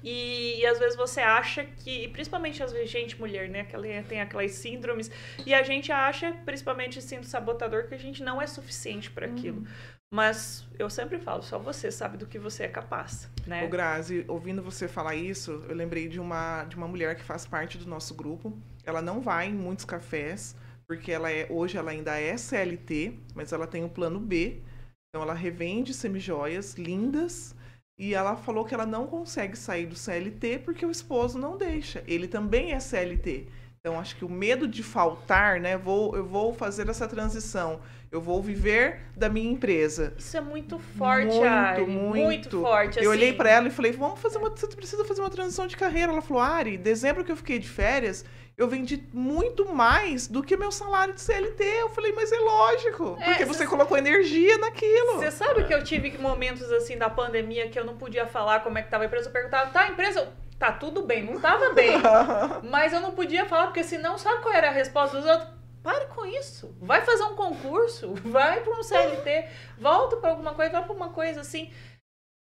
E, 0.04 0.60
e, 0.60 0.66
às 0.68 0.78
vezes 0.78 0.96
você 0.96 1.20
acha 1.20 1.64
que, 1.64 2.08
principalmente 2.10 2.62
às 2.62 2.72
vezes 2.72 2.92
gente 2.92 3.20
mulher, 3.20 3.50
né, 3.50 3.64
que 3.64 3.76
tem 4.08 4.22
aquelas 4.22 4.52
síndromes, 4.52 5.10
e 5.46 5.54
a 5.54 5.64
gente 5.64 5.92
acha, 5.92 6.32
principalmente 6.46 7.02
sendo 7.02 7.26
sabotador, 7.26 7.88
que 7.88 7.96
a 7.96 7.98
gente 7.98 8.24
não 8.24 8.40
é 8.40 8.46
suficiente 8.46 9.10
para 9.10 9.26
aquilo. 9.26 9.60
Uhum. 9.60 9.68
Mas 10.16 10.66
eu 10.80 10.90
sempre 10.90 11.20
falo, 11.20 11.44
só 11.44 11.60
você 11.60 11.92
sabe 11.92 12.18
do 12.18 12.26
que 12.26 12.40
você 12.40 12.64
é 12.64 12.70
capaz, 12.70 13.30
né? 13.46 13.66
O 13.66 13.70
Grazi, 13.70 14.24
ouvindo 14.30 14.64
você 14.64 14.88
falar 14.88 15.14
isso, 15.14 15.62
eu 15.68 15.76
lembrei 15.76 16.08
de 16.08 16.22
uma, 16.22 16.64
de 16.64 16.78
uma 16.78 16.88
mulher 16.88 17.18
que 17.18 17.22
faz 17.22 17.46
parte 17.46 17.78
do 17.78 17.86
nosso 17.86 18.16
grupo. 18.16 18.58
Ela 18.86 19.02
não 19.02 19.20
vai 19.20 19.50
em 19.50 19.54
muitos 19.54 19.84
cafés, 19.84 20.56
porque 20.88 21.12
ela 21.12 21.30
é 21.30 21.48
hoje 21.50 21.78
ela 21.78 21.92
ainda 21.92 22.18
é 22.18 22.38
CLT, 22.38 23.20
mas 23.36 23.52
ela 23.52 23.68
tem 23.68 23.84
o 23.84 23.88
um 23.88 23.90
plano 23.90 24.18
B. 24.18 24.62
Então 25.10 25.22
ela 25.22 25.34
revende 25.34 25.94
semijoias 25.94 26.76
lindas 26.76 27.54
e 28.00 28.14
ela 28.14 28.38
falou 28.38 28.64
que 28.64 28.74
ela 28.74 28.86
não 28.86 29.08
consegue 29.08 29.58
sair 29.58 29.86
do 29.86 29.98
CLT 29.98 30.60
porque 30.60 30.86
o 30.86 30.92
esposo 30.92 31.38
não 31.38 31.58
deixa. 31.58 32.02
Ele 32.08 32.30
também 32.30 32.72
é 32.72 32.80
CLT. 32.80 33.50
Então 33.82 34.00
acho 34.00 34.16
que 34.16 34.24
o 34.24 34.30
medo 34.30 34.66
de 34.66 34.82
faltar, 34.82 35.60
né? 35.60 35.78
Vou, 35.78 36.16
eu 36.16 36.26
vou 36.26 36.54
fazer 36.54 36.88
essa 36.88 37.06
transição 37.06 37.82
eu 38.16 38.22
vou 38.22 38.42
viver 38.42 39.02
da 39.16 39.28
minha 39.28 39.52
empresa. 39.52 40.14
Isso 40.18 40.36
é 40.38 40.42
muito 40.42 40.80
forte, 40.80 41.28
muito, 41.28 41.44
Ari. 41.46 41.86
Muito, 41.86 42.24
muito 42.24 42.62
forte. 42.62 42.98
Eu 42.98 43.12
assim. 43.12 43.20
olhei 43.20 43.34
para 43.34 43.50
ela 43.50 43.68
e 43.68 43.72
falei: 43.72 43.92
"Vamos 43.92 44.20
fazer 44.20 44.38
uma, 44.38 44.50
você 44.50 44.68
precisa 44.68 45.04
fazer 45.04 45.22
uma 45.22 45.30
transição 45.30 45.68
de 45.68 45.76
carreira". 45.76 46.12
Ela 46.12 46.22
falou: 46.22 46.42
"Ari, 46.42 46.78
dezembro 46.78 47.24
que 47.24 47.32
eu 47.32 47.36
fiquei 47.36 47.60
de 47.60 47.68
férias, 47.68 48.24
eu 48.58 48.68
vendi 48.70 49.04
muito 49.14 49.66
mais 49.74 50.28
do 50.28 50.42
que 50.42 50.56
meu 50.56 50.72
salário 50.72 51.14
de 51.14 51.22
CLT". 51.22 51.64
Eu 51.64 51.90
falei: 51.90 52.14
"Mas 52.14 52.32
é 52.32 52.40
lógico, 52.40 53.18
é, 53.20 53.26
porque 53.26 53.46
você 53.46 53.68
colocou 53.68 53.98
energia 53.98 54.58
naquilo". 54.58 55.18
Você 55.18 55.32
sabe 55.32 55.66
que 55.66 55.74
eu 55.74 55.84
tive 55.84 56.18
momentos 56.18 56.72
assim 56.72 56.98
da 56.98 57.10
pandemia 57.10 57.70
que 57.70 57.78
eu 57.78 57.86
não 57.86 57.98
podia 57.98 58.26
falar 58.26 58.62
como 58.62 58.78
é 58.78 58.82
que 58.82 58.90
tava 58.90 59.04
a 59.04 59.08
empresa, 59.08 59.28
eu 59.28 59.34
perguntava: 59.34 59.72
"Tá, 59.72 59.82
a 59.82 59.90
empresa 59.90 60.30
tá 60.58 60.72
tudo 60.72 61.02
bem, 61.02 61.22
não 61.22 61.38
tava 61.40 61.74
bem". 61.74 61.92
mas 62.64 62.94
eu 62.94 63.02
não 63.02 63.12
podia 63.12 63.46
falar 63.46 63.66
porque 63.66 63.84
senão 63.84 64.18
sabe 64.18 64.42
qual 64.42 64.54
era 64.54 64.70
a 64.70 64.72
resposta 64.72 65.18
dos 65.18 65.30
outros? 65.30 65.55
Pare 65.86 66.08
com 66.08 66.26
isso. 66.26 66.76
Vai 66.80 67.06
fazer 67.06 67.22
um 67.26 67.36
concurso, 67.36 68.16
vai 68.26 68.62
para 68.62 68.74
um 68.74 68.82
CLT, 68.82 69.48
volta 69.78 70.18
para 70.18 70.32
alguma 70.32 70.56
coisa, 70.56 70.72
vai 70.72 70.84
para 70.84 70.96
uma 70.96 71.10
coisa 71.10 71.42
assim. 71.42 71.72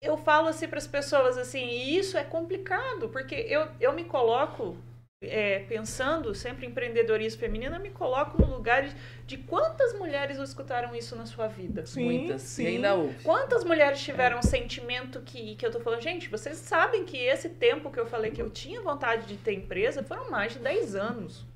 Eu 0.02 0.18
falo 0.18 0.48
assim 0.48 0.68
para 0.68 0.76
as 0.76 0.86
pessoas 0.86 1.38
assim, 1.38 1.64
e 1.64 1.96
isso 1.96 2.18
é 2.18 2.24
complicado, 2.24 3.08
porque 3.08 3.34
eu, 3.34 3.66
eu 3.80 3.94
me 3.94 4.04
coloco 4.04 4.76
é, 5.22 5.60
pensando 5.60 6.34
sempre 6.34 6.66
em 6.66 6.70
empreendedorismo 6.70 7.40
feminino, 7.40 7.76
eu 7.76 7.80
me 7.80 7.90
coloco 7.90 8.40
no 8.40 8.54
lugar 8.54 8.82
de, 8.82 8.94
de 9.26 9.38
quantas 9.38 9.94
mulheres 9.94 10.36
escutaram 10.38 10.94
isso 10.94 11.16
na 11.16 11.24
sua 11.24 11.46
vida? 11.46 11.86
Sim, 11.86 12.04
Muitas. 12.04 12.42
Sim. 12.42 12.64
E 12.64 12.66
ainda. 12.66 12.90
Quantas 13.22 13.64
mulheres 13.64 14.02
tiveram 14.02 14.36
é. 14.36 14.38
um 14.40 14.42
sentimento 14.42 15.22
que, 15.22 15.56
que 15.56 15.64
eu 15.64 15.70
tô 15.70 15.80
falando, 15.80 16.02
gente, 16.02 16.28
vocês 16.28 16.58
sabem 16.58 17.06
que 17.06 17.16
esse 17.16 17.48
tempo 17.48 17.90
que 17.90 18.00
eu 18.00 18.06
falei 18.06 18.30
que 18.32 18.42
eu 18.42 18.50
tinha 18.50 18.82
vontade 18.82 19.26
de 19.26 19.38
ter 19.38 19.54
empresa 19.54 20.02
foram 20.02 20.30
mais 20.30 20.52
de 20.52 20.58
10 20.58 20.94
anos. 20.94 21.49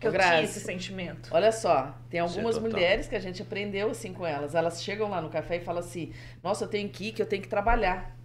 Que 0.00 0.06
eu 0.06 0.12
Grazi. 0.12 0.30
tinha 0.30 0.42
esse 0.44 0.60
sentimento. 0.60 1.28
Olha 1.30 1.52
só, 1.52 1.94
tem 2.08 2.18
algumas 2.20 2.58
mulheres 2.58 3.06
que 3.06 3.14
a 3.14 3.20
gente 3.20 3.42
aprendeu 3.42 3.90
assim 3.90 4.12
com 4.12 4.26
elas. 4.26 4.54
Elas 4.54 4.82
chegam 4.82 5.08
lá 5.10 5.20
no 5.20 5.28
café 5.28 5.56
e 5.56 5.60
falam 5.60 5.80
assim: 5.80 6.12
Nossa, 6.42 6.64
eu 6.64 6.68
tenho 6.68 6.88
que 6.88 7.08
ir, 7.08 7.12
que 7.12 7.20
eu 7.22 7.26
tenho 7.26 7.42
que 7.42 7.48
trabalhar. 7.48 8.16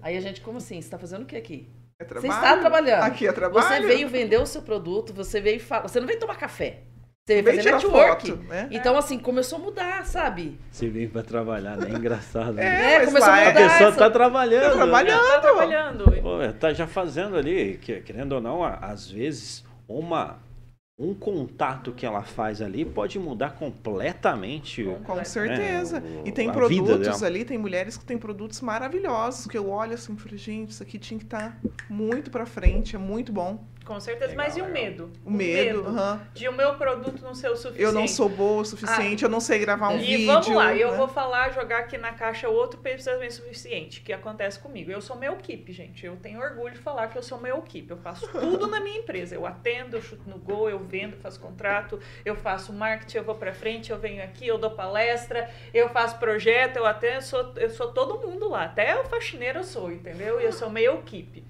Aí 0.00 0.16
a 0.16 0.20
gente, 0.20 0.40
como 0.40 0.58
assim? 0.58 0.76
Você 0.80 0.86
está 0.86 0.96
fazendo 0.98 1.22
o 1.22 1.26
que 1.26 1.36
aqui? 1.36 1.68
É 2.00 2.04
Você 2.04 2.28
está 2.28 2.56
trabalhando. 2.56 3.02
Aqui 3.02 3.26
é 3.26 3.32
trabalho. 3.32 3.66
Você 3.66 3.80
veio 3.80 4.08
vender 4.08 4.38
o 4.40 4.46
seu 4.46 4.62
produto, 4.62 5.12
você 5.12 5.40
veio 5.40 5.58
falar. 5.58 5.82
Você 5.82 5.98
não 5.98 6.06
veio 6.06 6.20
tomar 6.20 6.36
café. 6.36 6.82
Você 7.26 7.42
veio 7.42 7.56
fazer 7.58 7.72
network. 7.72 8.30
foto, 8.30 8.42
né? 8.44 8.68
Então, 8.70 8.96
assim, 8.96 9.18
começou 9.18 9.58
a 9.58 9.62
mudar, 9.62 10.06
sabe? 10.06 10.58
Você 10.70 10.88
veio 10.88 11.10
pra 11.10 11.22
trabalhar, 11.22 11.76
né? 11.76 11.90
Engraçado. 11.90 12.52
né? 12.54 12.64
É, 12.64 12.94
É, 13.02 13.04
começou 13.04 13.28
a 13.28 13.34
A 13.34 13.40
é- 13.40 13.48
mudar. 13.48 13.60
pessoa 13.68 13.88
essa- 13.90 13.98
tá 13.98 14.10
trabalhando. 14.10 14.62
Tá 14.62 14.76
trabalhando. 14.76 15.20
Tá 15.28 15.40
trabalhando. 15.40 16.04
Pô, 16.22 16.38
tá 16.58 16.72
já 16.72 16.86
fazendo 16.86 17.36
ali, 17.36 17.76
que- 17.82 18.00
querendo 18.00 18.32
ou 18.32 18.40
não, 18.40 18.64
a- 18.64 18.76
às 18.80 19.10
vezes 19.10 19.62
uma 19.86 20.38
um 20.98 21.14
contato 21.14 21.92
que 21.92 22.04
ela 22.04 22.22
faz 22.24 22.60
ali 22.60 22.84
pode 22.84 23.18
mudar 23.20 23.50
completamente. 23.50 24.82
o- 24.82 24.96
Com 25.04 25.24
certeza. 25.24 25.98
É, 25.98 26.00
o- 26.24 26.26
e 26.26 26.32
tem 26.32 26.50
produtos 26.50 27.22
ali, 27.22 27.44
tem 27.44 27.56
mulheres 27.56 27.96
que 27.96 28.04
têm 28.04 28.18
produtos 28.18 28.60
maravilhosos, 28.60 29.46
que 29.46 29.56
eu 29.56 29.70
olho 29.70 29.94
assim 29.94 30.14
e 30.14 30.16
falo, 30.16 30.36
gente, 30.36 30.70
isso 30.70 30.82
aqui 30.82 30.98
tinha 30.98 31.16
que 31.18 31.24
estar 31.24 31.60
muito 31.88 32.30
pra 32.32 32.44
frente, 32.44 32.96
é 32.96 32.98
muito 32.98 33.32
bom. 33.32 33.64
Com 33.88 33.98
certeza. 33.98 34.32
Legal, 34.32 34.44
Mas 34.44 34.54
e 34.54 34.60
o 34.60 34.66
medo? 34.66 35.10
O 35.24 35.30
medo, 35.30 35.86
aham. 35.86 36.20
de 36.34 36.46
o 36.46 36.52
meu 36.52 36.74
produto 36.74 37.22
não 37.22 37.34
ser 37.34 37.48
o 37.48 37.56
suficiente. 37.56 37.82
eu 37.82 37.90
não 37.90 38.06
sou 38.06 38.28
boa 38.28 38.60
o 38.60 38.64
suficiente, 38.66 39.24
eu 39.24 39.30
não 39.30 39.40
sei 39.40 39.58
gravar 39.60 39.88
um 39.88 39.98
e 39.98 40.04
vídeo. 40.18 40.26
vamos 40.26 40.48
lá, 40.48 40.74
eu 40.76 40.90
né? 40.90 40.96
vou 40.98 41.08
falar, 41.08 41.50
jogar 41.54 41.78
aqui 41.78 41.96
na 41.96 42.12
caixa 42.12 42.50
outro 42.50 42.78
pensamento 42.80 43.32
suficiente, 43.32 44.02
que 44.02 44.12
acontece 44.12 44.58
comigo. 44.58 44.90
Eu 44.90 45.00
sou 45.00 45.16
meu 45.16 45.32
equipe, 45.32 45.72
gente. 45.72 46.04
Eu 46.04 46.16
tenho 46.16 46.38
orgulho 46.38 46.74
de 46.74 46.80
falar 46.80 47.08
que 47.08 47.16
eu 47.16 47.22
sou 47.22 47.40
meu 47.40 47.58
equipe. 47.58 47.90
Eu 47.90 47.96
faço 47.96 48.28
tudo 48.28 48.66
na 48.66 48.78
minha 48.78 48.98
empresa. 48.98 49.34
Eu 49.34 49.46
atendo, 49.46 49.96
eu 49.96 50.02
chuto 50.02 50.28
no 50.28 50.36
gol, 50.36 50.68
eu 50.68 50.78
vendo, 50.78 51.16
faço 51.16 51.40
contrato, 51.40 51.98
eu 52.26 52.36
faço 52.36 52.74
marketing, 52.74 53.16
eu 53.16 53.24
vou 53.24 53.36
pra 53.36 53.54
frente, 53.54 53.90
eu 53.90 53.98
venho 53.98 54.22
aqui, 54.22 54.46
eu 54.46 54.58
dou 54.58 54.72
palestra, 54.72 55.48
eu 55.72 55.88
faço 55.88 56.18
projeto, 56.18 56.76
eu 56.76 56.84
atendo, 56.84 57.14
eu 57.14 57.22
sou, 57.22 57.52
eu 57.56 57.70
sou 57.70 57.90
todo 57.92 58.18
mundo 58.18 58.50
lá. 58.50 58.64
Até 58.64 59.00
o 59.00 59.04
faxineiro 59.04 59.60
eu 59.60 59.64
sou, 59.64 59.90
entendeu? 59.90 60.38
E 60.38 60.44
eu 60.44 60.52
sou 60.52 60.68
meio 60.68 60.98
equipe. 60.98 61.42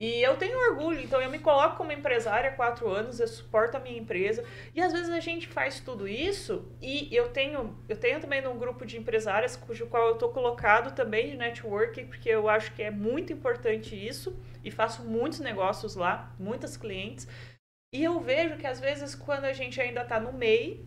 E 0.00 0.22
eu 0.22 0.36
tenho 0.36 0.56
orgulho, 0.70 1.00
então 1.00 1.20
eu 1.20 1.28
me 1.28 1.40
coloco 1.40 1.76
como 1.76 1.90
empresária 1.90 2.50
há 2.50 2.54
quatro 2.54 2.88
anos, 2.88 3.18
eu 3.18 3.26
suporto 3.26 3.76
a 3.76 3.80
minha 3.80 3.98
empresa. 3.98 4.44
E 4.72 4.80
às 4.80 4.92
vezes 4.92 5.10
a 5.10 5.18
gente 5.18 5.48
faz 5.48 5.80
tudo 5.80 6.06
isso 6.06 6.70
e 6.80 7.12
eu 7.12 7.30
tenho, 7.30 7.76
eu 7.88 7.96
tenho 7.96 8.20
também 8.20 8.46
um 8.46 8.56
grupo 8.56 8.86
de 8.86 8.96
empresárias 8.96 9.56
cujo 9.56 9.88
qual 9.88 10.06
eu 10.06 10.12
estou 10.12 10.28
colocado 10.28 10.94
também 10.94 11.30
de 11.30 11.36
networking, 11.36 12.06
porque 12.06 12.28
eu 12.28 12.48
acho 12.48 12.72
que 12.74 12.82
é 12.82 12.92
muito 12.92 13.32
importante 13.32 13.96
isso 13.96 14.38
e 14.62 14.70
faço 14.70 15.02
muitos 15.02 15.40
negócios 15.40 15.96
lá, 15.96 16.32
muitas 16.38 16.76
clientes. 16.76 17.26
E 17.92 18.04
eu 18.04 18.20
vejo 18.20 18.56
que 18.56 18.68
às 18.68 18.78
vezes 18.78 19.16
quando 19.16 19.46
a 19.46 19.52
gente 19.52 19.80
ainda 19.80 20.02
está 20.02 20.20
no 20.20 20.32
MEI, 20.32 20.86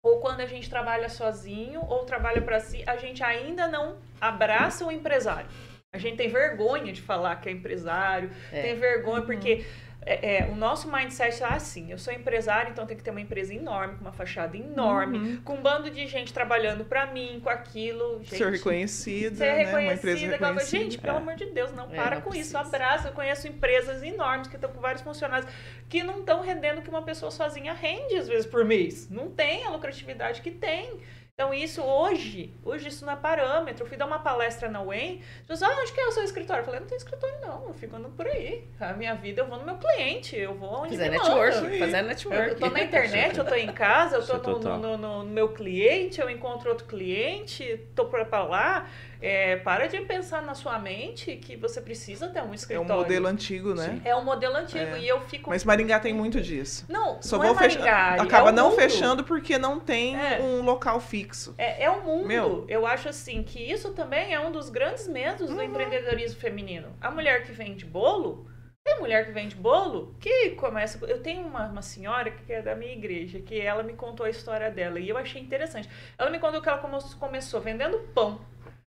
ou 0.00 0.20
quando 0.20 0.40
a 0.40 0.46
gente 0.46 0.70
trabalha 0.70 1.08
sozinho, 1.08 1.80
ou 1.80 2.04
trabalha 2.04 2.40
para 2.40 2.60
si, 2.60 2.84
a 2.86 2.96
gente 2.98 3.20
ainda 3.24 3.66
não 3.66 3.98
abraça 4.20 4.84
o 4.86 4.92
empresário. 4.92 5.48
A 5.94 5.98
gente 5.98 6.16
tem 6.16 6.28
vergonha 6.28 6.92
de 6.92 7.00
falar 7.00 7.36
que 7.36 7.48
é 7.48 7.52
empresário, 7.52 8.30
É. 8.52 8.62
tem 8.62 8.74
vergonha 8.74 9.22
porque 9.22 9.64
é, 10.06 10.40
é, 10.42 10.44
o 10.50 10.54
nosso 10.54 10.92
mindset 10.92 11.42
é 11.42 11.46
assim, 11.46 11.90
eu 11.90 11.96
sou 11.96 12.12
empresário, 12.12 12.70
então 12.72 12.84
tem 12.84 12.94
que 12.94 13.02
ter 13.02 13.10
uma 13.10 13.22
empresa 13.22 13.54
enorme, 13.54 13.94
com 13.94 14.02
uma 14.02 14.12
fachada 14.12 14.54
enorme, 14.54 15.16
Uhum. 15.16 15.40
com 15.42 15.54
um 15.54 15.62
bando 15.62 15.88
de 15.88 16.06
gente 16.06 16.30
trabalhando 16.30 16.84
para 16.84 17.06
mim, 17.06 17.40
com 17.42 17.48
aquilo. 17.48 18.18
Gente, 18.22 18.36
Ser 18.36 18.50
reconhecida, 18.50 19.36
ser 19.36 19.44
né? 19.46 19.52
Uma 19.52 19.64
reconhecida, 19.78 19.94
empresa 19.94 20.34
aquela 20.34 20.52
coisa. 20.52 20.66
reconhecida. 20.66 20.82
Gente, 20.82 20.98
pelo 21.00 21.16
amor 21.16 21.34
de 21.36 21.46
Deus, 21.46 21.72
não 21.72 21.84
É, 21.90 21.96
para 21.96 22.16
não 22.16 22.22
com 22.22 22.30
isso. 22.34 22.52
precisa. 22.52 22.58
Abraça. 22.60 23.08
Eu 23.08 23.12
conheço 23.14 23.48
empresas 23.48 24.02
enormes 24.02 24.46
que 24.48 24.56
estão 24.56 24.70
com 24.70 24.78
vários 24.80 25.00
funcionários 25.00 25.50
que 25.88 26.02
não 26.02 26.18
estão 26.20 26.42
rendendo 26.42 26.80
o 26.80 26.82
que 26.82 26.90
uma 26.90 27.02
pessoa 27.02 27.30
sozinha 27.30 27.72
rende, 27.72 28.16
às 28.16 28.28
vezes, 28.28 28.44
por 28.44 28.62
mês. 28.62 29.08
Não 29.08 29.30
tem 29.30 29.64
a 29.64 29.70
lucratividade 29.70 30.42
que 30.42 30.50
tem. 30.50 31.00
Então, 31.36 31.52
isso 31.52 31.82
hoje, 31.82 32.54
hoje 32.64 32.86
isso 32.86 33.04
não 33.04 33.12
é 33.12 33.16
parâmetro. 33.16 33.82
Eu 33.82 33.88
fui 33.88 33.96
dar 33.96 34.06
uma 34.06 34.20
palestra 34.20 34.68
na 34.70 34.80
UEM, 34.80 35.20
as 35.40 35.46
pessoas, 35.48 35.68
ah, 35.72 35.80
onde 35.80 35.92
que 35.92 36.00
é 36.00 36.06
o 36.06 36.12
seu 36.12 36.22
escritório? 36.22 36.60
Eu 36.60 36.64
falei, 36.64 36.78
não 36.78 36.86
tem 36.86 36.96
escritório 36.96 37.34
não, 37.40 37.66
eu 37.66 37.74
fico 37.74 37.96
andando 37.96 38.14
por 38.14 38.24
aí. 38.24 38.62
A 38.78 38.92
minha 38.92 39.16
vida, 39.16 39.42
eu 39.42 39.46
vou 39.48 39.58
no 39.58 39.64
meu 39.64 39.74
cliente, 39.76 40.36
eu 40.36 40.54
vou 40.54 40.68
onde 40.82 40.90
Fazer 40.96 41.10
network, 41.10 41.56
manda. 41.56 41.78
fazer 41.80 42.02
network. 42.02 42.48
eu 42.50 42.56
tô 42.60 42.70
na 42.70 42.80
internet, 42.82 43.36
eu 43.36 43.44
tô 43.44 43.54
em 43.56 43.72
casa, 43.72 44.14
eu 44.18 44.24
tô 44.24 44.34
é 44.34 44.52
no, 44.52 44.58
no- 44.78 44.96
no- 44.96 45.22
no 45.24 45.24
meu 45.24 45.48
cliente, 45.52 46.20
eu 46.20 46.30
encontro 46.30 46.68
outro 46.70 46.86
cliente, 46.86 47.80
tô 47.96 48.04
pra 48.04 48.44
lá. 48.44 48.88
É, 49.24 49.56
para 49.56 49.86
de 49.86 49.98
pensar 50.02 50.42
na 50.42 50.54
sua 50.54 50.78
mente 50.78 51.36
que 51.36 51.56
você 51.56 51.80
precisa 51.80 52.28
ter 52.28 52.40
um 52.40 52.44
É 52.44 52.48
um 52.48 52.54
escritório. 52.54 52.94
modelo 52.94 53.26
antigo, 53.26 53.74
né? 53.74 54.00
É 54.04 54.14
um 54.14 54.22
modelo 54.22 54.54
antigo. 54.56 54.84
É. 54.96 54.98
E 55.00 55.08
eu 55.08 55.20
fico. 55.22 55.48
Mas 55.48 55.64
Maringá 55.64 55.98
tem 55.98 56.12
muito 56.12 56.40
disso. 56.42 56.84
não, 56.88 57.22
Só 57.22 57.38
não 57.38 57.46
vão 57.46 57.52
é. 57.64 57.68
Maringá, 57.68 58.14
Acaba 58.22 58.50
é 58.50 58.52
não 58.52 58.68
mundo. 58.70 58.76
fechando 58.78 59.24
porque 59.24 59.56
não 59.56 59.80
tem 59.80 60.14
É. 60.14 60.40
um 60.42 60.62
local 60.62 61.00
fixo. 61.00 61.54
É, 61.56 61.84
é 61.84 61.90
o 61.90 62.02
mundo. 62.02 62.26
Meu. 62.26 62.66
Eu 62.68 62.86
acho 62.86 63.08
assim 63.08 63.42
que 63.42 63.58
isso 63.60 63.92
também 63.94 64.34
é 64.34 64.38
um 64.40 64.52
dos 64.52 64.68
grandes 64.68 65.08
medos 65.08 65.48
do 65.48 65.56
Uhum. 65.56 65.62
empreendedorismo 65.62 66.38
feminino. 66.38 66.88
A 67.00 67.10
mulher 67.10 67.44
que 67.44 67.52
vende 67.52 67.84
bolo, 67.86 68.46
tem 68.84 68.98
mulher 69.00 69.24
que 69.24 69.32
vende 69.32 69.56
bolo 69.56 70.14
que 70.20 70.50
começa. 70.50 70.98
Eu 71.06 71.20
tenho 71.22 71.46
uma, 71.46 71.66
uma 71.68 71.80
senhora 71.82 72.30
que 72.30 72.52
é 72.52 72.60
da 72.60 72.74
minha 72.74 72.92
igreja, 72.92 73.40
que 73.40 73.58
ela 73.58 73.82
me 73.82 73.94
contou 73.94 74.26
a 74.26 74.30
história 74.30 74.70
dela 74.70 75.00
e 75.00 75.08
eu 75.08 75.16
achei 75.16 75.40
interessante. 75.40 75.88
Ela 76.18 76.28
me 76.28 76.38
contou 76.38 76.60
que 76.60 76.68
ela 76.68 76.76
come- 76.76 76.98
começou 77.18 77.60
vendendo 77.62 77.98
pão. 78.14 78.38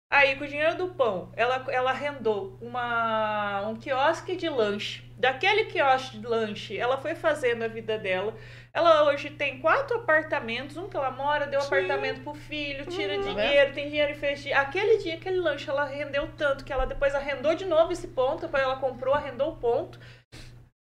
Aí, 0.09 0.35
com 0.35 0.45
o 0.45 0.47
dinheiro 0.47 0.77
do 0.77 0.87
pão, 0.93 1.31
ela, 1.35 1.65
ela 1.69 1.89
arrendou 1.89 2.57
uma, 2.61 3.67
um 3.67 3.75
quiosque 3.75 4.35
de 4.35 4.47
lanche. 4.47 5.03
Daquele 5.17 5.65
quiosque 5.65 6.19
de 6.19 6.27
lanche, 6.27 6.77
ela 6.77 6.97
foi 6.97 7.15
fazendo 7.15 7.63
a 7.63 7.67
vida 7.67 7.97
dela. 7.97 8.35
Ela 8.73 9.03
hoje 9.05 9.29
tem 9.31 9.59
quatro 9.59 9.97
apartamentos, 9.97 10.77
um 10.77 10.87
que 10.87 10.95
ela 10.95 11.09
mora, 11.11 11.47
deu 11.47 11.59
Sim. 11.59 11.67
apartamento 11.67 12.21
pro 12.21 12.33
filho, 12.35 12.85
tira 12.85 13.15
Uhum. 13.15 13.21
dinheiro, 13.23 13.73
tem 13.73 13.89
dinheiro 13.89 14.11
e 14.11 14.15
fez. 14.15 14.45
Aquele 14.53 14.97
dia, 14.99 15.15
aquele 15.15 15.37
lanche, 15.39 15.69
ela 15.69 15.85
rendeu 15.85 16.29
tanto 16.37 16.63
que 16.63 16.71
ela 16.71 16.85
depois 16.85 17.15
arrendou 17.15 17.55
de 17.55 17.65
novo 17.65 17.91
esse 17.91 18.07
ponto, 18.09 18.41
depois 18.41 18.61
ela 18.63 18.75
comprou, 18.77 19.13
arrendou 19.15 19.53
o 19.53 19.57
ponto. 19.57 19.99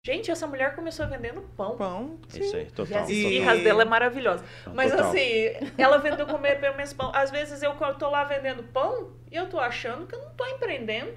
Gente, 0.06 0.30
essa 0.30 0.46
mulher 0.46 0.74
começou 0.76 1.06
vendendo 1.08 1.40
pão. 1.56 1.76
Pão. 1.78 2.18
Isso 2.28 2.50
sim. 2.50 2.56
aí, 2.58 2.62
E 2.64 2.70
total. 2.72 3.02
as 3.04 3.08
E- 3.08 3.12
esfirras 3.14 3.62
dela 3.62 3.82
é 3.82 3.84
maravilhosa. 3.86 4.44
Mas 4.74 4.90
Total. 4.90 5.08
assim, 5.08 5.72
ela 5.78 5.96
vendeu 5.96 6.26
comer 6.26 6.60
pelo 6.60 6.76
menos 6.76 6.92
pão. 6.92 7.10
Às 7.14 7.30
vezes 7.30 7.62
eu 7.62 7.72
tô 7.98 8.10
lá 8.10 8.22
vendendo 8.24 8.62
pão 8.64 9.12
e 9.32 9.36
eu 9.36 9.48
tô 9.48 9.58
achando 9.58 10.06
que 10.06 10.14
eu 10.14 10.20
não 10.20 10.30
tô 10.34 10.44
empreendendo. 10.46 11.14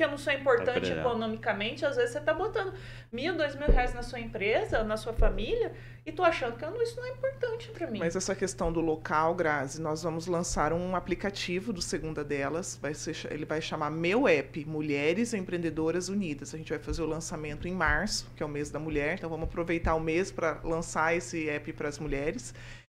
Que 0.00 0.04
eu 0.04 0.10
não 0.10 0.16
sou 0.16 0.32
importante 0.32 0.78
empreendendo. 0.78 1.00
economicamente. 1.00 1.84
Às 1.84 1.94
vezes 1.96 2.12
você 2.12 2.20
tá 2.20 2.32
botando 2.32 2.72
mil, 3.12 3.36
dois 3.36 3.54
mil 3.54 3.68
reais 3.68 3.92
na 3.92 4.02
sua 4.02 4.18
empresa, 4.18 4.82
na 4.82 4.96
sua 4.96 5.12
família, 5.12 5.74
e 6.06 6.10
tô 6.10 6.22
achando 6.24 6.56
que 6.56 6.64
eu 6.64 6.70
não- 6.70 6.80
isso 6.80 6.96
não 6.96 7.04
é 7.04 7.10
importante 7.10 7.68
pra 7.68 7.86
mim. 7.86 7.98
Mas 7.98 8.16
essa 8.16 8.34
questão 8.34 8.72
do 8.72 8.80
local, 8.80 9.34
Grazi, 9.34 9.78
nós 9.78 10.02
vamos 10.02 10.26
lançar 10.26 10.72
um 10.72 10.96
aplicativo 10.96 11.70
do 11.70 11.82
Segunda 11.82 12.24
Delas. 12.24 12.78
Vai 12.80 12.94
ser, 12.94 13.14
ele 13.30 13.44
vai 13.44 13.60
chamar 13.60 13.90
Meu 13.90 14.26
App, 14.26 14.64
Mulheres 14.64 15.34
Empreendedoras 15.34 16.08
Unidas. 16.08 16.54
A 16.54 16.56
gente 16.56 16.70
vai 16.70 16.78
fazer 16.78 17.02
o 17.02 17.06
lançamento 17.06 17.68
em 17.68 17.74
março, 17.74 18.26
que 18.34 18.42
é 18.42 18.46
o 18.46 18.48
mês 18.48 18.70
da 18.70 18.78
mulher. 18.78 19.16
Então 19.18 19.28
vamos 19.28 19.48
aproveitar 19.50 19.94
o 19.96 20.00
mês 20.00 20.32
para 20.32 20.60
lançar 20.64 21.14
esse 21.14 21.46
app 21.50 21.74
para 21.74 21.90
as 21.90 21.98
mulheres. 21.98 22.54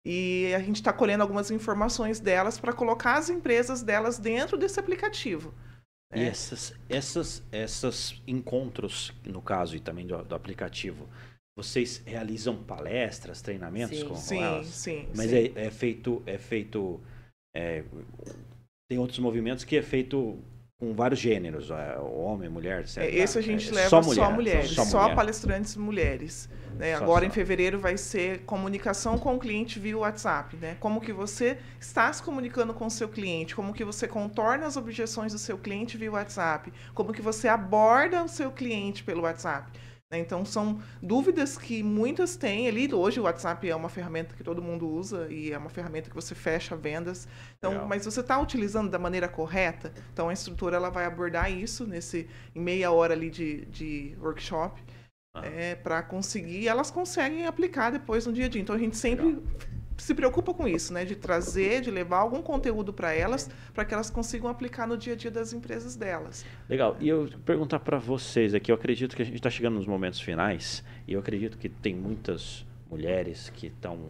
E 0.05 0.53
a 0.55 0.59
gente 0.59 0.75
está 0.75 0.93
colhendo 0.93 1.23
algumas 1.23 1.49
informações 1.49 2.19
delas 2.19 2.59
para 2.59 2.73
colocar 2.73 3.15
as 3.15 3.27
empresas 3.27 3.81
delas 3.81 4.19
dentro 4.19 4.55
desse 4.55 4.79
aplicativo. 4.79 5.51
E 6.13 6.19
É. 6.19 6.27
essas, 6.27 6.73
essas, 6.89 7.43
essas 7.51 8.21
encontros, 8.27 9.13
no 9.25 9.41
caso, 9.41 9.75
e 9.75 9.79
também 9.79 10.05
do, 10.05 10.21
do 10.23 10.35
aplicativo, 10.35 11.07
vocês 11.55 12.01
realizam 12.05 12.63
palestras, 12.63 13.41
treinamentos 13.41 13.99
Sim. 13.99 14.03
com, 14.03 14.09
com 14.09 14.15
Sim, 14.15 14.41
elas? 14.41 14.67
sim. 14.67 15.07
Mas 15.15 15.29
sim. 15.29 15.35
é, 15.55 15.67
é 15.67 15.71
feito, 15.71 16.21
é 16.25 16.37
feito, 16.37 16.99
é, 17.55 17.83
tem 18.89 18.97
outros 18.99 19.19
movimentos 19.19 19.63
que 19.63 19.77
é 19.77 19.81
feito 19.81 20.39
com 20.81 20.95
vários 20.95 21.19
gêneros, 21.19 21.69
é, 21.69 21.95
homem, 21.99 22.49
mulher, 22.49 22.81
É, 22.81 22.85
certo? 22.87 23.13
esse 23.13 23.37
a 23.37 23.41
gente 23.41 23.69
É 23.69 23.73
leva 23.73 23.89
só 23.89 24.01
só, 24.01 24.09
mulher, 24.09 24.33
mulheres, 24.33 24.71
só 24.71 24.83
só, 24.83 25.01
mulher. 25.03 25.15
palestrantes 25.15 25.75
mulheres. 25.77 26.49
né? 26.75 26.97
Só, 26.97 27.03
Agora 27.03 27.23
só. 27.23 27.27
em 27.27 27.29
fevereiro 27.29 27.77
vai 27.79 27.97
ser 27.97 28.39
comunicação 28.39 29.15
com 29.19 29.35
o 29.35 29.39
cliente 29.39 29.77
via 29.77 29.95
WhatsApp, 29.95 30.57
né? 30.57 30.77
Como 30.79 30.99
que 30.99 31.13
você 31.13 31.57
está 31.79 32.11
se 32.11 32.23
comunicando 32.23 32.73
com 32.73 32.87
o 32.87 32.89
seu 32.89 33.07
cliente, 33.07 33.55
como 33.55 33.73
que 33.73 33.83
você 33.83 34.07
contorna 34.07 34.65
as 34.65 34.75
objeções 34.75 35.31
do 35.33 35.37
seu 35.37 35.55
cliente 35.55 35.97
via 35.97 36.11
WhatsApp, 36.11 36.73
como 36.95 37.13
que 37.13 37.21
você 37.21 37.47
aborda 37.47 38.23
o 38.23 38.27
seu 38.27 38.49
cliente 38.51 39.03
pelo 39.03 39.21
WhatsApp. 39.21 39.71
Né? 40.11 40.19
Então 40.19 40.43
são 40.45 40.79
dúvidas 41.01 41.57
que 41.57 41.81
muitas 41.81 42.35
têm 42.35 42.67
ali. 42.67 42.93
Hoje 42.93 43.19
o 43.19 43.23
WhatsApp 43.23 43.67
é 43.69 43.75
uma 43.75 43.89
ferramenta 43.89 44.35
que 44.35 44.43
todo 44.43 44.61
mundo 44.61 44.87
usa 44.87 45.27
e 45.31 45.51
é 45.51 45.57
uma 45.57 45.69
ferramenta 45.69 46.09
que 46.09 46.15
você 46.15 46.35
fecha 46.35 46.75
vendas. 46.75 47.27
Então, 47.57 47.71
Legal. 47.71 47.87
mas 47.87 48.05
você 48.05 48.19
está 48.19 48.39
utilizando 48.39 48.89
da 48.91 48.99
maneira 48.99 49.27
correta? 49.29 49.93
Então 50.11 50.29
a 50.29 50.33
instrutora 50.33 50.75
ela 50.75 50.89
vai 50.89 51.05
abordar 51.05 51.51
isso 51.51 51.87
nesse 51.87 52.29
em 52.53 52.59
meia 52.59 52.91
hora 52.91 53.13
ali 53.13 53.29
de, 53.29 53.65
de 53.67 54.15
workshop 54.19 54.81
Ah. 55.33 55.45
é, 55.45 55.75
para 55.75 56.03
conseguir. 56.03 56.67
Elas 56.67 56.91
conseguem 56.91 57.47
aplicar 57.47 57.89
depois 57.89 58.25
no 58.25 58.33
dia 58.33 58.45
a 58.47 58.49
dia. 58.49 58.61
Então 58.61 58.75
a 58.75 58.79
gente 58.79 58.97
sempre 58.97 59.37
se 60.01 60.15
preocupa 60.15 60.53
com 60.53 60.67
isso, 60.67 60.93
né? 60.93 61.05
De 61.05 61.15
trazer, 61.15 61.81
de 61.81 61.91
levar 61.91 62.17
algum 62.17 62.41
conteúdo 62.41 62.91
para 62.91 63.13
elas, 63.13 63.49
para 63.73 63.85
que 63.85 63.93
elas 63.93 64.09
consigam 64.09 64.49
aplicar 64.49 64.87
no 64.87 64.97
dia 64.97 65.13
a 65.13 65.15
dia 65.15 65.31
das 65.31 65.53
empresas 65.53 65.95
delas. 65.95 66.45
Legal. 66.67 66.97
E 66.99 67.07
eu 67.07 67.29
perguntar 67.45 67.79
para 67.79 67.97
vocês 67.97 68.53
aqui, 68.53 68.71
eu 68.71 68.75
acredito 68.75 69.15
que 69.15 69.21
a 69.21 69.25
gente 69.25 69.35
está 69.35 69.49
chegando 69.49 69.75
nos 69.75 69.85
momentos 69.85 70.19
finais 70.19 70.83
e 71.07 71.13
eu 71.13 71.19
acredito 71.19 71.57
que 71.57 71.69
tem 71.69 71.95
muitas 71.95 72.65
mulheres 72.89 73.49
que 73.49 73.67
estão. 73.67 74.09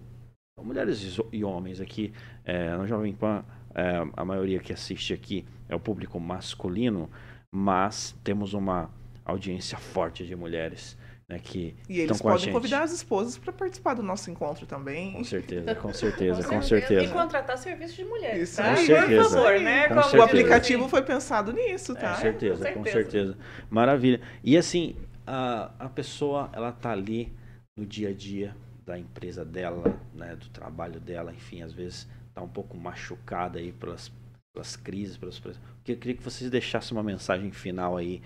Mulheres 0.62 1.20
e 1.32 1.44
homens 1.44 1.82
aqui, 1.82 2.14
é, 2.46 2.76
no 2.78 2.86
Jovem 2.86 3.14
Pan, 3.14 3.44
é, 3.74 4.04
a 4.16 4.24
maioria 4.24 4.60
que 4.60 4.72
assiste 4.72 5.14
aqui 5.14 5.46
é 5.68 5.76
o 5.76 5.80
público 5.80 6.20
masculino, 6.20 7.10
mas 7.52 8.16
temos 8.24 8.54
uma 8.54 8.90
audiência 9.26 9.78
forte 9.78 10.26
de 10.26 10.36
mulheres. 10.36 10.98
Né, 11.32 11.40
que 11.40 11.74
e 11.88 12.02
eles 12.02 12.22
podem 12.22 12.52
convidar 12.52 12.84
as 12.84 12.92
esposas 12.92 13.38
para 13.38 13.54
participar 13.54 13.94
do 13.94 14.04
nosso 14.04 14.30
encontro 14.30 14.66
também. 14.66 15.14
Com 15.14 15.24
certeza, 15.24 15.76
com 15.76 15.94
certeza, 15.94 16.44
com, 16.44 16.62
certeza. 16.62 17.04
E 17.06 17.08
contratar 17.08 17.58
serviço 17.58 17.96
de 17.96 18.04
mulheres. 18.04 18.50
Isso 18.50 18.62
tá? 18.62 18.72
Com 18.72 18.76
certeza. 18.76 19.24
Por 19.24 19.30
favor, 19.30 19.60
né? 19.62 19.88
Com 19.88 19.94
certeza. 19.94 20.18
O 20.18 20.22
aplicativo 20.22 20.90
foi 20.90 21.02
pensado 21.02 21.54
nisso, 21.54 21.96
tá? 21.96 22.16
Com 22.16 22.22
certeza, 22.22 22.56
com 22.56 22.64
certeza, 22.64 22.74
com 22.74 22.84
certeza. 22.84 23.38
Maravilha. 23.70 24.20
E 24.44 24.58
assim, 24.58 24.98
a, 25.26 25.72
a 25.80 25.88
pessoa, 25.88 26.50
ela 26.52 26.74
tá 26.74 26.92
ali 26.92 27.32
no 27.78 27.86
dia 27.86 28.10
a 28.10 28.14
dia 28.14 28.54
da 28.86 29.00
empresa 29.00 29.46
dela, 29.46 29.98
né, 30.14 30.36
do 30.36 30.50
trabalho 30.50 31.00
dela, 31.00 31.32
enfim, 31.32 31.62
às 31.62 31.72
vezes 31.72 32.10
tá 32.34 32.42
um 32.42 32.50
pouco 32.50 32.76
machucada 32.76 33.58
aí 33.58 33.72
pelas, 33.72 34.12
pelas 34.54 34.76
crises, 34.76 35.16
pelos 35.16 35.42
eu 35.88 35.98
queria 35.98 36.16
que 36.16 36.24
vocês 36.24 36.50
deixassem 36.50 36.96
uma 36.96 37.04
mensagem 37.04 37.52
final 37.52 37.96
aí 37.96 38.22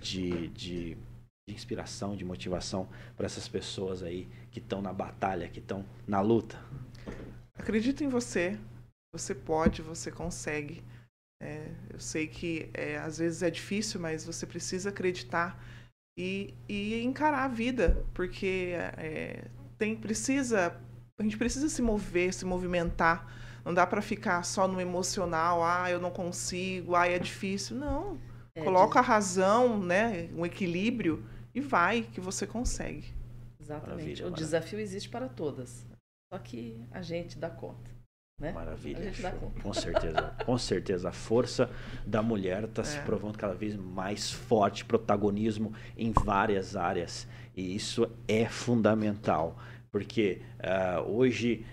de, 0.00 0.48
de, 0.48 0.96
de 1.50 1.56
inspiração, 1.56 2.16
de 2.16 2.24
motivação 2.24 2.88
para 3.16 3.26
essas 3.26 3.48
pessoas 3.48 4.02
aí 4.02 4.28
que 4.50 4.60
estão 4.60 4.80
na 4.80 4.92
batalha, 4.92 5.48
que 5.48 5.58
estão 5.58 5.84
na 6.06 6.20
luta. 6.20 6.58
Acredito 7.54 8.02
em 8.04 8.08
você. 8.08 8.58
Você 9.12 9.34
pode, 9.34 9.82
você 9.82 10.10
consegue. 10.10 10.82
É, 11.42 11.66
eu 11.92 11.98
sei 11.98 12.26
que 12.26 12.70
é, 12.72 12.98
às 12.98 13.18
vezes 13.18 13.42
é 13.42 13.50
difícil, 13.50 14.00
mas 14.00 14.24
você 14.24 14.46
precisa 14.46 14.90
acreditar 14.90 15.62
e, 16.18 16.54
e 16.68 17.02
encarar 17.02 17.44
a 17.44 17.48
vida, 17.48 18.04
porque 18.14 18.74
é, 18.98 19.48
tem 19.78 19.96
precisa 19.96 20.78
a 21.18 21.22
gente 21.22 21.36
precisa 21.36 21.68
se 21.68 21.82
mover, 21.82 22.32
se 22.32 22.46
movimentar. 22.46 23.26
Não 23.62 23.74
dá 23.74 23.86
para 23.86 24.00
ficar 24.00 24.42
só 24.42 24.66
no 24.66 24.80
emocional, 24.80 25.62
ah, 25.62 25.90
eu 25.90 26.00
não 26.00 26.10
consigo, 26.10 26.94
ah, 26.94 27.06
é 27.06 27.18
difícil. 27.18 27.76
Não. 27.76 28.18
É, 28.54 28.64
Coloca 28.64 28.98
a 28.98 29.02
razão, 29.02 29.78
né, 29.78 30.30
um 30.34 30.46
equilíbrio 30.46 31.22
e 31.54 31.60
vai 31.60 32.02
que 32.02 32.20
você 32.20 32.46
consegue. 32.46 33.12
Exatamente. 33.60 33.90
Maravilha, 33.90 34.26
o 34.26 34.30
maravilha. 34.30 34.44
desafio 34.44 34.80
existe 34.80 35.08
para 35.08 35.28
todas. 35.28 35.86
Só 36.32 36.38
que 36.38 36.80
a 36.90 37.02
gente 37.02 37.38
dá 37.38 37.50
conta. 37.50 37.90
Né? 38.40 38.52
Maravilha. 38.52 39.12
Com 39.62 39.74
certeza. 39.74 40.34
Com 40.46 40.56
certeza. 40.56 41.08
A 41.10 41.12
força 41.12 41.70
da 42.06 42.22
mulher 42.22 42.64
está 42.64 42.80
é. 42.80 42.84
se 42.86 42.98
provando 43.00 43.36
cada 43.36 43.54
vez 43.54 43.76
mais 43.76 44.30
forte, 44.30 44.84
protagonismo 44.84 45.74
em 45.96 46.10
várias 46.10 46.74
áreas. 46.74 47.28
E 47.54 47.74
isso 47.74 48.10
é 48.26 48.46
fundamental. 48.46 49.58
Porque 49.92 50.40
uh, 50.60 51.02
hoje, 51.10 51.66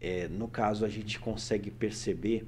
é, 0.00 0.26
no 0.26 0.48
caso, 0.48 0.84
a 0.84 0.88
gente 0.88 1.20
consegue 1.20 1.70
perceber 1.70 2.44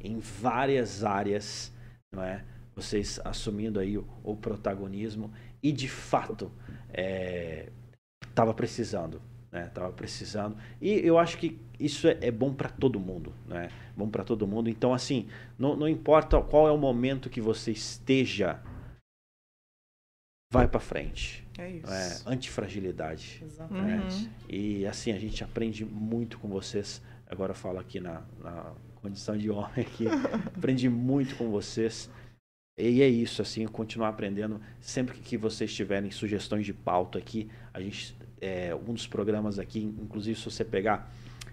em 0.00 0.18
várias 0.18 1.04
áreas, 1.04 1.72
não 2.12 2.22
é? 2.22 2.42
Vocês 2.74 3.20
assumindo 3.24 3.78
aí 3.78 3.96
o, 3.96 4.04
o 4.24 4.34
protagonismo 4.34 5.30
e 5.64 5.72
de 5.72 5.88
fato 5.88 6.52
estava 8.22 8.52
é, 8.52 8.54
precisando 8.54 9.20
né? 9.54 9.70
Tava 9.72 9.92
precisando. 9.92 10.56
E 10.80 10.90
eu 11.06 11.16
acho 11.16 11.38
que 11.38 11.60
isso 11.78 12.08
é, 12.08 12.18
é 12.20 12.30
bom 12.32 12.52
para 12.52 12.68
todo 12.68 12.98
mundo, 12.98 13.32
né? 13.46 13.70
Bom 13.96 14.10
para 14.10 14.24
todo 14.24 14.48
mundo. 14.48 14.68
Então, 14.68 14.92
assim, 14.92 15.28
não, 15.56 15.76
não 15.76 15.88
importa 15.88 16.40
qual 16.42 16.66
é 16.66 16.72
o 16.72 16.76
momento 16.76 17.30
que 17.30 17.40
você 17.40 17.70
esteja, 17.70 18.60
vai 20.52 20.66
para 20.66 20.80
frente. 20.80 21.46
É 21.56 21.70
isso. 21.70 21.92
É, 21.92 22.32
antifragilidade. 22.32 23.40
Exatamente. 23.44 24.24
Né? 24.24 24.30
E 24.48 24.86
assim, 24.86 25.12
a 25.12 25.18
gente 25.20 25.44
aprende 25.44 25.84
muito 25.84 26.36
com 26.40 26.48
vocês. 26.48 27.00
Agora 27.24 27.52
eu 27.52 27.56
falo 27.56 27.78
aqui 27.78 28.00
na, 28.00 28.24
na 28.40 28.74
condição 28.96 29.38
de 29.38 29.50
homem 29.50 29.86
aqui. 29.86 30.06
aprendi 30.56 30.88
muito 30.88 31.36
com 31.36 31.48
vocês. 31.48 32.10
E 32.76 33.02
é 33.02 33.08
isso, 33.08 33.40
assim, 33.40 33.66
continuar 33.66 34.08
aprendendo. 34.08 34.60
Sempre 34.80 35.18
que 35.18 35.36
vocês 35.36 35.72
tiverem 35.72 36.10
sugestões 36.10 36.66
de 36.66 36.72
pauta 36.72 37.18
aqui, 37.18 37.48
a 37.72 37.80
gente 37.80 38.16
é, 38.40 38.74
um 38.74 38.92
dos 38.92 39.06
programas 39.06 39.58
aqui, 39.58 39.80
inclusive 39.82 40.38
se 40.38 40.44
você 40.44 40.64
pegar 40.64 41.10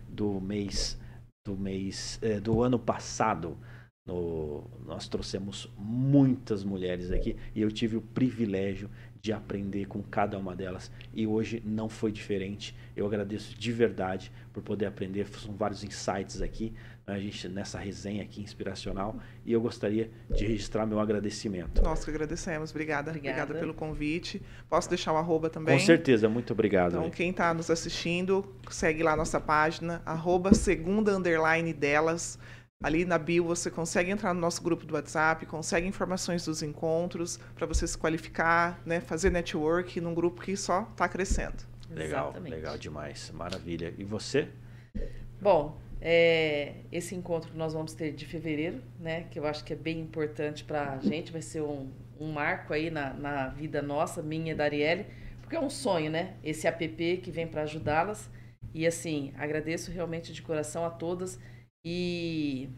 do 0.10 0.42
mês 0.42 1.00
do 1.44 1.56
mês 1.56 2.20
é, 2.22 2.40
do 2.40 2.62
ano 2.62 2.78
passado, 2.78 3.58
no, 4.06 4.64
nós 4.86 5.08
trouxemos 5.08 5.70
muitas 5.78 6.64
mulheres 6.64 7.12
aqui 7.12 7.36
e 7.56 7.62
eu 7.62 7.72
tive 7.72 7.96
o 7.98 8.02
privilégio 8.02 8.90
de 9.20 9.32
aprender 9.32 9.86
com 9.86 10.02
cada 10.02 10.38
uma 10.38 10.56
delas 10.56 10.92
e 11.14 11.26
hoje 11.26 11.62
não 11.66 11.88
foi 11.88 12.12
diferente. 12.12 12.76
Eu 12.96 13.06
agradeço 13.06 13.58
de 13.58 13.72
verdade 13.72 14.32
por 14.52 14.62
poder 14.62 14.88
aprender, 14.88 15.28
são 15.28 15.56
vários 15.56 15.84
insights 15.84 16.42
aqui 16.42 16.74
a 17.06 17.18
gente 17.18 17.48
nessa 17.50 17.80
resenha 17.80 18.24
aqui 18.24 18.42
inspiracional 18.42 19.16
e 19.46 19.52
eu 19.52 19.62
gostaria 19.62 20.10
de 20.30 20.46
registrar 20.46 20.86
meu 20.86 21.00
agradecimento. 21.00 21.82
Nós 21.82 22.04
que 22.04 22.10
agradecemos, 22.10 22.72
obrigada, 22.72 23.12
obrigada, 23.12 23.44
obrigada 23.44 23.60
pelo 23.60 23.74
convite. 23.74 24.42
Posso 24.70 24.90
deixar 24.90 25.14
o 25.14 25.18
arroba 25.18 25.50
também? 25.50 25.78
Com 25.78 25.86
certeza, 25.86 26.30
muito 26.30 26.54
obrigado. 26.54 26.98
Então, 26.98 27.10
quem 27.10 27.32
está 27.32 27.54
nos 27.54 27.70
assistindo, 27.70 28.46
segue 28.70 29.04
lá 29.04 29.16
nossa 29.16 29.40
página, 29.40 30.02
arroba 30.06 30.54
segunda 30.54 31.16
underline 31.16 31.74
delas. 31.74 32.38
Ali 32.84 33.06
na 33.06 33.18
bio 33.20 33.46
você 33.46 33.70
consegue 33.70 34.10
entrar 34.10 34.34
no 34.34 34.40
nosso 34.40 34.62
grupo 34.64 34.86
do 34.86 34.96
WhatsApp, 34.96 35.46
consegue 35.46 35.88
informações 35.88 36.46
dos 36.46 36.64
encontros 36.64 37.40
para 37.54 37.68
você 37.68 37.86
se 37.86 37.96
qualificar, 37.96 38.82
né, 38.86 39.00
fazer 39.00 39.30
network 39.30 40.02
num 40.02 40.16
grupo 40.16 40.42
que 40.42 40.58
só 40.58 40.88
está 40.92 41.08
crescendo. 41.08 41.64
Legal, 41.92 42.30
Exatamente. 42.30 42.56
legal 42.56 42.78
demais, 42.78 43.32
maravilha. 43.36 43.94
E 43.98 44.04
você? 44.04 44.48
Bom, 45.42 45.81
é, 46.02 46.74
esse 46.92 47.14
encontro 47.14 47.52
que 47.52 47.58
nós 47.58 47.74
vamos 47.74 47.94
ter 47.94 48.12
de 48.12 48.26
fevereiro, 48.26 48.82
né, 49.00 49.28
que 49.30 49.38
eu 49.38 49.46
acho 49.46 49.64
que 49.64 49.74
é 49.74 49.76
bem 49.76 50.00
importante 50.00 50.64
para 50.64 50.94
a 50.94 51.00
gente, 51.00 51.32
vai 51.32 51.44
ser 51.44 51.62
um, 51.62 51.92
um 52.20 52.32
marco 52.32 52.74
aí 52.74 52.90
na, 52.90 53.14
na 53.14 53.48
vida 53.50 53.82
nossa, 53.82 54.22
minha 54.22 54.52
e 54.52 54.56
da 54.56 54.64
Arielle, 54.64 55.06
porque 55.42 55.56
é 55.56 55.60
um 55.60 55.70
sonho, 55.70 56.10
né? 56.10 56.36
Esse 56.44 56.66
app 56.66 56.88
que 57.18 57.30
vem 57.30 57.46
para 57.46 57.64
ajudá-las. 57.64 58.30
E 58.74 58.88
assim, 58.88 59.34
agradeço 59.38 59.92
realmente 59.92 60.32
de 60.32 60.42
coração 60.42 60.86
a 60.86 60.90
todas. 60.90 61.38
E 61.86 62.70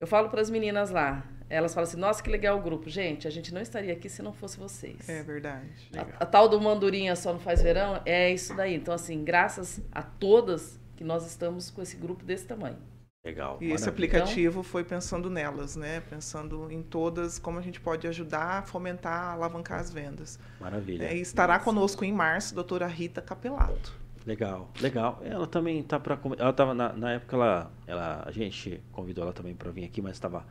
eu 0.00 0.08
falo 0.08 0.28
para 0.28 0.40
as 0.40 0.50
meninas 0.50 0.90
lá, 0.90 1.24
elas 1.48 1.72
falam 1.72 1.88
assim: 1.88 1.98
nossa, 1.98 2.20
que 2.20 2.28
legal 2.28 2.58
o 2.58 2.62
grupo. 2.62 2.90
Gente, 2.90 3.28
a 3.28 3.30
gente 3.30 3.54
não 3.54 3.60
estaria 3.60 3.92
aqui 3.92 4.08
se 4.08 4.22
não 4.22 4.32
fosse 4.32 4.58
vocês. 4.58 5.08
É 5.08 5.22
verdade. 5.22 5.68
A, 5.96 6.24
a, 6.24 6.26
tal 6.26 6.48
do 6.48 6.60
Mandurinha 6.60 7.14
só 7.14 7.32
não 7.32 7.38
faz 7.38 7.62
verão 7.62 8.02
é 8.04 8.32
isso 8.32 8.56
daí. 8.56 8.74
Então, 8.74 8.92
assim, 8.92 9.22
graças 9.22 9.80
a 9.92 10.02
todas 10.02 10.80
que 11.00 11.04
nós 11.04 11.26
estamos 11.26 11.70
com 11.70 11.80
esse 11.80 11.96
grupo 11.96 12.22
desse 12.26 12.44
tamanho. 12.44 12.76
Legal. 13.24 13.56
E 13.58 13.72
esse 13.72 13.88
aplicativo 13.88 14.62
foi 14.62 14.84
pensando 14.84 15.30
nelas, 15.30 15.74
né? 15.74 16.02
Pensando 16.10 16.70
em 16.70 16.82
todas, 16.82 17.38
como 17.38 17.58
a 17.58 17.62
gente 17.62 17.80
pode 17.80 18.06
ajudar 18.06 18.58
a 18.58 18.62
fomentar, 18.62 19.32
alavancar 19.32 19.80
as 19.80 19.90
vendas. 19.90 20.38
Maravilha. 20.60 21.04
É, 21.04 21.16
e 21.16 21.22
estará 21.22 21.58
conosco 21.58 22.04
em 22.04 22.12
março, 22.12 22.54
doutora 22.54 22.86
Rita 22.86 23.22
Capelato. 23.22 23.98
Legal, 24.26 24.70
legal. 24.78 25.22
Ela 25.24 25.46
também 25.46 25.82
tá 25.82 25.98
para 25.98 26.18
ela 26.38 26.50
estava 26.50 26.74
na, 26.74 26.92
na 26.92 27.12
época 27.12 27.34
ela, 27.34 27.70
ela 27.86 28.22
a 28.26 28.30
gente 28.30 28.82
convidou 28.92 29.24
ela 29.24 29.32
também 29.32 29.54
para 29.54 29.70
vir 29.70 29.84
aqui, 29.84 30.02
mas 30.02 30.12
estava 30.16 30.44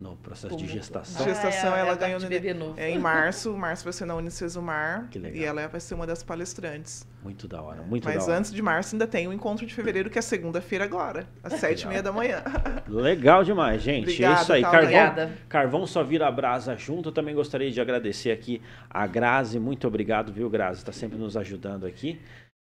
no 0.00 0.16
processo 0.16 0.56
de 0.56 0.66
gestação. 0.68 1.24
Gestação, 1.24 1.72
ah, 1.72 1.76
é, 1.76 1.80
ela, 1.80 1.88
ela 1.88 1.96
ganhou 1.96 2.20
no, 2.20 2.28
bebê 2.28 2.54
novo. 2.54 2.78
É, 2.78 2.88
em 2.88 2.98
março. 2.98 3.52
Março 3.56 3.82
vai 3.82 3.92
ser 3.92 4.04
na 4.04 4.14
Unicesumar. 4.14 5.08
Que 5.10 5.18
legal. 5.18 5.36
E 5.36 5.44
ela 5.44 5.66
vai 5.66 5.80
ser 5.80 5.94
uma 5.94 6.06
das 6.06 6.22
palestrantes. 6.22 7.04
Muito 7.20 7.48
da 7.48 7.60
hora, 7.60 7.82
muito 7.82 8.04
Mas 8.04 8.18
da 8.18 8.22
hora. 8.24 8.38
antes 8.38 8.52
de 8.52 8.62
março 8.62 8.94
ainda 8.94 9.08
tem 9.08 9.26
o 9.26 9.32
encontro 9.32 9.66
de 9.66 9.74
fevereiro, 9.74 10.08
que 10.08 10.16
é 10.16 10.22
segunda-feira 10.22 10.84
agora, 10.84 11.26
às 11.42 11.54
sete 11.58 11.82
e 11.82 11.88
meia 11.88 12.00
da 12.00 12.12
manhã. 12.12 12.44
Legal 12.86 13.42
demais, 13.42 13.82
gente. 13.82 14.04
Obrigada, 14.04 14.38
é 14.38 14.42
isso 14.42 14.52
aí. 14.52 14.62
Tá, 14.62 14.70
Carvão, 14.70 14.88
obrigada. 14.88 15.38
Carvão 15.48 15.86
só 15.86 16.04
vira 16.04 16.30
brasa 16.30 16.76
junto. 16.76 17.08
Eu 17.08 17.12
também 17.12 17.34
gostaria 17.34 17.70
de 17.70 17.80
agradecer 17.80 18.30
aqui 18.30 18.62
a 18.88 19.04
Grazi. 19.04 19.58
Muito 19.58 19.88
obrigado, 19.88 20.32
viu, 20.32 20.48
Grazi? 20.48 20.78
Está 20.78 20.92
sempre 20.92 21.18
nos 21.18 21.36
ajudando 21.36 21.84
aqui. 21.84 22.20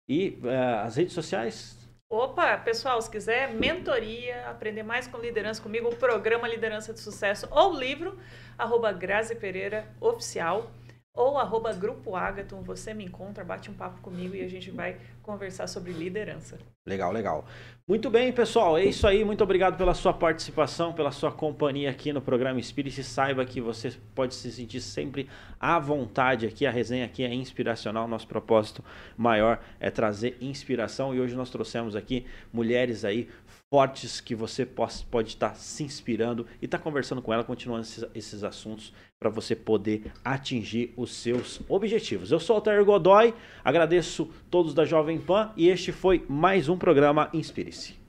E 0.08 0.38
uh, 0.42 0.84
as 0.84 0.96
redes 0.96 1.12
sociais, 1.12 1.85
Opa, 2.08 2.56
pessoal, 2.58 3.02
se 3.02 3.10
quiser 3.10 3.52
mentoria, 3.52 4.48
aprender 4.48 4.84
mais 4.84 5.08
com 5.08 5.18
liderança 5.18 5.60
comigo, 5.60 5.88
o 5.88 5.96
programa 5.96 6.46
Liderança 6.46 6.92
de 6.94 7.00
Sucesso 7.00 7.48
ou 7.50 7.76
livro, 7.76 8.16
arroba 8.56 8.92
Grazi 8.92 9.34
Pereira 9.34 9.92
Oficial 10.00 10.70
ou 11.16 11.38
arroba 11.38 11.72
Grupo 11.72 12.14
Agaton, 12.14 12.62
você 12.62 12.92
me 12.92 13.04
encontra, 13.04 13.42
bate 13.42 13.70
um 13.70 13.74
papo 13.74 14.02
comigo 14.02 14.36
e 14.36 14.42
a 14.42 14.48
gente 14.48 14.70
vai 14.70 14.98
conversar 15.22 15.66
sobre 15.66 15.90
liderança. 15.92 16.58
Legal, 16.86 17.10
legal. 17.10 17.44
Muito 17.88 18.10
bem, 18.10 18.32
pessoal, 18.32 18.76
é 18.76 18.84
isso 18.84 19.06
aí. 19.06 19.24
Muito 19.24 19.42
obrigado 19.42 19.76
pela 19.76 19.94
sua 19.94 20.12
participação, 20.12 20.92
pela 20.92 21.10
sua 21.10 21.32
companhia 21.32 21.90
aqui 21.90 22.12
no 22.12 22.20
programa 22.20 22.62
Spirit. 22.62 23.02
Saiba 23.02 23.44
que 23.44 23.60
você 23.60 23.92
pode 24.14 24.34
se 24.34 24.52
sentir 24.52 24.80
sempre 24.80 25.28
à 25.58 25.78
vontade 25.78 26.46
aqui. 26.46 26.66
A 26.66 26.70
resenha 26.70 27.04
aqui 27.04 27.24
é 27.24 27.34
inspiracional. 27.34 28.06
Nosso 28.06 28.28
propósito 28.28 28.84
maior 29.16 29.60
é 29.80 29.90
trazer 29.90 30.36
inspiração 30.40 31.14
e 31.14 31.20
hoje 31.20 31.34
nós 31.34 31.50
trouxemos 31.50 31.96
aqui 31.96 32.26
mulheres 32.52 33.04
aí 33.04 33.28
fortes 33.72 34.20
que 34.20 34.34
você 34.34 34.64
pode 34.64 35.28
estar 35.28 35.54
se 35.56 35.82
inspirando 35.82 36.46
e 36.62 36.66
estar 36.66 36.78
conversando 36.78 37.20
com 37.20 37.32
ela, 37.32 37.42
continuando 37.42 37.82
esses, 37.82 38.04
esses 38.14 38.44
assuntos 38.44 38.92
para 39.18 39.28
você 39.28 39.56
poder 39.56 40.12
atingir 40.24 40.92
os 40.96 41.14
seus 41.14 41.60
objetivos. 41.68 42.30
Eu 42.30 42.38
sou 42.38 42.54
o 42.54 42.58
Altair 42.58 42.84
Godoy, 42.84 43.34
agradeço 43.64 44.30
todos 44.50 44.72
da 44.72 44.84
Jovem 44.84 45.18
Pan 45.18 45.52
e 45.56 45.68
este 45.68 45.90
foi 45.90 46.24
mais 46.28 46.68
um 46.68 46.78
programa 46.78 47.28
Inspire-se. 47.32 48.05